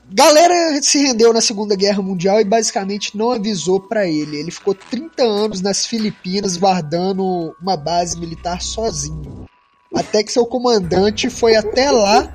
Galera 0.09 0.81
se 0.81 0.99
rendeu 0.99 1.33
na 1.33 1.41
Segunda 1.41 1.75
Guerra 1.75 2.01
Mundial 2.01 2.39
e 2.39 2.45
basicamente 2.45 3.17
não 3.17 3.31
avisou 3.31 3.79
pra 3.79 4.07
ele. 4.07 4.37
Ele 4.37 4.51
ficou 4.51 4.73
30 4.73 5.21
anos 5.23 5.61
nas 5.61 5.85
Filipinas 5.85 6.55
guardando 6.55 7.53
uma 7.61 7.75
base 7.75 8.17
militar 8.17 8.61
sozinho. 8.61 9.45
Até 9.93 10.23
que 10.23 10.31
seu 10.31 10.45
comandante 10.45 11.29
foi 11.29 11.55
até 11.55 11.91
lá 11.91 12.33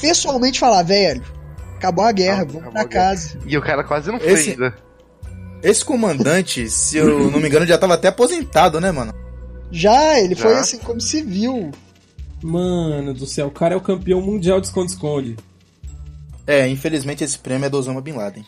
pessoalmente 0.00 0.58
falar, 0.60 0.82
velho, 0.82 1.22
acabou 1.76 2.04
a 2.04 2.12
guerra, 2.12 2.42
Ah, 2.42 2.46
vamos 2.52 2.70
pra 2.72 2.84
casa. 2.86 3.38
E 3.46 3.56
o 3.56 3.62
cara 3.62 3.82
quase 3.84 4.10
não 4.10 4.18
foi 4.20 4.32
Esse- 4.32 4.50
ainda. 4.50 4.76
Esse 5.62 5.84
comandante, 5.84 6.68
se 6.68 6.98
eu 6.98 7.30
não 7.30 7.40
me 7.40 7.48
engano, 7.48 7.66
já 7.66 7.78
tava 7.78 7.94
até 7.94 8.08
aposentado, 8.08 8.78
né, 8.80 8.90
mano? 8.92 9.12
Já, 9.70 10.18
ele 10.20 10.34
Já? 10.34 10.42
foi 10.42 10.54
assim 10.54 10.78
como 10.78 11.00
civil. 11.00 11.70
Mano 12.42 13.14
do 13.14 13.26
céu, 13.26 13.46
o 13.46 13.50
cara 13.50 13.74
é 13.74 13.76
o 13.76 13.80
campeão 13.80 14.20
mundial 14.20 14.60
de 14.60 14.66
esconde-esconde. 14.66 15.36
É, 16.46 16.68
infelizmente 16.68 17.24
esse 17.24 17.38
prêmio 17.38 17.66
é 17.66 17.70
do 17.70 17.78
Osama 17.78 18.00
Bin 18.00 18.12
Laden. 18.12 18.46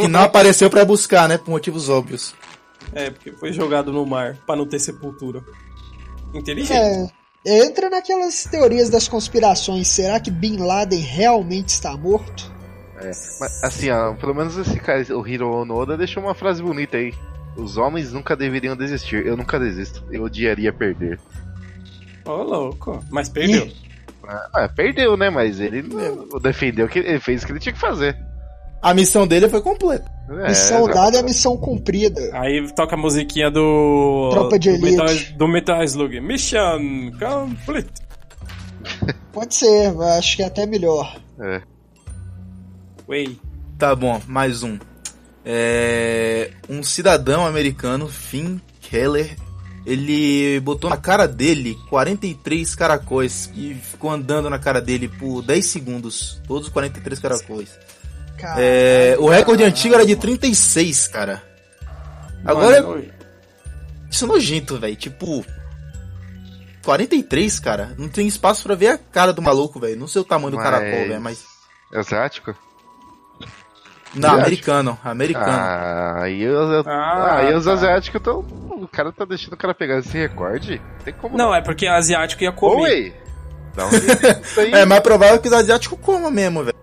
que 0.00 0.08
não 0.08 0.20
apareceu 0.20 0.68
pra 0.68 0.84
buscar, 0.84 1.28
né? 1.28 1.38
Por 1.38 1.50
motivos 1.50 1.88
óbvios. 1.88 2.34
É, 2.92 3.10
porque 3.10 3.32
foi 3.32 3.52
jogado 3.52 3.92
no 3.92 4.04
mar 4.04 4.36
pra 4.46 4.56
não 4.56 4.66
ter 4.66 4.78
sepultura. 4.78 5.42
Inteligente. 6.34 6.76
É, 6.76 7.08
entra 7.46 7.88
naquelas 7.88 8.44
teorias 8.44 8.90
das 8.90 9.08
conspirações. 9.08 9.88
Será 9.88 10.18
que 10.18 10.30
Bin 10.30 10.56
Laden 10.58 11.00
realmente 11.00 11.68
está 11.68 11.96
morto? 11.96 12.52
É. 12.96 13.10
Mas, 13.40 13.64
assim, 13.64 13.90
ó, 13.90 14.14
pelo 14.14 14.34
menos 14.34 14.56
esse 14.56 14.78
cara, 14.80 15.02
o 15.16 15.26
Hiro 15.26 15.48
Onoda, 15.50 15.96
deixou 15.96 16.22
uma 16.22 16.34
frase 16.34 16.62
bonita 16.62 16.96
aí. 16.96 17.14
Os 17.56 17.76
homens 17.76 18.12
nunca 18.12 18.36
deveriam 18.36 18.76
desistir. 18.76 19.26
Eu 19.26 19.36
nunca 19.36 19.58
desisto. 19.58 20.04
Eu 20.10 20.24
odiaria 20.24 20.72
perder. 20.72 21.18
Ô, 22.24 22.42
louco. 22.42 23.04
Mas 23.10 23.28
perdeu. 23.28 23.70
Ah, 24.26 24.68
perdeu, 24.68 25.16
né? 25.16 25.30
Mas 25.30 25.60
ele 25.60 25.82
não 25.82 26.38
defendeu 26.40 26.88
que 26.88 26.98
ele 26.98 27.20
fez 27.20 27.42
o 27.42 27.46
que 27.46 27.52
ele 27.52 27.60
tinha 27.60 27.72
que 27.72 27.80
fazer. 27.80 28.16
A 28.82 28.94
missão 28.94 29.26
dele 29.26 29.48
foi 29.48 29.60
completa. 29.60 30.10
É, 30.30 30.48
missão 30.48 30.84
exato. 30.84 30.94
dada 30.94 31.18
é 31.18 31.22
missão 31.22 31.56
cumprida. 31.56 32.20
Aí 32.32 32.66
toca 32.74 32.94
a 32.94 32.98
musiquinha 32.98 33.50
do. 33.50 34.30
Tropa 34.32 34.58
de 34.58 34.76
do 34.76 34.82
Metal, 34.82 35.06
Elite. 35.06 35.32
do 35.34 35.48
Metal 35.48 35.84
Slug. 35.84 36.20
Mission 36.20 37.10
complete. 37.18 38.02
Pode 39.32 39.54
ser, 39.54 39.92
mas 39.92 40.18
acho 40.18 40.36
que 40.36 40.42
é 40.42 40.46
até 40.46 40.66
melhor. 40.66 41.20
É. 41.38 41.60
Way. 43.06 43.38
Tá 43.78 43.94
bom, 43.94 44.20
mais 44.26 44.62
um. 44.62 44.78
É, 45.44 46.50
um 46.68 46.82
cidadão 46.82 47.46
americano, 47.46 48.08
Finn 48.08 48.58
Keller, 48.80 49.36
ele 49.86 50.60
botou 50.60 50.90
na 50.90 50.96
cara 50.96 51.26
dele 51.26 51.78
43 51.88 52.74
caracóis 52.74 53.50
e 53.54 53.74
ficou 53.74 54.10
andando 54.10 54.48
na 54.50 54.58
cara 54.58 54.80
dele 54.80 55.08
por 55.08 55.42
10 55.42 55.64
segundos. 55.66 56.40
Todos 56.46 56.66
os 56.68 56.72
43 56.72 57.18
caracóis. 57.18 57.70
Cara, 58.38 58.56
É, 58.60 59.16
o 59.18 59.28
recorde 59.28 59.62
antigo 59.64 59.94
era 59.94 60.04
de 60.06 60.16
36, 60.16 61.08
cara. 61.08 61.42
Agora, 62.44 62.82
Mano, 62.82 63.04
isso 64.10 64.24
é 64.24 64.28
nojento, 64.28 64.78
velho. 64.78 64.96
Tipo, 64.96 65.44
43, 66.82 67.60
cara. 67.60 67.94
Não 67.98 68.08
tem 68.08 68.26
espaço 68.26 68.62
pra 68.62 68.74
ver 68.74 68.88
a 68.88 68.98
cara 68.98 69.32
do 69.32 69.42
maluco, 69.42 69.78
velho. 69.78 69.98
Não 69.98 70.08
sei 70.08 70.22
o 70.22 70.24
tamanho 70.24 70.52
do 70.52 70.56
Mas- 70.56 70.64
caracol, 70.64 71.06
velho, 71.08 71.20
mas. 71.20 71.44
Asiático? 71.94 72.54
Não, 74.14 74.28
Asiático? 74.30 74.46
americano, 74.72 74.98
americano. 75.04 75.46
Ah, 75.52 76.22
aí 76.22 76.48
os, 76.48 76.86
Ah, 76.86 77.36
aí 77.38 77.54
os 77.54 77.64
tá. 77.64 77.72
asiáticos 77.72 78.20
tão. 78.22 78.40
O 78.40 78.88
cara 78.90 79.12
tá 79.12 79.24
deixando 79.24 79.52
o 79.52 79.56
cara 79.56 79.72
pegar 79.74 79.98
esse 79.98 80.16
recorde? 80.18 80.80
Tem 81.04 81.14
como. 81.14 81.36
Não, 81.36 81.54
é 81.54 81.60
porque 81.60 81.86
asiático 81.86 82.42
ia 82.42 82.50
comer. 82.52 82.82
Oi! 82.82 83.14
Aí. 84.56 84.72
É 84.72 84.84
mais 84.84 85.00
provável 85.00 85.38
que 85.38 85.46
os 85.48 85.54
asiáticos 85.54 85.98
comam 86.02 86.30
mesmo, 86.30 86.64
velho. 86.64 86.76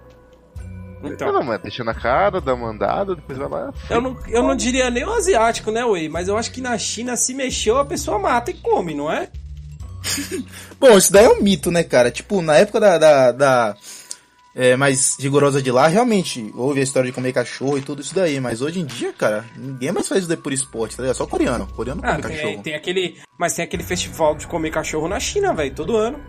Então. 1.04 1.32
Não, 1.32 1.44
mas 1.44 1.62
deixa 1.62 1.84
na 1.84 1.94
cara, 1.94 2.42
dá 2.42 2.54
uma 2.54 2.70
andada, 2.70 3.16
depois 3.16 3.38
vai 3.38 3.48
lá. 3.48 3.74
Eu 3.90 4.02
não, 4.02 4.18
eu 4.28 4.42
não 4.44 4.56
diria 4.56 4.90
nem 4.90 5.04
o 5.06 5.14
asiático, 5.14 5.70
né, 5.70 5.86
Way? 5.86 6.10
Mas 6.10 6.28
eu 6.28 6.38
acho 6.38 6.52
que 6.52 6.62
na 6.62 6.78
China, 6.78 7.16
se 7.16 7.34
mexeu, 7.34 7.78
a 7.78 7.86
pessoa 7.86 8.18
mata 8.18 8.52
e 8.52 8.56
come, 8.56 8.96
não 8.96 9.12
é? 9.12 9.30
Bom, 10.80 10.98
isso 10.98 11.12
daí 11.12 11.26
é 11.26 11.30
um 11.30 11.42
mito, 11.42 11.70
né, 11.72 11.84
cara? 11.84 12.10
Tipo, 12.10 12.42
na 12.42 12.56
época 12.56 12.80
da, 12.80 12.98
da, 12.98 13.32
da, 13.32 13.76
é, 14.60 14.76
mais 14.76 15.16
rigorosa 15.20 15.62
de 15.62 15.72
lá, 15.72 15.88
realmente 15.88 16.52
houve 16.56 16.80
a 16.80 16.84
história 16.84 17.08
de 17.10 17.14
comer 17.14 17.32
cachorro 17.32 17.78
e 17.78 17.82
tudo 17.82 18.02
isso 18.02 18.16
daí. 18.16 18.40
Mas 18.40 18.60
hoje 18.62 18.80
em 18.80 18.86
dia, 18.86 19.14
cara, 19.14 19.46
ninguém 19.56 19.92
mais 19.92 20.08
faz 20.08 20.22
isso 20.22 20.28
daí 20.28 20.36
por 20.38 20.52
esporte, 20.52 20.98
tá 20.98 21.04
ligado? 21.04 21.16
Só 21.16 21.28
coreano. 21.28 21.68
Coreano 21.68 22.02
Ah, 22.04 22.14
come 22.16 22.24
tem, 22.24 22.36
cachorro. 22.38 22.64
tem 22.64 22.76
aquele. 22.76 23.16
Mas 23.38 23.54
tem 23.54 23.64
aquele 23.64 23.84
festival 23.84 24.36
de 24.36 24.48
comer 24.48 24.72
cachorro 24.72 25.08
na 25.08 25.20
China, 25.20 25.54
velho, 25.54 25.74
todo 25.76 25.96
ano. 25.96 26.20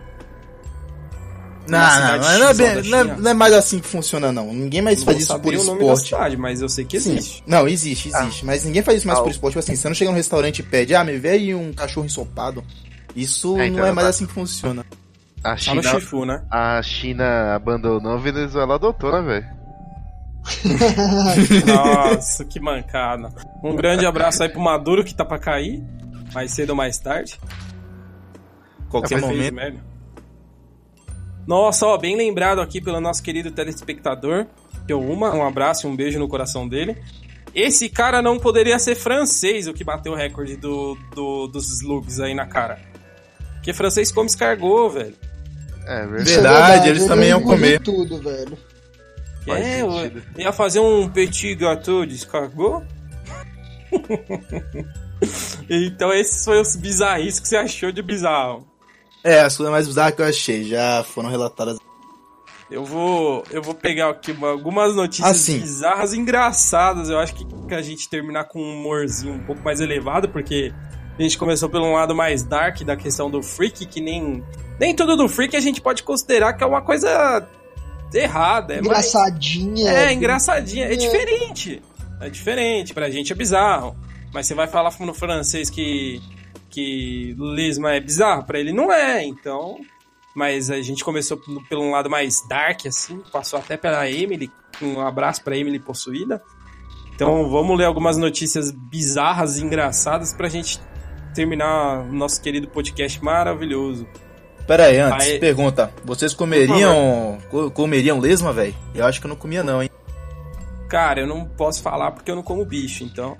Não, 1.67 1.77
não, 1.77 1.89
cidade 1.91 2.39
não, 2.39 2.49
é 2.49 2.53
bem- 2.53 2.89
não 2.89 2.97
é- 2.99 3.03
não 3.19 3.31
é 3.31 3.33
mais 3.35 3.53
assim 3.53 3.77
que 3.79 3.87
funciona, 3.87 4.31
não. 4.31 4.51
Ninguém 4.51 4.81
mais 4.81 4.99
Não 4.99 5.05
faz 5.05 5.19
isso 5.19 5.39
por 5.39 5.53
o 5.53 5.63
nome 5.63 5.79
da 5.79 5.85
esporte. 5.93 6.09
cidade, 6.09 6.37
mas 6.37 6.61
eu 6.61 6.69
sei 6.69 6.83
que 6.83 6.99
Sim. 6.99 7.11
existe. 7.17 7.43
Não, 7.45 7.67
existe, 7.67 8.09
existe. 8.09 8.43
Mas 8.43 8.63
ninguém 8.65 8.81
faz 8.81 8.97
isso 8.97 9.07
mais 9.07 9.19
Ah, 9.19 9.21
por 9.21 9.29
esporte. 9.29 9.53
Tipo 9.53 9.59
assim, 9.59 9.75
você 9.75 9.87
não 9.87 9.93
chega 9.95 10.09
no 10.09 10.17
restaurante 10.17 10.59
e 10.59 10.63
pede, 10.63 10.95
ah, 10.95 11.03
me 11.03 11.15
vê 11.19 11.29
aí 11.29 11.53
um 11.53 11.71
cachorro 11.71 12.07
ensopado. 12.07 12.63
Isso 13.15 13.55
É, 13.59 13.67
então, 13.67 13.81
não 13.81 13.85
é 13.87 13.91
mais 13.91 14.07
mas- 14.07 14.15
assim 14.15 14.25
que 14.25 14.33
funciona. 14.33 14.83
A 15.43 15.55
Só 15.57 15.73
no 15.73 15.81
China, 15.81 15.99
Shifu, 15.99 16.25
né? 16.25 16.43
a 16.51 16.81
China 16.81 17.55
abandonou, 17.55 18.13
a 18.13 18.17
Venezuela 18.17 18.75
adotou, 18.75 19.11
né, 19.11 19.21
velho? 19.21 19.59
Nossa, 21.65 22.45
que 22.45 22.59
mancada. 22.59 23.29
Um 23.63 23.75
grande 23.75 24.05
abraço 24.05 24.43
aí 24.43 24.49
pro 24.49 24.59
Maduro 24.61 25.03
que 25.03 25.13
tá 25.13 25.23
pra 25.25 25.37
cair. 25.39 25.83
Mais 26.33 26.51
cedo 26.51 26.71
ou 26.71 26.75
mais 26.75 26.97
tarde. 26.99 27.39
Qualquer 28.89 29.19
Fez 29.19 29.21
momento. 29.51 29.79
Nossa, 31.47 31.85
ó, 31.87 31.97
bem 31.97 32.15
lembrado 32.15 32.61
aqui 32.61 32.79
pelo 32.79 33.01
nosso 33.01 33.23
querido 33.23 33.51
telespectador. 33.51 34.45
Que 34.85 34.93
uma, 34.93 35.33
um 35.33 35.45
abraço 35.45 35.87
e 35.87 35.89
um 35.89 35.95
beijo 35.95 36.19
no 36.19 36.27
coração 36.27 36.67
dele. 36.67 36.97
Esse 37.53 37.89
cara 37.89 38.21
não 38.21 38.37
poderia 38.37 38.77
ser 38.77 38.95
francês, 38.95 39.67
o 39.67 39.73
que 39.73 39.83
bateu 39.83 40.13
o 40.13 40.15
recorde 40.15 40.55
do, 40.55 40.95
do- 41.15 41.47
dos 41.47 41.67
slugs 41.81 42.19
aí 42.19 42.33
na 42.35 42.45
cara. 42.45 42.79
Porque 43.55 43.73
francês 43.73 44.11
come 44.11 44.27
escargot, 44.27 44.89
velho. 44.93 45.15
É 45.91 46.03
Isso 46.03 46.09
verdade. 46.11 46.29
é 46.29 46.41
Verdade, 46.41 46.89
eles 46.89 47.01
ele 47.01 47.09
também 47.09 47.29
iam 47.29 47.41
comer. 47.41 47.79
tudo, 47.81 48.17
velho. 48.21 48.57
Faz 49.45 49.65
é, 49.65 49.79
sentido. 49.81 50.23
eu 50.35 50.41
ia 50.43 50.51
fazer 50.51 50.79
um 50.79 51.09
petit 51.09 51.55
gâteau 51.55 52.05
de 52.05 52.13
escargot. 52.15 52.83
então 55.69 56.13
esses 56.13 56.43
foram 56.45 56.61
os 56.61 56.75
bizarrices 56.75 57.39
que 57.39 57.47
você 57.47 57.57
achou 57.57 57.91
de 57.91 58.01
bizarro. 58.01 58.67
É, 59.23 59.41
as 59.41 59.57
coisas 59.57 59.71
mais 59.71 59.87
bizarras 59.87 60.15
que 60.15 60.21
eu 60.21 60.25
achei 60.27 60.63
já 60.63 61.03
foram 61.03 61.29
relatadas. 61.29 61.77
Eu 62.71 62.85
vou, 62.85 63.43
eu 63.49 63.61
vou 63.63 63.73
pegar 63.73 64.09
aqui 64.11 64.31
uma- 64.31 64.49
algumas 64.51 64.95
notícias 64.95 65.27
Assim. 65.27 65.57
bizarras, 65.59 66.13
engraçadas. 66.13 67.09
Eu 67.09 67.17
acho 67.17 67.33
que, 67.33 67.43
que 67.67 67.73
a 67.73 67.81
gente 67.81 68.07
terminar 68.07 68.43
com 68.45 68.61
um 68.61 68.79
humorzinho 68.79 69.33
um 69.33 69.39
pouco 69.43 69.63
mais 69.63 69.81
elevado, 69.81 70.29
porque 70.29 70.71
a 71.19 71.21
gente 71.21 71.37
começou 71.37 71.69
pelo 71.69 71.91
lado 71.93 72.15
mais 72.15 72.41
dark 72.43 72.81
da 72.81 72.95
questão 72.95 73.29
do 73.29 73.43
freak, 73.43 73.85
que 73.85 73.99
nem 74.01 74.43
nem 74.79 74.95
tudo 74.95 75.15
do 75.17 75.27
freak 75.27 75.55
a 75.55 75.59
gente 75.59 75.81
pode 75.81 76.01
considerar 76.03 76.53
que 76.53 76.63
é 76.63 76.67
uma 76.67 76.81
coisa 76.81 77.45
errada, 78.13 78.73
é 78.73 78.77
mais- 78.77 78.87
Engraçadinha. 79.07 79.91
é, 79.91 80.13
engraçadinha. 80.13 80.85
É 80.87 80.93
É. 80.93 80.95
diferente. 80.95 81.81
É 82.21 82.29
diferente. 82.29 82.93
Pra 82.93 83.09
gente 83.09 83.31
é 83.31 83.35
bizarro. 83.35 83.95
Mas 84.33 84.47
você 84.47 84.53
vai 84.53 84.67
falar 84.67 84.93
no 84.99 85.13
francês 85.13 85.69
que, 85.69 86.21
que 86.69 87.35
lesma 87.37 87.93
é 87.93 87.99
bizarro? 87.99 88.43
Pra 88.45 88.59
ele 88.59 88.71
não 88.73 88.91
é, 88.91 89.23
então. 89.25 89.77
Mas 90.35 90.69
a 90.69 90.81
gente 90.81 91.03
começou 91.03 91.37
pelo, 91.37 91.63
pelo 91.67 91.83
um 91.83 91.91
lado 91.91 92.09
mais 92.09 92.45
dark, 92.47 92.85
assim. 92.85 93.21
Passou 93.31 93.59
até 93.59 93.75
pela 93.75 94.09
Emily. 94.09 94.49
Um 94.81 95.01
abraço 95.01 95.43
pra 95.43 95.57
Emily 95.57 95.79
possuída. 95.79 96.41
Então 97.15 97.49
vamos 97.49 97.77
ler 97.77 97.85
algumas 97.85 98.15
notícias 98.17 98.71
bizarras 98.71 99.57
e 99.57 99.63
engraçadas 99.63 100.31
pra 100.33 100.47
gente 100.47 100.79
terminar 101.43 102.01
o 102.01 102.11
nosso 102.11 102.41
querido 102.41 102.67
podcast 102.67 103.23
maravilhoso. 103.23 104.05
Pera 104.67 104.87
aí, 104.87 104.97
antes, 104.99 105.25
Aí- 105.25 105.39
pergunta. 105.39 105.89
Vocês 106.03 106.33
comeriam. 106.33 107.37
co- 107.49 107.71
comeriam 107.71 108.19
lesma, 108.19 108.51
velho? 108.51 108.75
Eu 108.93 109.05
acho 109.05 109.21
que 109.21 109.25
eu 109.25 109.29
não 109.29 109.37
comia, 109.37 109.63
não, 109.63 109.81
hein? 109.81 109.89
Cara, 110.89 111.21
eu 111.21 111.27
não 111.27 111.45
posso 111.45 111.81
falar 111.81 112.11
porque 112.11 112.29
eu 112.29 112.35
não 112.35 112.43
como 112.43 112.65
bicho, 112.65 113.03
então. 113.05 113.37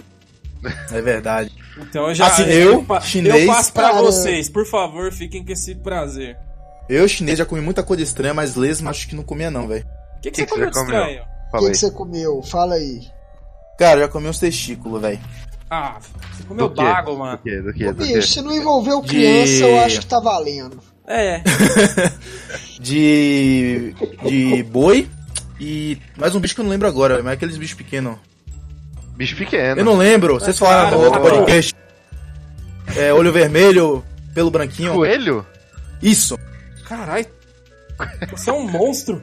É 0.91 1.01
verdade. 1.01 1.51
Então 1.77 2.07
eu 2.07 2.15
já. 2.15 2.27
Assim, 2.27 2.43
eu, 2.43 2.83
pa- 2.83 3.01
chinês- 3.01 3.41
eu 3.41 3.47
passo 3.47 3.73
pra 3.73 3.89
Cara, 3.91 4.01
vocês, 4.01 4.49
por 4.49 4.65
favor, 4.65 5.11
fiquem 5.11 5.43
com 5.43 5.51
esse 5.51 5.75
prazer. 5.75 6.37
Eu, 6.89 7.07
chinês, 7.07 7.37
já 7.37 7.45
comi 7.45 7.61
muita 7.61 7.83
coisa 7.83 8.01
estranha, 8.01 8.33
mas 8.33 8.55
lesma 8.55 8.89
acho 8.91 9.07
que 9.07 9.15
não 9.15 9.23
comia, 9.23 9.51
não, 9.51 9.67
velho. 9.67 9.85
O 10.17 10.21
que, 10.21 10.31
que, 10.31 10.31
Que 10.31 10.37
você 10.41 10.45
que 10.45 10.51
comeu 10.51 10.67
você 10.73 10.79
de 10.79 10.85
comeu? 10.85 10.99
estranho? 11.01 11.23
O 11.53 11.59
que, 11.59 11.69
que 11.71 11.77
você 11.77 11.91
comeu? 11.91 12.41
Fala 12.43 12.75
aí. 12.75 13.01
Cara, 13.77 13.99
eu 13.99 14.03
já 14.05 14.07
comi 14.09 14.27
uns 14.27 14.39
testículos, 14.39 15.01
velho. 15.01 15.19
Ah, 15.69 15.97
você 16.31 16.43
comeu 16.43 16.67
Do 16.67 16.73
quê? 16.75 16.81
bago, 16.81 17.11
Do 17.11 17.17
mano. 17.17 17.37
quê? 17.43 17.61
Do 17.61 17.73
quê? 17.73 17.91
Do 17.91 18.03
quê? 18.05 18.13
Bicho, 18.15 18.27
se 18.27 18.41
não 18.41 18.53
envolveu 18.53 19.01
De- 19.01 19.07
criança, 19.09 19.65
eu 19.65 19.79
acho 19.81 19.99
que 19.99 20.05
tá 20.07 20.19
valendo. 20.19 20.79
É. 21.07 21.41
De. 22.79 23.93
de 24.27 24.63
boi. 24.63 25.07
E. 25.59 25.97
Mais 26.17 26.33
um 26.35 26.39
bicho 26.39 26.55
que 26.55 26.61
eu 26.61 26.63
não 26.63 26.71
lembro 26.71 26.87
agora, 26.87 27.17
mas 27.21 27.31
é 27.31 27.33
aqueles 27.33 27.57
bichos 27.57 27.75
pequenos. 27.77 28.17
Bicho 29.15 29.35
pequeno. 29.35 29.81
Eu 29.81 29.85
não 29.85 29.97
lembro, 29.97 30.35
vocês 30.39 30.57
falaram 30.57 30.97
no 30.97 31.03
outro 31.05 31.21
podcast. 31.21 31.75
É, 32.95 33.13
olho 33.13 33.31
vermelho, 33.31 34.03
pelo 34.33 34.49
branquinho. 34.49 34.93
Coelho? 34.93 35.45
Isso. 36.01 36.37
Caralho. 36.87 37.25
Você 38.31 38.49
é 38.49 38.53
um 38.53 38.67
monstro. 38.67 39.21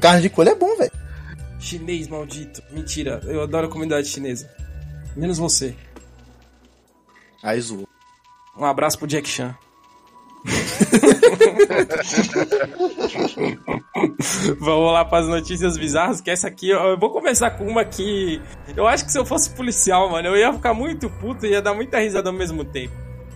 Carne 0.00 0.22
de 0.22 0.28
coelho 0.30 0.50
é 0.50 0.54
bom, 0.56 0.76
velho. 0.76 0.90
Chinês 1.60 2.08
maldito. 2.08 2.60
Mentira, 2.72 3.20
eu 3.24 3.42
adoro 3.42 3.68
a 3.68 3.70
comunidade 3.70 4.08
chinesa. 4.08 4.50
Menos 5.16 5.38
você. 5.38 5.74
Aí 7.42 7.60
zoou. 7.60 7.88
Um 8.56 8.64
abraço 8.64 8.98
pro 8.98 9.06
Jack 9.06 9.28
Chan. 9.28 9.54
Vamos 14.60 14.92
lá 14.92 15.04
para 15.04 15.18
as 15.18 15.28
notícias 15.28 15.78
bizarras, 15.78 16.20
que 16.20 16.30
essa 16.30 16.48
aqui, 16.48 16.70
eu 16.70 16.98
vou 16.98 17.10
começar 17.10 17.50
com 17.52 17.66
uma 17.66 17.84
que 17.84 18.42
eu 18.76 18.86
acho 18.86 19.04
que 19.04 19.12
se 19.12 19.18
eu 19.18 19.24
fosse 19.24 19.50
policial, 19.50 20.10
mano, 20.10 20.28
eu 20.28 20.36
ia 20.36 20.52
ficar 20.52 20.74
muito 20.74 21.08
puto 21.08 21.46
e 21.46 21.50
ia 21.50 21.62
dar 21.62 21.74
muita 21.74 21.98
risada 21.98 22.28
ao 22.28 22.34
mesmo 22.34 22.64
tempo. 22.64 22.92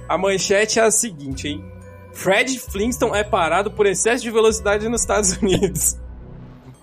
A 0.09 0.19
manchete 0.19 0.79
é 0.79 0.83
a 0.83 0.91
seguinte, 0.91 1.49
hein? 1.49 1.65
Fred 2.13 2.59
Flintstone 2.59 3.17
é 3.17 3.25
parado 3.25 3.71
por 3.71 3.87
excesso 3.87 4.23
de 4.23 4.31
velocidade 4.31 4.89
nos 4.89 5.03
Estados 5.03 5.37
Unidos. 5.37 5.97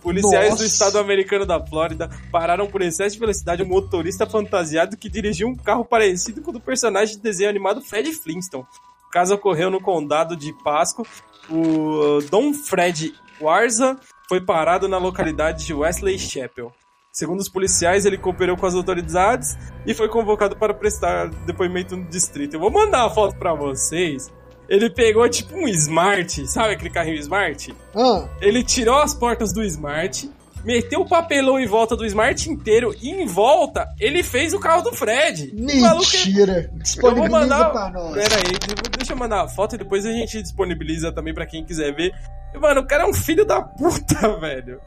Policiais 0.05 0.51
Nossa. 0.51 0.63
do 0.63 0.67
estado 0.67 0.99
americano 0.99 1.47
da 1.47 1.59
Flórida 1.59 2.07
pararam 2.31 2.67
por 2.67 2.83
excesso 2.83 3.15
de 3.15 3.19
velocidade 3.19 3.63
um 3.63 3.65
motorista 3.65 4.27
fantasiado 4.27 4.95
que 4.95 5.09
dirigiu 5.09 5.47
um 5.47 5.55
carro 5.55 5.83
parecido 5.83 6.43
com 6.43 6.51
o 6.51 6.53
do 6.53 6.59
personagem 6.61 7.15
de 7.15 7.23
desenho 7.23 7.49
animado 7.49 7.81
Fred 7.81 8.13
Flintstone. 8.13 8.65
O 9.07 9.09
caso 9.09 9.33
ocorreu 9.33 9.71
no 9.71 9.81
condado 9.81 10.35
de 10.35 10.53
Pasco. 10.63 11.07
O 11.49 12.17
uh, 12.17 12.21
Dom 12.29 12.53
Fred 12.53 13.15
Warza 13.41 13.97
foi 14.29 14.39
parado 14.39 14.87
na 14.87 14.99
localidade 14.99 15.65
de 15.65 15.73
Wesley 15.73 16.19
Chapel. 16.19 16.71
Segundo 17.11 17.39
os 17.39 17.49
policiais, 17.49 18.05
ele 18.05 18.19
cooperou 18.19 18.55
com 18.55 18.67
as 18.67 18.75
autoridades 18.75 19.57
e 19.87 19.93
foi 19.95 20.07
convocado 20.07 20.55
para 20.55 20.73
prestar 20.73 21.29
depoimento 21.47 21.97
no 21.97 22.05
distrito. 22.05 22.53
Eu 22.53 22.59
vou 22.59 22.69
mandar 22.69 23.05
uma 23.05 23.09
foto 23.09 23.35
pra 23.39 23.55
vocês. 23.55 24.31
Ele 24.67 24.89
pegou 24.89 25.27
tipo 25.29 25.55
um 25.55 25.67
Smart, 25.67 26.47
sabe 26.47 26.73
aquele 26.73 26.89
carrinho 26.89 27.17
Smart? 27.19 27.73
Ah, 27.95 28.27
Ele 28.41 28.63
tirou 28.63 28.97
as 28.97 29.13
portas 29.13 29.53
do 29.53 29.63
Smart, 29.63 30.29
meteu 30.63 31.01
o 31.01 31.07
papelão 31.07 31.59
em 31.59 31.67
volta 31.67 31.95
do 31.95 32.05
Smart 32.05 32.49
inteiro 32.49 32.93
e 32.99 33.11
em 33.11 33.27
volta 33.27 33.87
ele 33.99 34.23
fez 34.23 34.53
o 34.53 34.59
carro 34.59 34.81
do 34.81 34.91
Fred. 34.93 35.53
Maluco 35.79 36.03
é- 36.15 36.17
mentira. 36.17 36.71
Eu 37.03 37.15
vou 37.15 37.29
mandar. 37.29 37.69
pra 37.71 37.89
nós. 37.91 38.13
Pera 38.15 38.35
aí, 38.37 38.57
deixa 38.97 39.13
eu 39.13 39.17
mandar 39.17 39.43
a 39.43 39.47
foto 39.47 39.75
e 39.75 39.77
depois 39.77 40.05
a 40.05 40.11
gente 40.11 40.41
disponibiliza 40.41 41.11
também 41.11 41.33
pra 41.33 41.45
quem 41.45 41.63
quiser 41.63 41.93
ver. 41.93 42.11
E, 42.53 42.57
Mano, 42.57 42.81
o 42.81 42.87
cara 42.87 43.03
é 43.03 43.07
um 43.07 43.13
filho 43.13 43.45
da 43.45 43.61
puta, 43.61 44.37
velho. 44.39 44.79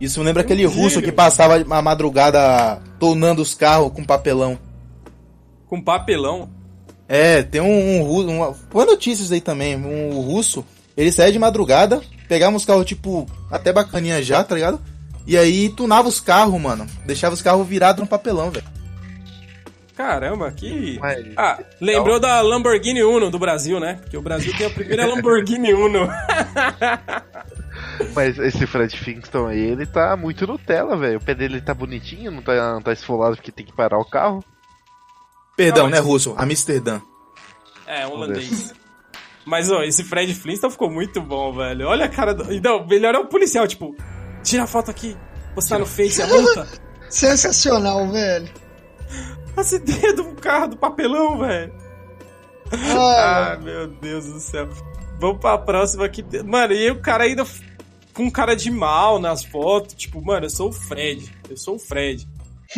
Isso 0.00 0.20
me 0.20 0.26
lembra 0.26 0.42
aquele 0.42 0.68
Filho. 0.68 0.82
russo 0.82 1.00
que 1.02 1.10
passava 1.12 1.56
a 1.56 1.82
madrugada 1.82 2.80
tonando 3.00 3.42
os 3.42 3.54
carros 3.54 3.92
com 3.92 4.04
papelão. 4.04 4.58
Com 5.66 5.80
papelão. 5.82 6.48
É, 7.16 7.44
tem 7.44 7.60
um, 7.60 7.98
um 7.98 8.02
russo. 8.02 8.28
Uma, 8.28 8.54
foi 8.70 8.84
notícias 8.84 9.30
aí 9.30 9.40
também. 9.40 9.76
Um 9.76 10.18
russo, 10.20 10.64
ele 10.96 11.12
saía 11.12 11.30
de 11.30 11.38
madrugada, 11.38 12.02
pegava 12.28 12.56
uns 12.56 12.64
carros, 12.64 12.84
tipo, 12.86 13.24
até 13.48 13.72
bacaninha 13.72 14.20
já, 14.20 14.42
tá 14.42 14.56
ligado? 14.56 14.80
E 15.24 15.38
aí 15.38 15.68
tunava 15.68 16.08
os 16.08 16.18
carros, 16.20 16.60
mano. 16.60 16.86
Deixava 17.06 17.32
os 17.34 17.40
carros 17.40 17.66
virados 17.68 18.00
no 18.00 18.06
papelão, 18.08 18.50
velho. 18.50 18.66
Caramba, 19.96 20.50
que. 20.50 20.98
Mas- 21.00 21.24
Ah, 21.36 21.60
lembrou 21.80 22.18
da 22.18 22.40
Lamborghini 22.40 23.04
Uno 23.04 23.30
do 23.30 23.38
Brasil, 23.38 23.78
né? 23.78 23.98
Porque 24.02 24.16
o 24.16 24.22
Brasil 24.22 24.52
tem 24.58 24.66
a 24.66 24.70
primeira 24.70 25.06
Lamborghini 25.14 25.72
Uno. 25.72 26.08
Mas 28.14 28.36
esse 28.38 28.66
Fred 28.66 28.96
Flintstone 28.98 29.52
aí, 29.52 29.60
ele 29.70 29.86
tá 29.86 30.16
muito 30.16 30.46
Nutella, 30.48 30.96
velho. 30.96 31.18
O 31.18 31.24
pé 31.24 31.32
dele 31.34 31.60
tá 31.60 31.72
bonitinho, 31.72 32.32
não 32.32 32.42
tá, 32.42 32.72
não 32.74 32.82
tá 32.82 32.92
esfolado 32.92 33.36
porque 33.36 33.52
tem 33.52 33.64
que 33.64 33.72
parar 33.74 33.98
o 33.98 34.04
carro. 34.04 34.44
Perdão, 35.56 35.84
Não, 35.84 35.90
né, 35.90 35.98
russo? 35.98 36.34
Amsterdã. 36.36 37.00
É, 37.86 38.06
holandês. 38.06 38.72
Mas, 39.44 39.70
ó, 39.70 39.82
esse 39.82 40.02
Fred 40.02 40.34
Flintstone 40.34 40.72
ficou 40.72 40.90
muito 40.90 41.20
bom, 41.20 41.52
velho. 41.52 41.86
Olha 41.86 42.06
a 42.06 42.08
cara 42.08 42.32
do. 42.34 42.44
Não, 42.60 42.86
melhor 42.86 43.14
é 43.14 43.18
o 43.18 43.26
policial, 43.26 43.66
tipo, 43.68 43.94
tira 44.42 44.62
a 44.64 44.66
foto 44.66 44.90
aqui, 44.90 45.16
postar 45.54 45.78
no 45.78 45.86
Face 45.86 46.22
a 46.22 46.26
multa. 46.26 46.66
Sensacional, 47.10 48.10
velho. 48.10 48.50
As 49.56 49.70
ideias 49.72 50.16
do 50.16 50.24
carro, 50.34 50.68
do 50.68 50.76
papelão, 50.76 51.38
velho. 51.38 51.72
Ah, 52.72 53.52
Ah, 53.52 53.58
meu 53.58 53.86
Deus 53.86 54.26
do 54.26 54.40
céu. 54.40 54.68
Vamos 55.20 55.38
pra 55.38 55.58
próxima 55.58 56.06
aqui. 56.06 56.24
Mano, 56.44 56.72
e 56.72 56.90
o 56.90 57.00
cara 57.00 57.24
ainda 57.24 57.46
com 58.14 58.30
cara 58.30 58.54
de 58.56 58.70
mal 58.70 59.18
nas 59.20 59.44
fotos. 59.44 59.94
Tipo, 59.94 60.24
mano, 60.24 60.46
eu 60.46 60.50
sou 60.50 60.70
o 60.70 60.72
Fred. 60.72 61.30
Eu 61.48 61.56
sou 61.56 61.76
o 61.76 61.78
Fred. 61.78 62.26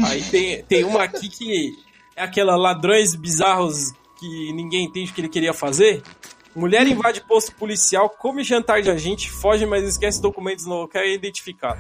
Aí 0.05 0.21
tem, 0.25 0.63
tem 0.65 0.85
uma 0.85 1.05
aqui 1.05 1.29
que 1.29 1.71
é 2.17 2.23
aquela 2.23 2.57
ladrões 2.57 3.15
bizarros 3.15 3.93
que 4.19 4.53
ninguém 4.53 4.87
entende 4.87 5.11
o 5.11 5.15
que 5.15 5.21
ele 5.21 5.29
queria 5.29 5.53
fazer. 5.53 6.03
Mulher 6.55 6.87
invade 6.87 7.21
posto 7.21 7.53
policial, 7.53 8.09
come 8.09 8.43
jantar 8.43 8.81
de 8.81 8.91
agente, 8.91 9.31
foge, 9.31 9.67
mas 9.67 9.85
esquece 9.87 10.23
documentos 10.23 10.65
no 10.65 10.75
local 10.75 11.03
e 11.03 11.09
é 11.11 11.15
identificado. 11.15 11.79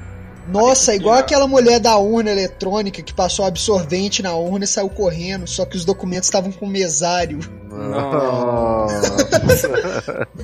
nossa, 0.49 0.95
igual 0.95 1.17
aquela 1.17 1.49
mulher 1.49 1.81
da 1.81 1.97
urna 1.97 2.31
eletrônica 2.31 3.03
que 3.03 3.15
passou 3.15 3.47
absorvente 3.47 4.23
na 4.23 4.37
urna 4.37 4.67
e 4.67 4.69
saiu 4.69 4.91
correndo, 4.91 5.47
só 5.47 5.65
que 5.65 5.77
os 5.77 5.85
documentos 5.87 6.27
estavam 6.27 6.53
com 6.53 6.67
mesário. 6.67 7.39
Nossa. 7.71 9.17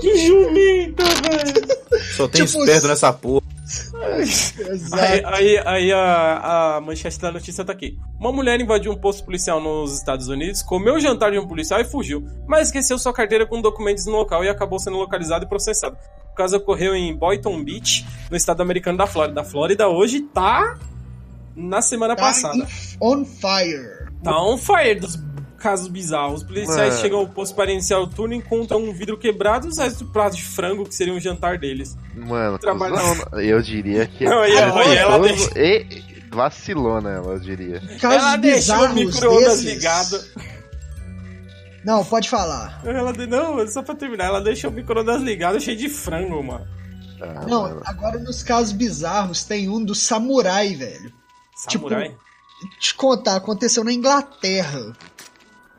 Que 0.00 0.16
jumenta, 0.26 1.04
velho! 1.04 1.78
Só 2.18 2.28
tem 2.28 2.44
Tipo, 2.44 2.58
esperto 2.60 2.86
nessa 2.88 3.12
porra. 3.12 3.46
Exato. 4.18 5.02
Aí, 5.02 5.22
aí, 5.26 5.58
aí 5.64 5.92
a, 5.92 6.76
a 6.76 6.80
manchete 6.80 7.18
da 7.20 7.30
notícia 7.32 7.64
tá 7.64 7.72
aqui. 7.72 7.98
Uma 8.18 8.32
mulher 8.32 8.58
invadiu 8.60 8.92
um 8.92 8.96
posto 8.96 9.24
policial 9.24 9.60
nos 9.60 9.94
Estados 9.94 10.28
Unidos, 10.28 10.62
comeu 10.62 10.94
o 10.94 11.00
jantar 11.00 11.30
de 11.32 11.38
um 11.38 11.46
policial 11.46 11.80
e 11.80 11.84
fugiu, 11.84 12.26
mas 12.46 12.68
esqueceu 12.68 12.98
sua 12.98 13.12
carteira 13.12 13.46
com 13.46 13.60
documentos 13.60 14.06
no 14.06 14.12
local 14.12 14.42
e 14.44 14.48
acabou 14.48 14.78
sendo 14.78 14.96
localizado 14.96 15.44
e 15.44 15.48
processado. 15.48 15.96
O 16.32 16.34
caso 16.34 16.56
ocorreu 16.56 16.94
em 16.94 17.14
Boynton 17.16 17.62
Beach, 17.62 18.06
no 18.30 18.36
estado 18.36 18.62
americano 18.62 18.96
da 18.98 19.06
Flórida. 19.06 19.40
A 19.40 19.44
Flórida 19.44 19.88
hoje 19.88 20.20
tá 20.20 20.78
na 21.54 21.82
semana 21.82 22.14
Tá 22.16 22.22
passada. 22.22 22.66
on 23.00 23.24
fire. 23.24 24.08
Tá 24.22 24.40
on 24.42 24.56
fire 24.56 24.94
dos 25.00 25.16
casos 25.58 25.88
bizarros. 25.88 26.42
Os 26.42 26.46
policiais 26.46 26.90
Mano. 26.94 27.00
chegam 27.02 27.18
ao 27.18 27.28
posto 27.28 27.54
para 27.54 27.70
iniciar 27.72 27.98
o 27.98 28.06
turno 28.06 28.34
e 28.34 28.38
encontram 28.38 28.78
um 28.82 28.92
vidro 28.92 29.18
quebrado 29.18 29.66
e 29.66 29.70
os 29.70 29.78
restos 29.78 30.02
do 30.02 30.12
prato 30.12 30.36
de 30.36 30.42
frango, 30.44 30.84
que 30.86 30.94
seria 30.94 31.12
um 31.12 31.20
jantar 31.20 31.58
deles. 31.58 31.96
Mano, 32.14 32.58
Trabalho- 32.58 32.94
não, 32.96 33.40
eu 33.40 33.60
diria 33.60 34.06
que 34.06 34.24
Não, 34.24 34.44
e 34.44 34.52
ela- 34.56 34.82
é 34.84 34.88
e 34.88 34.96
ela 34.96 35.18
gostoso 35.18 35.50
e 35.58 36.02
vacilona, 36.30 37.10
ela 37.10 37.32
eu 37.34 37.40
diria. 37.40 37.80
Casos 38.00 38.02
Ela 38.22 38.36
deixou 38.36 38.84
o 38.86 38.94
micro-ondas 38.94 39.60
ligado. 39.62 40.24
Não, 41.84 42.04
pode 42.04 42.28
falar. 42.28 42.80
Ela 42.84 43.12
de... 43.12 43.26
Não, 43.26 43.66
só 43.68 43.82
pra 43.82 43.94
terminar, 43.94 44.26
ela 44.26 44.40
deixou 44.40 44.70
o 44.70 44.72
micro-ondas 44.74 45.22
ligado 45.22 45.60
cheio 45.60 45.76
de 45.76 45.88
frango, 45.88 46.42
mano. 46.42 46.66
Ah, 47.20 47.46
Não, 47.48 47.62
mano. 47.62 47.82
agora 47.84 48.18
nos 48.18 48.42
casos 48.42 48.72
bizarros 48.72 49.44
tem 49.44 49.68
um 49.68 49.82
do 49.84 49.94
samurai, 49.94 50.74
velho. 50.74 51.12
Samurai? 51.56 52.14
Te 52.80 52.94
contar, 52.94 53.36
aconteceu 53.36 53.82
na 53.84 53.92
Inglaterra. 53.92 54.92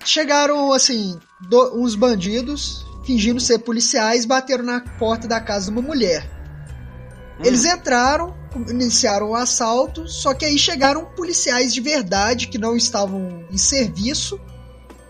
Chegaram, 0.04 0.72
assim, 0.72 1.20
do- 1.42 1.82
uns 1.84 1.96
bandidos, 1.96 2.86
fingindo 3.06 3.40
ser 3.40 3.60
policiais, 3.60 4.26
bateram 4.26 4.64
na 4.64 4.82
porta 4.82 5.28
da 5.28 5.40
casa 5.40 5.66
de 5.66 5.72
uma 5.72 5.82
mulher. 5.82 6.30
Eles 7.44 7.64
entraram, 7.66 8.36
iniciaram 8.70 9.30
o 9.30 9.36
assalto, 9.36 10.08
só 10.10 10.34
que 10.34 10.44
aí 10.46 10.58
chegaram 10.58 11.06
policiais 11.06 11.74
de 11.74 11.80
verdade 11.80 12.48
que 12.48 12.58
não 12.58 12.76
estavam 12.76 13.46
em 13.50 13.58
serviço 13.58 14.40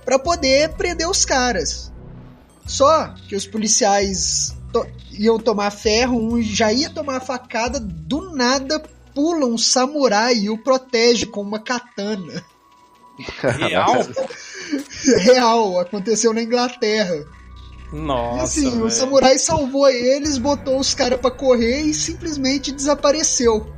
para 0.06 0.20
poder 0.20 0.70
prender 0.76 1.10
os 1.10 1.26
caras. 1.26 1.92
Só 2.68 3.08
que 3.28 3.36
os 3.36 3.48
policiais 3.48 4.56
to- 4.72 4.86
iam 5.12 5.40
tomar 5.40 5.72
ferro, 5.72 6.18
um 6.20 6.40
já 6.42 6.72
ia 6.72 6.90
tomar 6.92 7.20
facada, 7.20 7.80
do 7.80 8.36
nada 8.36 8.80
pula 9.16 9.48
um 9.48 9.58
samurai 9.58 10.36
e 10.36 10.50
o 10.52 10.58
protege 10.64 11.26
com 11.26 11.42
uma 11.42 11.60
katana. 11.60 12.44
Real? 13.42 13.96
Real, 15.24 15.80
aconteceu 15.80 16.34
na 16.34 16.41
Inglaterra. 16.41 17.16
E 17.91 17.95
Nossa, 17.95 18.43
assim, 18.43 18.70
velho. 18.70 18.86
o 18.86 18.91
samurai 18.91 19.38
salvou 19.39 19.89
eles, 19.89 20.38
botou 20.38 20.80
os 20.80 20.93
caras 20.93 21.20
pra 21.20 21.32
correr 21.32 21.82
e 21.82 21.93
simplesmente 21.93 22.72
desapareceu. 22.72 23.74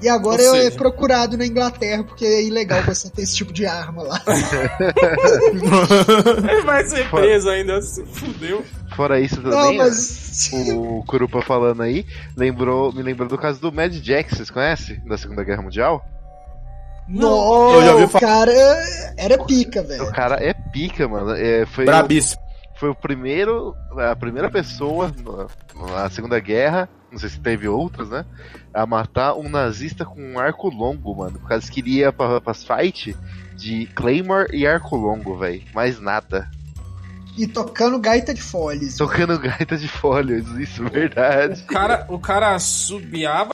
E 0.00 0.08
agora 0.08 0.40
Ou 0.42 0.54
é 0.54 0.62
seja- 0.64 0.76
procurado 0.76 1.36
na 1.36 1.44
Inglaterra, 1.44 2.04
porque 2.04 2.24
é 2.24 2.44
ilegal 2.44 2.84
você 2.84 3.10
ter 3.10 3.22
esse 3.22 3.34
tipo 3.34 3.52
de 3.52 3.66
arma 3.66 4.04
lá. 4.04 4.22
Ele 6.50 6.62
vai 6.62 6.84
ser 6.84 7.08
preso 7.10 7.48
ainda, 7.48 7.80
se 7.82 8.04
fudeu. 8.06 8.64
Fora 8.94 9.20
isso 9.20 9.40
Não, 9.40 9.50
também, 9.50 9.78
mas. 9.78 10.50
o 10.74 11.04
Kurupa 11.06 11.42
falando 11.42 11.82
aí, 11.82 12.06
lembrou, 12.36 12.92
me 12.92 13.02
lembrou 13.02 13.28
do 13.28 13.38
caso 13.38 13.60
do 13.60 13.72
Mad 13.72 13.92
Jack, 13.94 14.34
vocês 14.34 14.50
conhecem? 14.50 15.00
Da 15.06 15.16
Segunda 15.18 15.44
Guerra 15.44 15.62
Mundial? 15.62 16.04
Não, 17.08 17.72
Eu 17.74 17.82
já 17.82 17.92
ouvi 17.94 18.04
o 18.04 18.20
cara 18.20 18.52
era 19.16 19.44
pica, 19.44 19.80
O 19.80 19.86
velho. 19.86 20.12
cara 20.12 20.36
é 20.44 20.52
pica, 20.52 21.08
mano. 21.08 21.30
É, 21.34 21.64
foi, 21.66 21.84
Brabíssimo. 21.86 22.40
foi 22.78 22.90
o 22.90 22.94
primeiro, 22.94 23.74
a 23.96 24.14
primeira 24.14 24.50
pessoa 24.50 25.10
na, 25.74 25.86
na 26.02 26.10
Segunda 26.10 26.38
Guerra, 26.38 26.88
não 27.10 27.18
sei 27.18 27.30
se 27.30 27.40
teve 27.40 27.66
outras, 27.66 28.10
né? 28.10 28.24
A 28.74 28.84
matar 28.84 29.34
um 29.34 29.48
nazista 29.48 30.04
com 30.04 30.20
um 30.20 30.38
arco 30.38 30.68
longo, 30.68 31.14
mano. 31.16 31.38
Por 31.38 31.48
causa 31.48 31.70
que 31.70 31.80
ele 31.80 31.96
ia 31.96 32.12
pra, 32.12 32.40
pras 32.40 32.62
fight 32.64 33.16
de 33.56 33.86
Claymore 33.94 34.48
e 34.54 34.66
arco 34.66 34.94
longo, 34.94 35.36
velho. 35.38 35.62
Mais 35.74 35.98
nada. 35.98 36.48
E 37.38 37.46
tocando 37.46 37.98
gaita 38.00 38.34
de 38.34 38.42
foles. 38.42 38.96
Tocando 38.96 39.38
gaita 39.40 39.76
de 39.76 39.88
folhas, 39.88 40.46
isso, 40.58 40.84
verdade. 40.84 41.62
O 41.62 41.66
cara, 41.66 42.06
o 42.08 42.18
cara 42.18 42.58
subiava, 42.58 43.52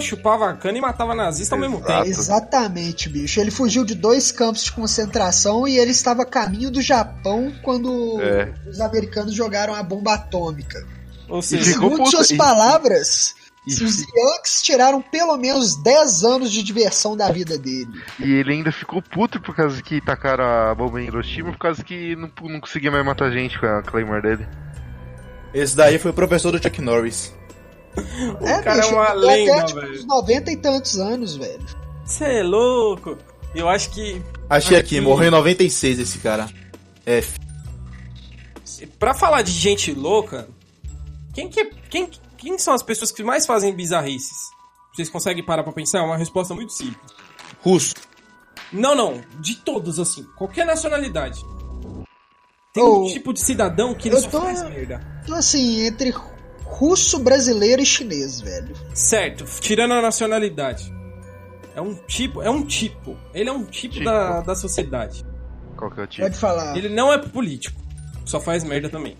chupava 0.00 0.50
a 0.50 0.54
cana 0.54 0.78
e 0.78 0.80
matava 0.80 1.14
nazista 1.14 1.54
ao 1.54 1.60
mesmo 1.60 1.78
Exato. 1.78 1.92
tempo. 2.04 2.20
Exatamente, 2.20 3.08
bicho. 3.08 3.40
Ele 3.40 3.50
fugiu 3.50 3.84
de 3.84 3.94
dois 3.94 4.32
campos 4.32 4.64
de 4.64 4.72
concentração 4.72 5.66
e 5.68 5.78
ele 5.78 5.90
estava 5.92 6.22
a 6.22 6.26
caminho 6.26 6.70
do 6.70 6.82
Japão 6.82 7.52
quando 7.62 8.20
É. 8.20 8.52
os 8.68 8.80
americanos 8.80 9.34
jogaram 9.34 9.74
a 9.74 9.82
bomba 9.82 10.14
atômica. 10.14 10.84
Ou 11.28 11.40
seja, 11.40 11.64
Segundo 11.72 11.96
puto- 11.96 12.10
suas 12.10 12.30
palavras, 12.32 13.34
e- 13.66 13.72
os 13.72 13.98
Yankees 14.00 14.62
tiraram 14.62 15.00
pelo 15.00 15.36
menos 15.38 15.82
10 15.82 16.22
anos 16.22 16.52
de 16.52 16.62
diversão 16.62 17.16
da 17.16 17.30
vida 17.30 17.56
dele. 17.56 17.88
E 18.20 18.34
ele 18.34 18.52
ainda 18.52 18.70
ficou 18.70 19.00
puto 19.00 19.40
por 19.40 19.54
causa 19.56 19.82
que 19.82 20.00
tacaram 20.00 20.44
a 20.44 20.74
bomba 20.74 21.00
em 21.00 21.06
Hiroshima, 21.06 21.50
por 21.52 21.58
causa 21.58 21.82
que 21.82 22.14
não, 22.16 22.30
não 22.42 22.60
conseguia 22.60 22.90
mais 22.90 23.04
matar 23.06 23.30
gente 23.30 23.58
com 23.58 23.64
a 23.66 23.82
Claymore 23.82 24.20
dele. 24.22 24.46
Esse 25.54 25.76
daí 25.76 25.98
foi 25.98 26.10
o 26.10 26.14
professor 26.14 26.50
do 26.52 26.62
Chuck 26.62 26.80
Norris. 26.82 27.32
O 28.40 28.62
cara 28.62 28.82
é 28.84 28.86
uma 28.86 29.12
lenda, 29.12 29.56
até, 29.56 29.64
tipo, 29.66 29.80
velho. 29.80 29.94
uns 29.94 30.04
90 30.06 30.50
e 30.52 30.56
tantos 30.56 30.96
anos, 30.98 31.36
velho. 31.36 31.64
Você 32.04 32.24
é 32.24 32.42
louco. 32.42 33.16
Eu 33.54 33.68
acho 33.68 33.90
que 33.90 34.20
Achei 34.50 34.76
aqui, 34.76 34.96
Aqui. 34.98 35.00
morreu 35.00 35.28
em 35.28 35.30
96 35.30 35.98
esse 36.00 36.18
cara. 36.18 36.48
É, 37.06 37.18
F. 37.18 37.38
Pra 38.98 39.14
falar 39.14 39.42
de 39.42 39.52
gente 39.52 39.92
louca, 39.92 40.48
quem 41.32 41.48
que 41.48 41.60
é, 41.60 41.70
quem, 41.88 42.10
quem 42.36 42.58
são 42.58 42.74
as 42.74 42.82
pessoas 42.82 43.10
que 43.12 43.22
mais 43.22 43.46
fazem 43.46 43.74
bizarrices? 43.74 44.36
Vocês 44.94 45.08
conseguem 45.08 45.44
parar 45.44 45.62
pra 45.62 45.72
pensar? 45.72 45.98
É 45.98 46.02
uma 46.02 46.16
resposta 46.16 46.54
muito 46.54 46.72
simples. 46.72 46.98
russo. 47.62 47.94
Não, 48.72 48.94
não. 48.94 49.20
De 49.40 49.56
todos, 49.56 49.98
assim. 50.00 50.24
Qualquer 50.36 50.66
nacionalidade. 50.66 51.40
Tem 52.72 52.82
Oh, 52.82 53.04
um 53.04 53.06
tipo 53.06 53.32
de 53.32 53.40
cidadão 53.40 53.94
que 53.94 54.08
ele 54.08 54.16
eu 54.16 54.20
só 54.22 54.28
tô- 54.30 54.40
faz 54.40 54.62
merda. 54.64 55.00
Então, 55.22 55.36
assim, 55.36 55.86
entre 55.86 56.12
russo, 56.74 57.18
brasileiro 57.18 57.80
e 57.82 57.86
chinês, 57.86 58.40
velho. 58.40 58.74
Certo, 58.92 59.44
tirando 59.60 59.92
a 59.92 60.02
nacionalidade. 60.02 60.92
É 61.74 61.80
um 61.80 61.94
tipo, 61.94 62.42
é 62.42 62.50
um 62.50 62.64
tipo. 62.64 63.16
Ele 63.32 63.48
é 63.48 63.52
um 63.52 63.64
tipo, 63.64 63.94
Tipo. 63.94 64.04
Da, 64.04 64.40
da 64.40 64.54
sociedade. 64.54 65.24
Qual 65.76 65.90
que 65.90 66.00
é 66.00 66.04
o 66.04 66.06
tipo? 66.06 66.22
Pode 66.22 66.38
falar. 66.38 66.76
Ele 66.76 66.88
não 66.88 67.12
é 67.12 67.18
político. 67.18 67.80
Só 68.24 68.40
faz 68.40 68.62
merda 68.64 68.88
também. 68.88 69.16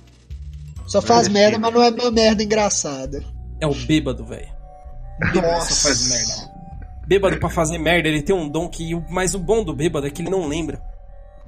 Só 0.86 1.00
faz 1.02 1.26
é 1.26 1.30
merda, 1.30 1.56
chique. 1.56 1.60
mas 1.62 1.74
não 1.74 1.82
é 1.82 1.90
uma 1.90 2.10
merda 2.10 2.42
engraçada. 2.42 3.24
É 3.60 3.66
o 3.66 3.74
bêbado, 3.74 4.24
velho. 4.24 4.48
Bêbado 5.32 5.64
só 5.64 5.88
faz 5.88 6.08
merda. 6.08 6.54
Bêbado 7.06 7.38
pra 7.38 7.50
fazer 7.50 7.78
merda, 7.78 8.08
ele 8.08 8.22
tem 8.22 8.34
um 8.34 8.48
dom 8.48 8.68
que. 8.68 8.94
Mas 9.10 9.34
o 9.34 9.38
bom 9.38 9.64
do 9.64 9.74
bêbado 9.74 10.06
é 10.06 10.10
que 10.10 10.22
ele 10.22 10.30
não 10.30 10.46
lembra. 10.46 10.80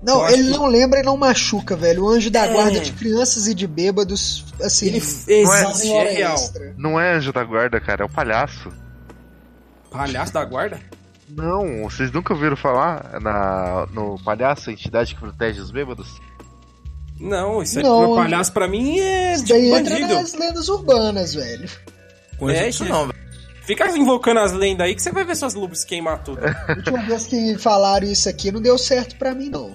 Eu 0.01 0.05
Não, 0.14 0.22
acho 0.24 0.34
ele 0.34 0.44
que- 0.53 0.59
não 0.59 0.66
lembra 0.66 1.01
e 1.01 1.03
não 1.03 1.16
machuca, 1.16 1.74
velho. 1.74 2.05
O 2.05 2.09
anjo 2.09 2.30
da 2.30 2.47
É. 2.47 2.53
guarda 2.53 2.80
de 2.80 2.92
crianças 2.92 3.47
e 3.49 3.55
de 3.55 3.66
bêbados, 3.66 4.44
assim, 4.62 4.86
Ele 4.88 5.01
fazem 5.01 5.40
existe, 5.42 5.88
hora 5.90 6.09
é 6.11 6.12
real. 6.12 6.34
extra. 6.34 6.74
Não 6.76 7.01
é 7.01 7.14
anjo 7.16 7.32
da 7.32 7.42
guarda, 7.42 7.80
cara, 7.80 8.03
é 8.03 8.07
o 8.07 8.09
palhaço. 8.09 8.70
Palhaço 9.90 10.32
da 10.32 10.44
guarda? 10.44 10.78
Não, 11.28 11.84
vocês 11.84 12.12
nunca 12.12 12.34
ouviram 12.34 12.57
falar 12.57 13.18
na, 13.20 13.86
no 13.92 14.16
palhaço, 14.22 14.70
a 14.70 14.72
entidade 14.72 15.14
que 15.14 15.20
protege 15.20 15.61
os 15.61 15.70
bêbados? 15.70 16.07
Não, 17.18 17.62
isso 17.62 17.80
é 17.80 17.82
Não, 17.82 18.14
palhaço 18.14 18.53
pra 18.53 18.68
mim 18.68 18.99
é 19.01 19.32
Isso 19.32 19.44
tipo 19.47 19.59
daí 19.59 19.70
entra 19.72 19.94
bandido. 19.94 20.14
nas 20.14 20.34
lendas 20.34 20.68
urbanas, 20.68 21.34
velho. 21.34 21.68
Conheço 22.38 22.62
É, 22.62 22.68
isso 22.68 22.84
que- 22.84 22.90
não, 22.90 23.07
velho. 23.07 23.18
Fica 23.66 23.90
invocando 23.98 24.40
as 24.40 24.52
lendas 24.52 24.86
aí 24.86 24.94
que 24.94 25.02
você 25.02 25.10
vai 25.10 25.24
ver 25.24 25.34
suas 25.34 25.54
luzes 25.54 25.84
queimar 25.84 26.22
tudo. 26.22 26.40
A 26.46 26.72
última 26.72 27.02
vez 27.02 27.26
que 27.26 27.58
falaram 27.58 28.06
isso 28.06 28.28
aqui 28.28 28.52
não 28.52 28.62
deu 28.62 28.78
certo 28.78 29.16
pra 29.16 29.34
mim, 29.34 29.50
não. 29.50 29.74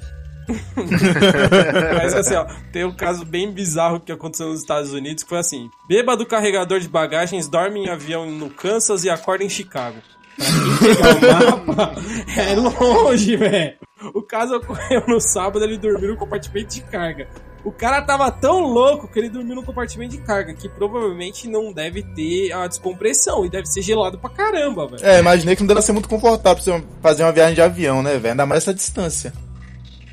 Mas 1.95 2.13
assim, 2.13 2.35
ó, 2.35 2.45
tem 2.71 2.85
um 2.85 2.95
caso 2.95 3.25
bem 3.25 3.51
bizarro 3.51 3.99
que 3.99 4.11
aconteceu 4.11 4.47
nos 4.47 4.61
Estados 4.61 4.91
Unidos, 4.91 5.23
que 5.23 5.29
foi 5.29 5.39
assim: 5.39 5.69
bêbado 5.87 6.25
carregador 6.25 6.79
de 6.79 6.87
bagagens 6.87 7.47
dorme 7.47 7.81
em 7.81 7.89
avião 7.89 8.29
no 8.29 8.49
Kansas 8.49 9.03
e 9.03 9.09
acorda 9.09 9.43
em 9.43 9.49
Chicago. 9.49 9.97
Pra 10.37 10.45
quem 10.45 11.19
pegar 11.19 11.55
o 11.55 11.67
mapa, 11.67 11.95
é 12.37 12.55
longe, 12.55 13.35
velho. 13.35 13.73
O 14.15 14.21
caso 14.21 14.55
ocorreu 14.55 15.03
no 15.07 15.19
sábado, 15.19 15.63
ele 15.63 15.77
dormiu 15.77 16.11
no 16.11 16.17
compartimento 16.17 16.73
de 16.73 16.81
carga. 16.81 17.27
O 17.63 17.71
cara 17.71 18.01
tava 18.01 18.31
tão 18.31 18.61
louco 18.61 19.07
que 19.07 19.19
ele 19.19 19.29
dormiu 19.29 19.55
no 19.55 19.63
compartimento 19.63 20.15
de 20.15 20.21
carga, 20.23 20.53
que 20.53 20.67
provavelmente 20.67 21.47
não 21.47 21.71
deve 21.71 22.01
ter 22.01 22.51
a 22.51 22.67
descompressão 22.67 23.45
e 23.45 23.49
deve 23.49 23.67
ser 23.67 23.83
gelado 23.83 24.17
pra 24.17 24.29
caramba, 24.29 24.87
velho. 24.87 25.05
É, 25.05 25.19
imaginei 25.19 25.55
que 25.55 25.61
não 25.61 25.67
deve 25.67 25.81
ser 25.81 25.91
muito 25.91 26.09
confortável 26.09 26.63
pra 26.63 26.63
você 26.63 26.83
fazer 27.01 27.23
uma 27.23 27.31
viagem 27.31 27.53
de 27.53 27.61
avião, 27.61 28.01
né, 28.01 28.13
velho? 28.13 28.31
Ainda 28.31 28.45
mais 28.45 28.63
essa 28.63 28.73
distância. 28.73 29.31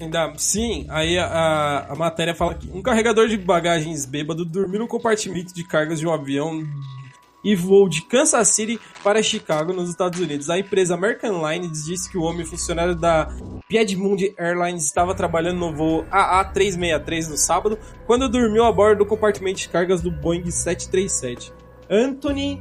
Ainda, 0.01 0.33
sim, 0.37 0.87
aí 0.91 1.19
a, 1.19 1.27
a, 1.27 1.93
a 1.93 1.97
matéria 1.97 2.35
fala 2.35 2.55
que 2.55 2.71
um 2.73 2.83
carregador 2.83 3.29
de 3.29 3.37
bagagens 3.37 4.05
bêbado 4.05 4.45
dormiu 4.45 4.81
no 4.81 4.87
compartimento 4.87 5.53
de 5.53 5.65
cargas 5.65 5.99
de 5.99 6.07
um 6.07 6.13
avião 6.13 6.63
e 7.43 7.55
voou 7.55 7.89
de 7.89 8.03
Kansas 8.03 8.49
City 8.49 8.81
para 9.03 9.23
Chicago, 9.23 9.73
nos 9.73 9.91
Estados 9.91 10.19
Unidos. 10.21 10.51
A 10.51 10.59
empresa 10.59 10.95
American 10.95 11.47
Airlines 11.47 11.85
disse 11.85 12.11
que 12.11 12.19
o 12.19 12.23
homem 12.23 12.45
funcionário 12.45 12.95
da 12.95 13.29
Piedmont 13.69 14.35
Airlines 14.39 14.85
estava 14.85 15.15
trabalhando 15.15 15.59
no 15.59 15.75
voo 15.75 16.05
AA363 16.05 17.29
no 17.29 17.37
sábado, 17.37 17.79
quando 18.07 18.29
dormiu 18.29 18.65
a 18.65 18.73
bordo 18.73 18.99
do 18.99 19.07
compartimento 19.07 19.61
de 19.61 19.69
cargas 19.69 20.01
do 20.01 20.11
Boeing 20.11 20.51
737. 20.51 21.53
Anthony 21.91 22.61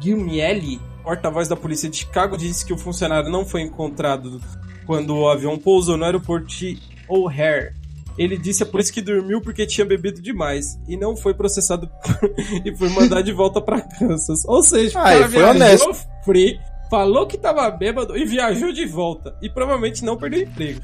Gilmieli, 0.00 0.80
porta-voz 1.02 1.48
da 1.48 1.56
polícia 1.56 1.88
de 1.88 1.98
Chicago, 1.98 2.36
disse 2.36 2.64
que 2.64 2.72
o 2.72 2.78
funcionário 2.78 3.30
não 3.30 3.44
foi 3.44 3.62
encontrado 3.62 4.40
quando 4.86 5.16
o 5.16 5.28
avião 5.28 5.58
pousou 5.58 5.96
no 5.96 6.04
aeroporto 6.04 6.46
de 6.46 6.78
O'Hare. 7.08 7.81
Ele 8.18 8.36
disse 8.36 8.62
a 8.62 8.66
polícia 8.66 8.92
que 8.92 9.00
dormiu 9.00 9.40
porque 9.40 9.66
tinha 9.66 9.84
bebido 9.86 10.20
demais 10.20 10.78
e 10.86 10.96
não 10.96 11.16
foi 11.16 11.32
processado 11.34 11.88
e 12.64 12.76
foi 12.76 12.88
mandado 12.90 13.22
de 13.24 13.32
volta 13.32 13.60
para 13.60 13.80
Kansas. 13.80 14.44
Ou 14.44 14.62
seja, 14.62 14.98
o 14.98 15.02
Ah, 15.02 15.14
ele 15.16 15.28
foi 15.28 15.42
honesto. 15.42 15.94
free, 16.24 16.60
falou 16.90 17.26
que 17.26 17.38
tava 17.38 17.70
bêbado 17.70 18.16
e 18.16 18.24
viajou 18.24 18.70
de 18.72 18.84
volta. 18.86 19.34
E 19.40 19.48
provavelmente 19.48 20.04
não 20.04 20.16
perdeu 20.16 20.42
emprego. 20.42 20.80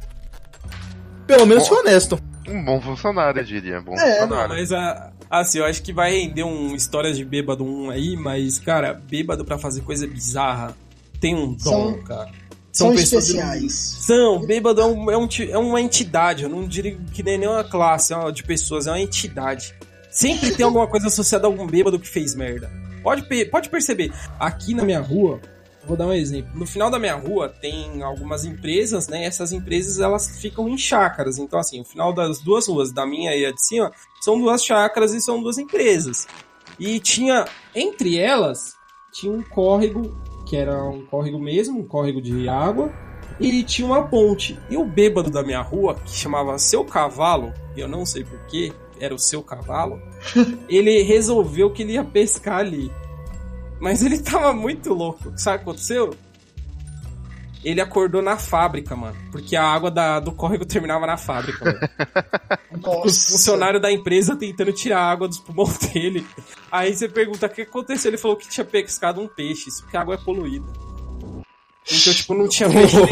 Pelo 1.26 1.46
menos 1.46 1.68
foi 1.68 1.78
honesto. 1.80 2.18
Um 2.48 2.64
bom 2.64 2.80
funcionário, 2.80 3.40
eu 3.40 3.44
diria. 3.44 3.80
Bom 3.82 3.92
É, 3.94 3.96
Não, 3.96 4.20
funcionário. 4.28 4.54
mas 4.54 4.72
a, 4.72 5.12
assim, 5.28 5.58
eu 5.58 5.66
acho 5.66 5.82
que 5.82 5.92
vai 5.92 6.12
render 6.12 6.44
um 6.44 6.74
histórias 6.74 7.16
de 7.18 7.24
bêbado 7.26 7.62
um 7.62 7.90
aí, 7.90 8.16
mas, 8.16 8.58
cara, 8.58 8.94
bêbado 8.94 9.44
pra 9.44 9.58
fazer 9.58 9.82
coisa 9.82 10.06
bizarra 10.06 10.74
tem 11.20 11.34
um 11.34 11.48
dom, 11.52 11.58
São- 11.58 12.02
cara. 12.04 12.30
São 12.78 12.94
pessoas- 12.94 13.24
especiais. 13.26 13.72
São, 14.00 14.40
bêbado 14.46 14.80
é, 14.80 14.84
um- 14.86 15.10
é, 15.10 15.16
um 15.16 15.28
é 15.50 15.58
uma 15.58 15.80
entidade, 15.80 16.44
eu 16.44 16.48
não 16.48 16.66
diria 16.66 16.96
que 17.12 17.22
nem 17.22 17.36
nenhuma 17.38 17.64
classe 17.64 18.12
é 18.12 18.16
uma- 18.16 18.32
de 18.32 18.42
pessoas, 18.42 18.86
é 18.86 18.90
uma 18.90 19.00
entidade. 19.00 19.74
Sempre 20.10 20.52
tem 20.54 20.64
alguma 20.64 20.86
coisa 20.86 21.08
associada 21.08 21.46
a 21.46 21.50
algum 21.50 21.66
bêbado 21.66 21.98
que 21.98 22.08
fez 22.08 22.34
merda. 22.34 22.70
Pode, 23.02 23.22
pode 23.46 23.68
perceber, 23.68 24.12
aqui 24.38 24.74
na 24.74 24.82
minha 24.84 25.00
rua, 25.00 25.40
vou 25.86 25.96
dar 25.96 26.06
um 26.06 26.12
exemplo. 26.12 26.50
No 26.54 26.66
final 26.66 26.90
da 26.90 26.98
minha 26.98 27.14
rua 27.14 27.48
tem 27.48 28.02
algumas 28.02 28.44
empresas, 28.44 29.06
né? 29.08 29.24
Essas 29.24 29.52
empresas 29.52 29.98
elas 29.98 30.40
ficam 30.40 30.68
em 30.68 30.76
chácaras. 30.76 31.38
Então, 31.38 31.58
assim, 31.58 31.80
o 31.80 31.84
final 31.84 32.12
das 32.12 32.40
duas 32.40 32.66
ruas, 32.66 32.92
da 32.92 33.06
minha 33.06 33.34
e 33.34 33.46
a 33.46 33.52
de 33.52 33.62
cima, 33.66 33.92
são 34.20 34.38
duas 34.40 34.64
chácaras 34.64 35.14
e 35.14 35.20
são 35.20 35.40
duas 35.42 35.56
empresas. 35.58 36.26
E 36.78 36.98
tinha, 37.00 37.44
entre 37.74 38.18
elas, 38.18 38.74
tinha 39.12 39.32
um 39.32 39.42
córrego, 39.42 40.16
que 40.48 40.56
era 40.56 40.82
um 40.82 41.04
córrego 41.04 41.38
mesmo, 41.38 41.80
um 41.80 41.84
córrego 41.84 42.22
de 42.22 42.48
água, 42.48 42.90
e 43.38 43.62
tinha 43.62 43.86
uma 43.86 44.08
ponte. 44.08 44.58
E 44.70 44.76
o 44.76 44.84
bêbado 44.84 45.30
da 45.30 45.42
minha 45.42 45.60
rua, 45.60 45.94
que 45.94 46.10
chamava 46.10 46.58
Seu 46.58 46.84
Cavalo, 46.84 47.52
e 47.76 47.80
eu 47.80 47.88
não 47.88 48.06
sei 48.06 48.24
porquê, 48.24 48.72
era 48.98 49.14
o 49.14 49.18
Seu 49.18 49.42
Cavalo, 49.42 50.00
ele 50.68 51.02
resolveu 51.02 51.70
que 51.70 51.82
ele 51.82 51.92
ia 51.92 52.04
pescar 52.04 52.60
ali. 52.60 52.90
Mas 53.78 54.02
ele 54.02 54.18
tava 54.18 54.52
muito 54.52 54.92
louco. 54.92 55.32
Sabe 55.36 55.56
o 55.56 55.58
que 55.58 55.64
aconteceu? 55.64 56.14
Ele 57.68 57.80
acordou 57.80 58.22
na 58.22 58.36
fábrica, 58.38 58.96
mano. 58.96 59.16
Porque 59.30 59.54
a 59.56 59.64
água 59.64 59.90
da- 59.90 60.20
do 60.20 60.32
córrego 60.32 60.64
terminava 60.66 61.06
na 61.06 61.16
fábrica, 61.16 61.64
mano. 61.64 61.78
Os 62.72 62.80
Nossa. 62.82 63.30
funcionários 63.32 63.82
da 63.82 63.92
empresa 63.92 64.36
tentando 64.36 64.72
tirar 64.72 65.00
a 65.00 65.10
água 65.10 65.28
dos 65.28 65.38
pulmões 65.38 65.76
dele. 65.92 66.26
Aí 66.70 66.94
você 66.94 67.08
pergunta 67.08 67.46
o 67.46 67.48
que 67.50 67.62
aconteceu. 67.62 68.10
Ele 68.10 68.16
falou 68.18 68.36
que 68.36 68.48
tinha 68.48 68.64
pescado 68.64 69.20
um 69.20 69.28
peixe, 69.28 69.68
isso 69.68 69.82
porque 69.82 69.96
a 69.96 70.00
água 70.00 70.14
é 70.14 70.18
poluída. 70.18 70.66
Então, 71.90 72.12
tipo, 72.12 72.34
não 72.34 72.46
tinha 72.48 72.68
peixe 72.68 72.96
nenhum, 72.96 73.06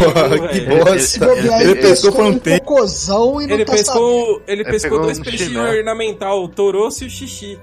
que 0.48 0.60
velho. 0.60 0.84
bosta. 0.84 1.24
Ele 1.62 1.74
pescou 1.76 2.12
por 2.12 2.24
um 2.26 2.38
tempo. 2.38 2.64
cocôzão 2.66 3.40
e 3.40 3.46
não 3.46 3.54
Ele 3.54 3.64
tá 3.64 3.72
sabendo. 3.72 3.86
pescou, 3.86 4.42
ele 4.46 4.64
pescou 4.64 5.00
dois 5.00 5.18
um 5.18 5.22
peixinhos 5.22 5.56
ornamental, 5.56 6.44
o 6.44 6.48
toroço 6.48 7.04
e 7.04 7.06
o 7.06 7.10
xixi. 7.10 7.58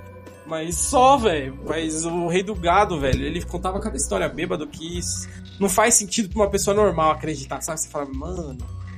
Mas 0.47 0.75
só, 0.75 1.15
velho. 1.17 1.57
Mas 1.67 2.03
o 2.03 2.27
rei 2.27 2.41
do 2.43 2.53
gado, 2.55 2.99
velho, 2.99 3.23
ele 3.25 3.43
contava 3.45 3.79
cada 3.79 3.95
história 3.95 4.27
bêbado 4.27 4.67
que 4.67 4.97
isso 4.97 5.27
não 5.59 5.69
faz 5.69 5.95
sentido 5.95 6.29
pra 6.29 6.43
uma 6.43 6.49
pessoa 6.49 6.75
normal 6.75 7.11
acreditar, 7.11 7.61
sabe? 7.61 7.79
Você 7.79 7.89
fala, 7.89 8.05
mano, 8.11 8.57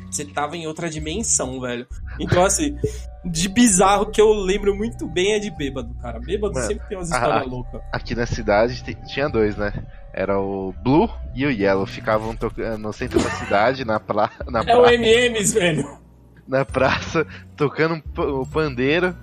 você 0.09 0.25
tava 0.25 0.55
em 0.55 0.67
outra 0.67 0.89
dimensão, 0.89 1.59
velho. 1.59 1.85
Então, 2.19 2.45
assim, 2.45 2.77
de 3.25 3.49
bizarro 3.49 4.05
que 4.07 4.21
eu 4.21 4.31
lembro 4.33 4.75
muito 4.75 5.07
bem 5.07 5.33
é 5.33 5.39
de 5.39 5.51
bêbado, 5.51 5.93
cara. 6.01 6.19
Bêbado 6.19 6.53
Mano, 6.53 6.67
sempre 6.67 6.87
tem 6.87 6.97
umas 6.97 7.09
histórias 7.09 7.47
loucas. 7.47 7.81
Aqui 7.91 8.15
na 8.15 8.25
cidade 8.25 8.83
tinha 9.07 9.27
dois, 9.27 9.57
né? 9.57 9.73
Era 10.13 10.39
o 10.39 10.73
Blue 10.83 11.09
e 11.33 11.45
o 11.45 11.51
Yellow. 11.51 11.85
Ficavam 11.85 12.35
tocando 12.35 12.77
no 12.77 12.93
centro 12.93 13.21
da 13.21 13.29
cidade, 13.31 13.83
na, 13.83 14.01
na, 14.49 14.63
É 14.65 14.77
o. 14.77 14.85
MMs, 14.85 15.53
velho. 15.53 15.99
na 16.47 16.63
praça, 16.63 17.27
tocando 17.57 18.01
o 18.17 18.45
pandeiro. 18.45 19.15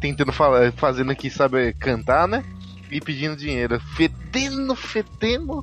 Tentando 0.00 0.32
falar, 0.32 0.72
fazendo 0.72 1.12
aqui, 1.12 1.30
sabe, 1.30 1.72
cantar, 1.74 2.26
né? 2.26 2.42
E 2.96 3.00
pedindo 3.00 3.36
dinheiro. 3.36 3.78
Fedendo, 3.94 4.74
fedendo. 4.74 5.62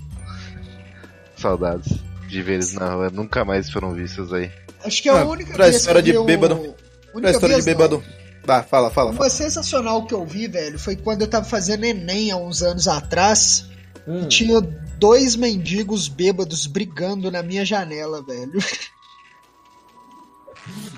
Saudades 1.36 1.92
de 2.28 2.42
ver 2.44 2.54
eles 2.54 2.74
na 2.74 2.94
rua. 2.94 3.10
Nunca 3.10 3.44
mais 3.44 3.70
foram 3.72 3.92
vistos 3.94 4.32
aí. 4.32 4.52
Acho 4.86 5.02
que 5.02 5.10
é 5.10 5.12
a 5.12 5.22
Ah, 5.22 5.26
única 5.26 5.52
pra 5.54 5.66
vez 5.66 5.78
história 5.78 6.04
que 6.04 6.10
eu 6.10 6.12
de 6.12 6.18
vi 6.20 6.24
um- 6.24 6.26
bêbado. 6.26 6.56
única 6.56 6.76
Pra 7.22 7.32
história 7.32 7.56
de 7.56 7.62
vez, 7.62 7.66
não. 7.66 7.74
bêbado. 7.88 8.04
Tá, 8.46 8.62
fala, 8.62 8.92
fala. 8.92 9.12
fala. 9.14 9.24
Uma 9.26 9.30
sensacional 9.32 10.06
que 10.06 10.14
eu 10.14 10.24
vi, 10.26 10.48
velho, 10.48 10.78
foi 10.78 10.96
quando 10.96 11.22
eu 11.22 11.28
tava 11.28 11.46
fazendo 11.46 11.86
Enem 11.86 12.30
há 12.32 12.36
uns 12.38 12.62
anos 12.62 12.88
atrás. 12.88 13.66
Hum. 14.08 14.28
Tinha 14.28 14.62
dois 15.00 15.36
mendigos 15.36 16.08
bêbados 16.08 16.68
brigando 16.68 17.32
na 17.32 17.42
minha 17.42 17.66
janela, 17.66 18.22
velho. 18.22 18.60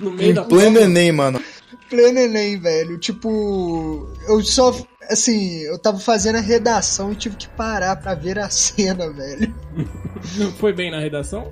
No 0.02 0.12
meio 0.12 0.34
da 0.34 0.42
Em 0.42 0.48
pleno 0.48 0.80
Enem, 0.80 1.12
mano. 1.12 1.42
Pleno 1.90 2.20
Enem, 2.20 2.60
velho. 2.60 2.98
Tipo, 2.98 4.10
eu 4.28 4.42
só. 4.44 4.76
Assim, 5.10 5.60
eu 5.62 5.78
tava 5.78 6.00
fazendo 6.00 6.38
a 6.38 6.42
redação 6.42 7.12
e 7.12 7.16
tive 7.16 7.36
que 7.36 7.48
parar 7.50 7.96
pra 7.96 8.14
ver 8.14 8.40
a 8.40 8.50
cena, 8.52 9.10
velho. 9.12 9.54
Foi 10.58 10.74
bem 10.74 10.92
na 10.92 11.00
redação? 11.00 11.52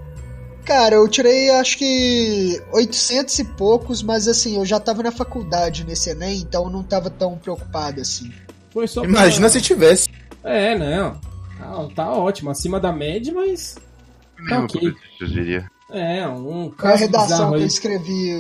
Cara, 0.66 0.96
eu 0.96 1.08
tirei 1.10 1.50
acho 1.50 1.78
que 1.78 2.62
800 2.72 3.40
e 3.40 3.44
poucos, 3.44 4.02
mas 4.02 4.28
assim, 4.28 4.56
eu 4.56 4.66
já 4.66 4.80
tava 4.80 5.04
na 5.04 5.12
faculdade 5.12 5.86
nesse 5.86 6.10
Enem, 6.10 6.40
então 6.40 6.64
eu 6.64 6.70
não 6.70 6.84
tava 6.84 7.10
tão 7.10 7.38
preocupado 7.38 8.00
assim. 8.00 8.32
Foi 8.72 8.88
só 8.88 9.04
Imagina 9.04 9.42
pra... 9.42 9.50
se 9.50 9.62
tivesse. 9.62 10.10
É, 10.44 10.78
não. 10.78 11.20
Ah, 11.60 11.88
tá 11.94 12.10
ótimo, 12.12 12.50
acima 12.50 12.80
da 12.80 12.92
média, 12.94 13.34
mas. 13.34 13.76
Tá 14.50 14.62
Mínimo 14.62 14.64
ok. 14.64 14.94
Eu 15.20 15.28
diria. 15.28 15.70
É, 15.92 16.28
um 16.28 16.72
Com 16.72 16.88
a 16.88 16.96
redação 16.96 17.52
que 17.52 17.60
eu 17.60 17.66
escrevi, 17.66 18.34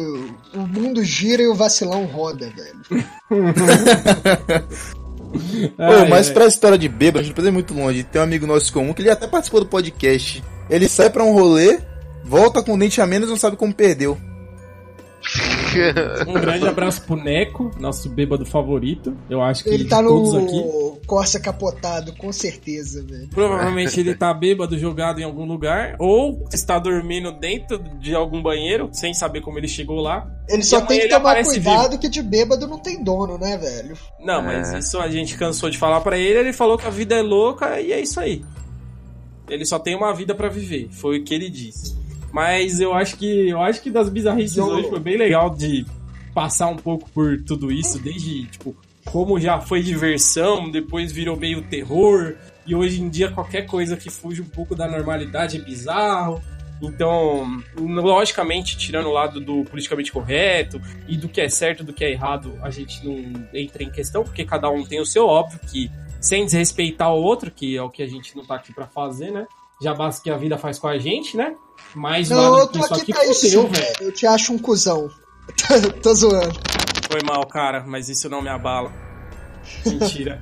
o 0.56 0.62
mundo 0.62 1.04
gira 1.04 1.44
e 1.44 1.48
o 1.48 1.54
vacilão 1.54 2.06
roda, 2.06 2.50
velho. 2.50 3.06
Pô, 5.34 6.10
mas 6.10 6.28
ai. 6.28 6.34
pra 6.34 6.46
história 6.46 6.78
de 6.78 6.88
bêbado, 6.88 7.20
a 7.20 7.22
gente 7.22 7.30
não 7.30 7.36
precisa 7.36 7.50
ir 7.50 7.54
muito 7.54 7.74
longe. 7.74 8.04
Tem 8.04 8.22
um 8.22 8.24
amigo 8.24 8.46
nosso 8.46 8.72
comum 8.72 8.94
que 8.94 9.02
ele 9.02 9.10
até 9.10 9.28
participou 9.28 9.60
do 9.62 9.66
podcast. 9.68 10.44
Ele 10.70 10.88
sai 10.88 11.10
pra 11.10 11.24
um 11.24 11.34
rolê, 11.34 11.80
volta 12.24 12.62
com 12.62 12.74
o 12.74 12.80
dente 12.80 13.02
a 13.02 13.08
menos 13.08 13.28
e 13.28 13.32
não 13.32 13.38
sabe 13.38 13.58
como 13.58 13.74
perdeu. 13.74 14.18
Um 16.28 16.34
grande 16.34 16.68
abraço 16.68 17.02
pro 17.04 17.16
Neco, 17.16 17.72
nosso 17.80 18.10
bêbado 18.10 18.46
favorito. 18.46 19.16
Eu 19.30 19.42
acho 19.42 19.64
que 19.64 19.70
Ele 19.70 19.84
de 19.84 19.90
tá 19.90 20.04
todos 20.04 20.36
aqui. 20.36 20.64
Corsa 21.06 21.40
capotado, 21.40 22.14
com 22.14 22.32
certeza, 22.32 23.04
velho. 23.04 23.28
Provavelmente 23.30 24.00
ele 24.00 24.16
tá 24.16 24.34
bêbado 24.34 24.78
jogado 24.80 25.20
em 25.20 25.24
algum 25.24 25.46
lugar. 25.46 25.96
Ou 26.00 26.48
está 26.54 26.80
dormindo 26.80 27.32
dentro 27.32 27.78
de 28.00 28.16
algum 28.16 28.42
banheiro, 28.42 28.90
sem 28.94 29.14
saber 29.14 29.42
como 29.42 29.58
ele 29.58 29.68
chegou 29.68 30.00
lá. 30.00 30.26
Ele 30.48 30.64
só 30.64 30.82
tem 30.82 31.02
que 31.02 31.10
tomar 31.10 31.44
cuidado 31.44 32.00
que 32.00 32.08
de 32.08 32.22
bêbado 32.22 32.68
não 32.68 32.80
tem 32.80 33.04
dono, 33.04 33.38
né, 33.38 33.58
velho? 33.58 33.98
Não, 34.20 34.42
mas 34.42 34.74
É. 34.74 34.80
isso 34.80 34.98
a 35.00 35.10
gente 35.10 35.36
cansou 35.38 35.70
de 35.70 35.78
falar 35.78 36.02
pra 36.02 36.18
ele. 36.18 36.40
Ele 36.40 36.54
falou 36.54 36.78
que 36.78 36.88
a 36.88 36.90
vida 36.90 37.16
é 37.16 37.22
louca 37.22 37.80
e 37.82 37.92
é 37.92 38.00
isso 38.00 38.20
aí. 38.20 38.44
Ele 39.50 39.66
só 39.66 39.78
tem 39.78 39.96
uma 39.96 40.14
vida 40.14 40.34
pra 40.34 40.48
viver. 40.50 40.88
Foi 40.92 41.20
o 41.20 41.24
que 41.24 41.34
ele 41.34 41.50
disse. 41.50 41.96
Mas 42.32 42.80
eu 42.80 42.94
acho 42.94 43.18
que 43.18 43.50
eu 43.50 43.62
acho 43.62 43.82
que 43.82 43.92
das 43.92 44.10
bizarrices 44.10 44.58
Eu- 44.58 44.66
hoje 44.66 44.90
foi 44.90 45.00
bem 45.00 45.18
legal 45.18 45.50
de 45.50 45.86
passar 46.34 46.68
um 46.68 46.76
pouco 46.78 47.08
por 47.12 47.40
tudo 47.44 47.72
isso, 47.72 48.00
desde 48.00 48.48
tipo 48.48 48.76
como 49.06 49.40
já 49.40 49.60
foi 49.60 49.82
diversão, 49.82 50.70
depois 50.70 51.12
virou 51.12 51.38
meio 51.38 51.62
terror 51.64 52.36
e 52.66 52.74
hoje 52.74 53.02
em 53.02 53.10
dia 53.10 53.32
qualquer 53.32 53.66
coisa 53.66 53.98
que 53.98 54.10
fuge 54.10 54.42
um 54.42 54.48
pouco 54.48 54.76
da 54.76 54.88
normalidade 54.88 55.58
é 55.58 55.60
bizarro. 55.60 56.42
Então, 56.82 57.64
logicamente, 57.78 58.78
tirando 58.78 59.08
o 59.08 59.14
lado 59.14 59.40
do 59.40 59.64
politicamente 59.64 60.12
correto 60.12 60.82
e 61.08 61.16
do 61.16 61.30
que 61.30 61.40
é 61.40 61.48
certo, 61.48 61.84
do 61.84 61.94
que 61.94 62.04
é 62.04 62.12
errado, 62.12 62.60
a 62.62 62.70
gente 62.70 63.06
não 63.06 63.48
entra 63.54 63.84
em 63.84 63.90
questão, 63.90 64.24
porque 64.24 64.44
cada 64.44 64.70
um 64.70 64.84
tem 64.84 65.00
o 65.00 65.06
seu 65.06 65.26
óbvio, 65.26 65.60
que 65.72 65.90
sem 66.20 66.46
desrespeitar 66.46 67.14
o 67.14 67.22
outro, 67.22 67.52
que 67.52 67.78
é 67.78 67.82
o 67.82 67.90
que 67.90 68.04
a 68.04 68.08
gente 68.08 68.36
não 68.36 68.46
tá 68.46 68.56
aqui 68.56 68.74
pra 68.74 68.88
fazer, 68.88 69.32
né? 69.32 69.46
Já 69.82 69.94
basta 69.94 70.22
que 70.22 70.30
a 70.30 70.38
vida 70.38 70.58
faz 70.58 70.78
com 70.78 70.88
a 70.88 70.98
gente, 70.98 71.38
né? 71.38 71.56
Mais 71.96 72.30
Não, 72.30 72.52
lado 72.52 72.60
eu 72.60 72.68
tô 72.68 72.80
isso 72.80 72.94
aqui 72.94 73.02
aqui 73.02 73.14
pra 73.14 73.26
isso, 73.26 73.68
velho. 73.68 73.96
Eu 74.02 74.12
te 74.12 74.26
acho 74.26 74.54
um 74.54 74.58
cuzão. 74.58 75.10
tô 76.02 76.14
zoando. 76.14 76.83
Foi 77.14 77.22
mal, 77.24 77.46
cara, 77.46 77.84
mas 77.86 78.10
isso 78.10 78.28
não 78.28 78.42
me 78.42 78.50
abala. 78.50 78.92
Mentira. 79.86 80.42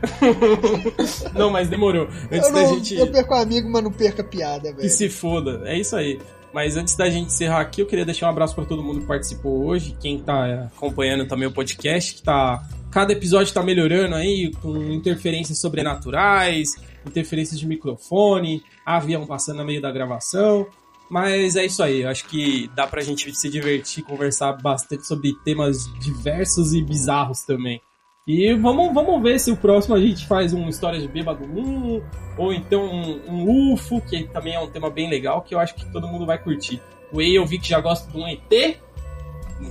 não, 1.36 1.50
mas 1.50 1.68
demorou. 1.68 2.08
Antes 2.32 2.48
Eu, 2.48 2.54
da 2.54 2.62
não, 2.62 2.74
gente. 2.76 2.96
eu 2.96 3.12
perco 3.12 3.34
amigo, 3.34 3.70
mas 3.70 3.84
não 3.84 3.92
perca 3.92 4.24
piada, 4.24 4.70
Que 4.70 4.78
velho. 4.78 4.90
se 4.90 5.10
foda, 5.10 5.62
é 5.66 5.78
isso 5.78 5.96
aí. 5.96 6.18
Mas 6.54 6.78
antes 6.78 6.96
da 6.96 7.10
gente 7.10 7.28
encerrar 7.28 7.60
aqui, 7.62 7.82
eu 7.82 7.86
queria 7.86 8.06
deixar 8.06 8.28
um 8.28 8.30
abraço 8.30 8.56
pra 8.56 8.66
todo 8.66 8.82
mundo 8.82 9.02
que 9.02 9.06
participou 9.06 9.66
hoje, 9.66 9.96
quem 10.00 10.20
tá 10.20 10.70
acompanhando 10.76 11.26
também 11.28 11.48
o 11.48 11.52
podcast, 11.52 12.16
que 12.16 12.22
tá 12.24 12.66
cada 12.90 13.14
episódio 13.14 13.54
tá 13.54 13.62
melhorando 13.64 14.16
aí, 14.16 14.52
com 14.62 14.78
interferências 14.92 15.60
sobrenaturais, 15.60 16.70
interferências 17.06 17.60
de 17.60 17.68
microfone, 17.68 18.64
avião 18.86 19.26
passando 19.26 19.58
no 19.58 19.66
meio 19.66 19.82
da 19.82 19.92
gravação. 19.92 20.68
Mas 21.12 21.58
é 21.58 21.66
isso 21.66 21.84
aí, 21.84 22.04
eu 22.04 22.10
acho 22.10 22.24
que 22.26 22.72
dá 22.74 22.88
pra 22.88 23.02
gente 23.02 23.36
se 23.36 23.50
divertir, 23.50 24.02
conversar 24.02 24.54
bastante 24.54 25.06
sobre 25.06 25.34
temas 25.44 25.92
diversos 26.00 26.74
e 26.74 26.82
bizarros 26.82 27.42
também. 27.42 27.82
E 28.26 28.54
vamos, 28.54 28.94
vamos 28.94 29.22
ver 29.22 29.38
se 29.38 29.52
o 29.52 29.58
próximo 29.58 29.94
a 29.94 30.00
gente 30.00 30.26
faz 30.26 30.54
um 30.54 30.70
História 30.70 30.98
de 31.02 31.10
Bêbado 31.10 31.44
1, 31.44 32.02
ou 32.38 32.54
então 32.54 32.86
um, 32.86 33.20
um 33.28 33.74
UFO, 33.74 34.00
que 34.00 34.24
também 34.30 34.56
é 34.56 34.60
um 34.62 34.70
tema 34.70 34.90
bem 34.90 35.10
legal, 35.10 35.42
que 35.42 35.54
eu 35.54 35.60
acho 35.60 35.76
que 35.76 35.86
todo 35.92 36.08
mundo 36.08 36.26
vai 36.26 36.38
curtir. 36.38 36.82
O 37.12 37.20
Ei 37.22 37.38
eu 37.38 37.46
vi 37.46 37.60
que 37.60 37.68
já 37.68 37.82
gosta 37.82 38.10
de 38.10 38.18
um 38.18 38.26
ET, 38.26 38.78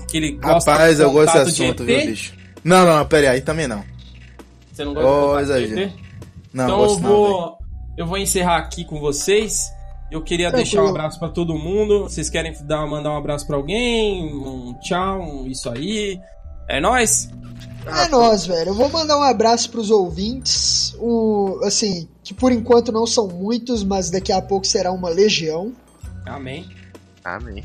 que 0.08 0.16
ele 0.18 0.32
gosta 0.32 0.72
Rapaz, 0.72 0.98
de 0.98 1.02
eu 1.04 1.10
gosto 1.10 1.32
desse 1.38 1.54
de 1.56 1.62
assunto, 1.64 1.82
ET. 1.84 1.86
viu, 1.86 2.06
bicho? 2.10 2.34
Não, 2.62 2.84
não, 2.84 2.98
não, 2.98 3.06
pera 3.06 3.30
aí, 3.30 3.36
aí 3.36 3.40
também 3.40 3.66
não. 3.66 3.82
Você 4.70 4.84
não 4.84 4.92
gosta 4.92 5.08
Oh, 5.08 5.58
de 5.58 5.68
de. 5.68 5.80
ET? 5.84 5.92
Não, 6.52 6.64
então 6.64 6.80
eu 6.80 6.86
gosto 6.86 7.00
não, 7.02 7.08
vou, 7.08 7.58
eu 7.96 8.06
vou 8.06 8.18
encerrar 8.18 8.58
aqui 8.58 8.84
com 8.84 9.00
vocês. 9.00 9.70
Eu 10.10 10.22
queria 10.22 10.48
Tranquilo. 10.48 10.64
deixar 10.64 10.84
um 10.84 10.88
abraço 10.88 11.18
pra 11.18 11.28
todo 11.28 11.54
mundo. 11.54 12.02
Vocês 12.02 12.28
querem 12.28 12.52
dar, 12.64 12.86
mandar 12.86 13.12
um 13.12 13.16
abraço 13.16 13.46
pra 13.46 13.56
alguém? 13.56 14.34
Um 14.34 14.74
tchau, 14.80 15.20
um 15.20 15.46
isso 15.46 15.70
aí. 15.70 16.20
É 16.68 16.80
nóis? 16.80 17.30
É 17.86 18.08
nós, 18.08 18.46
velho. 18.46 18.70
Eu 18.70 18.74
vou 18.74 18.88
mandar 18.88 19.18
um 19.18 19.22
abraço 19.22 19.70
pros 19.70 19.90
ouvintes. 19.90 20.94
O, 20.98 21.60
assim, 21.64 22.08
que 22.22 22.34
por 22.34 22.52
enquanto 22.52 22.92
não 22.92 23.06
são 23.06 23.28
muitos, 23.28 23.82
mas 23.82 24.10
daqui 24.10 24.32
a 24.32 24.42
pouco 24.42 24.66
será 24.66 24.92
uma 24.92 25.08
legião. 25.08 25.72
Amém. 26.26 26.68
Amém. 27.24 27.64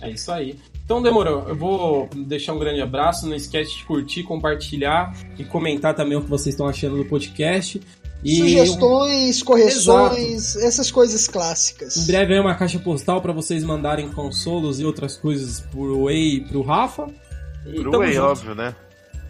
É 0.00 0.10
isso 0.10 0.30
aí. 0.30 0.58
Então 0.84 1.00
demorou. 1.00 1.48
Eu 1.48 1.56
vou 1.56 2.08
deixar 2.26 2.52
um 2.52 2.58
grande 2.58 2.80
abraço. 2.82 3.26
Não 3.26 3.34
esquece 3.34 3.76
de 3.76 3.84
curtir, 3.84 4.24
compartilhar 4.24 5.16
e 5.38 5.44
comentar 5.44 5.94
também 5.94 6.18
o 6.18 6.22
que 6.22 6.28
vocês 6.28 6.54
estão 6.54 6.66
achando 6.66 6.96
do 6.96 7.04
podcast. 7.04 7.80
E 8.24 8.36
Sugestões, 8.36 9.42
correções, 9.42 10.54
essas 10.56 10.90
coisas 10.92 11.26
clássicas. 11.26 11.96
em 11.96 12.06
breve 12.06 12.34
aí 12.34 12.40
uma 12.40 12.54
caixa 12.54 12.78
postal 12.78 13.20
para 13.20 13.32
vocês 13.32 13.64
mandarem 13.64 14.08
consolos 14.10 14.78
e 14.78 14.84
outras 14.84 15.16
coisas 15.16 15.58
pro 15.60 16.04
Way 16.04 16.36
e 16.36 16.40
pro 16.42 16.62
Rafa. 16.62 17.08
E 17.66 17.80
Pro 17.80 17.98
Way, 17.98 18.12
junto. 18.12 18.26
óbvio, 18.26 18.54
né? 18.54 18.76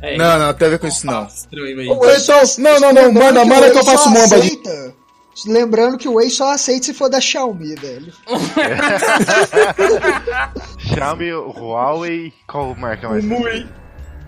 É, 0.03 0.17
Não, 0.19 0.39
não, 0.39 0.53
tem 0.53 0.67
a 0.67 0.71
ver 0.73 0.79
com 0.79 0.87
isso 0.89 1.07
não. 1.07 1.25
Estranho 1.27 1.79
aí. 1.81 1.89
O 1.89 1.99
Way 2.01 2.19
só- 2.21 2.43
Não, 2.61 2.81
não, 2.81 2.93
não, 2.93 3.13
manda, 3.13 3.45
manda 3.45 3.71
que 3.71 3.79
eu 3.79 3.85
faço 3.85 4.11
de. 4.11 4.19
aceita- 4.19 4.95
Lembrando 5.47 5.97
que 5.97 6.09
o 6.09 6.15
Way 6.15 6.29
só 6.29 6.53
aceita 6.53 6.87
se 6.87 6.93
for 6.95 7.09
da 7.09 7.21
Xiaomi, 7.21 7.75
velho. 7.77 8.13
Xiaomi, 10.79 11.33
Huawei, 11.33 12.33
qual 12.47 12.75
marca 12.75 13.09
mais? 13.09 13.25
Mui. 13.25 13.67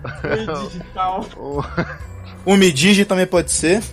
Mui 0.23 0.69
digital. 0.69 1.25
Midigi 2.57 3.05
também 3.05 3.27
pode 3.27 3.51
ser. 3.51 3.83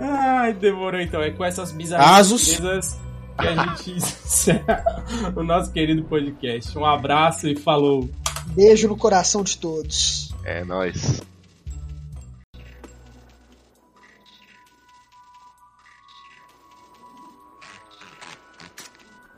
Ai, 0.00 0.52
demorou 0.52 1.00
então. 1.00 1.20
É 1.22 1.30
com 1.30 1.44
essas 1.44 1.72
bizarras 1.72 2.28
que 3.38 3.46
a 3.46 3.54
gente 3.54 3.90
encerra 3.92 5.04
o 5.34 5.42
nosso 5.42 5.72
querido 5.72 6.04
podcast. 6.04 6.76
Um 6.78 6.84
abraço 6.84 7.48
e 7.48 7.56
falou. 7.56 8.08
Beijo 8.46 8.88
no 8.88 8.96
coração 8.96 9.42
de 9.42 9.58
todos. 9.58 10.34
É 10.44 10.64
nóis. 10.64 11.20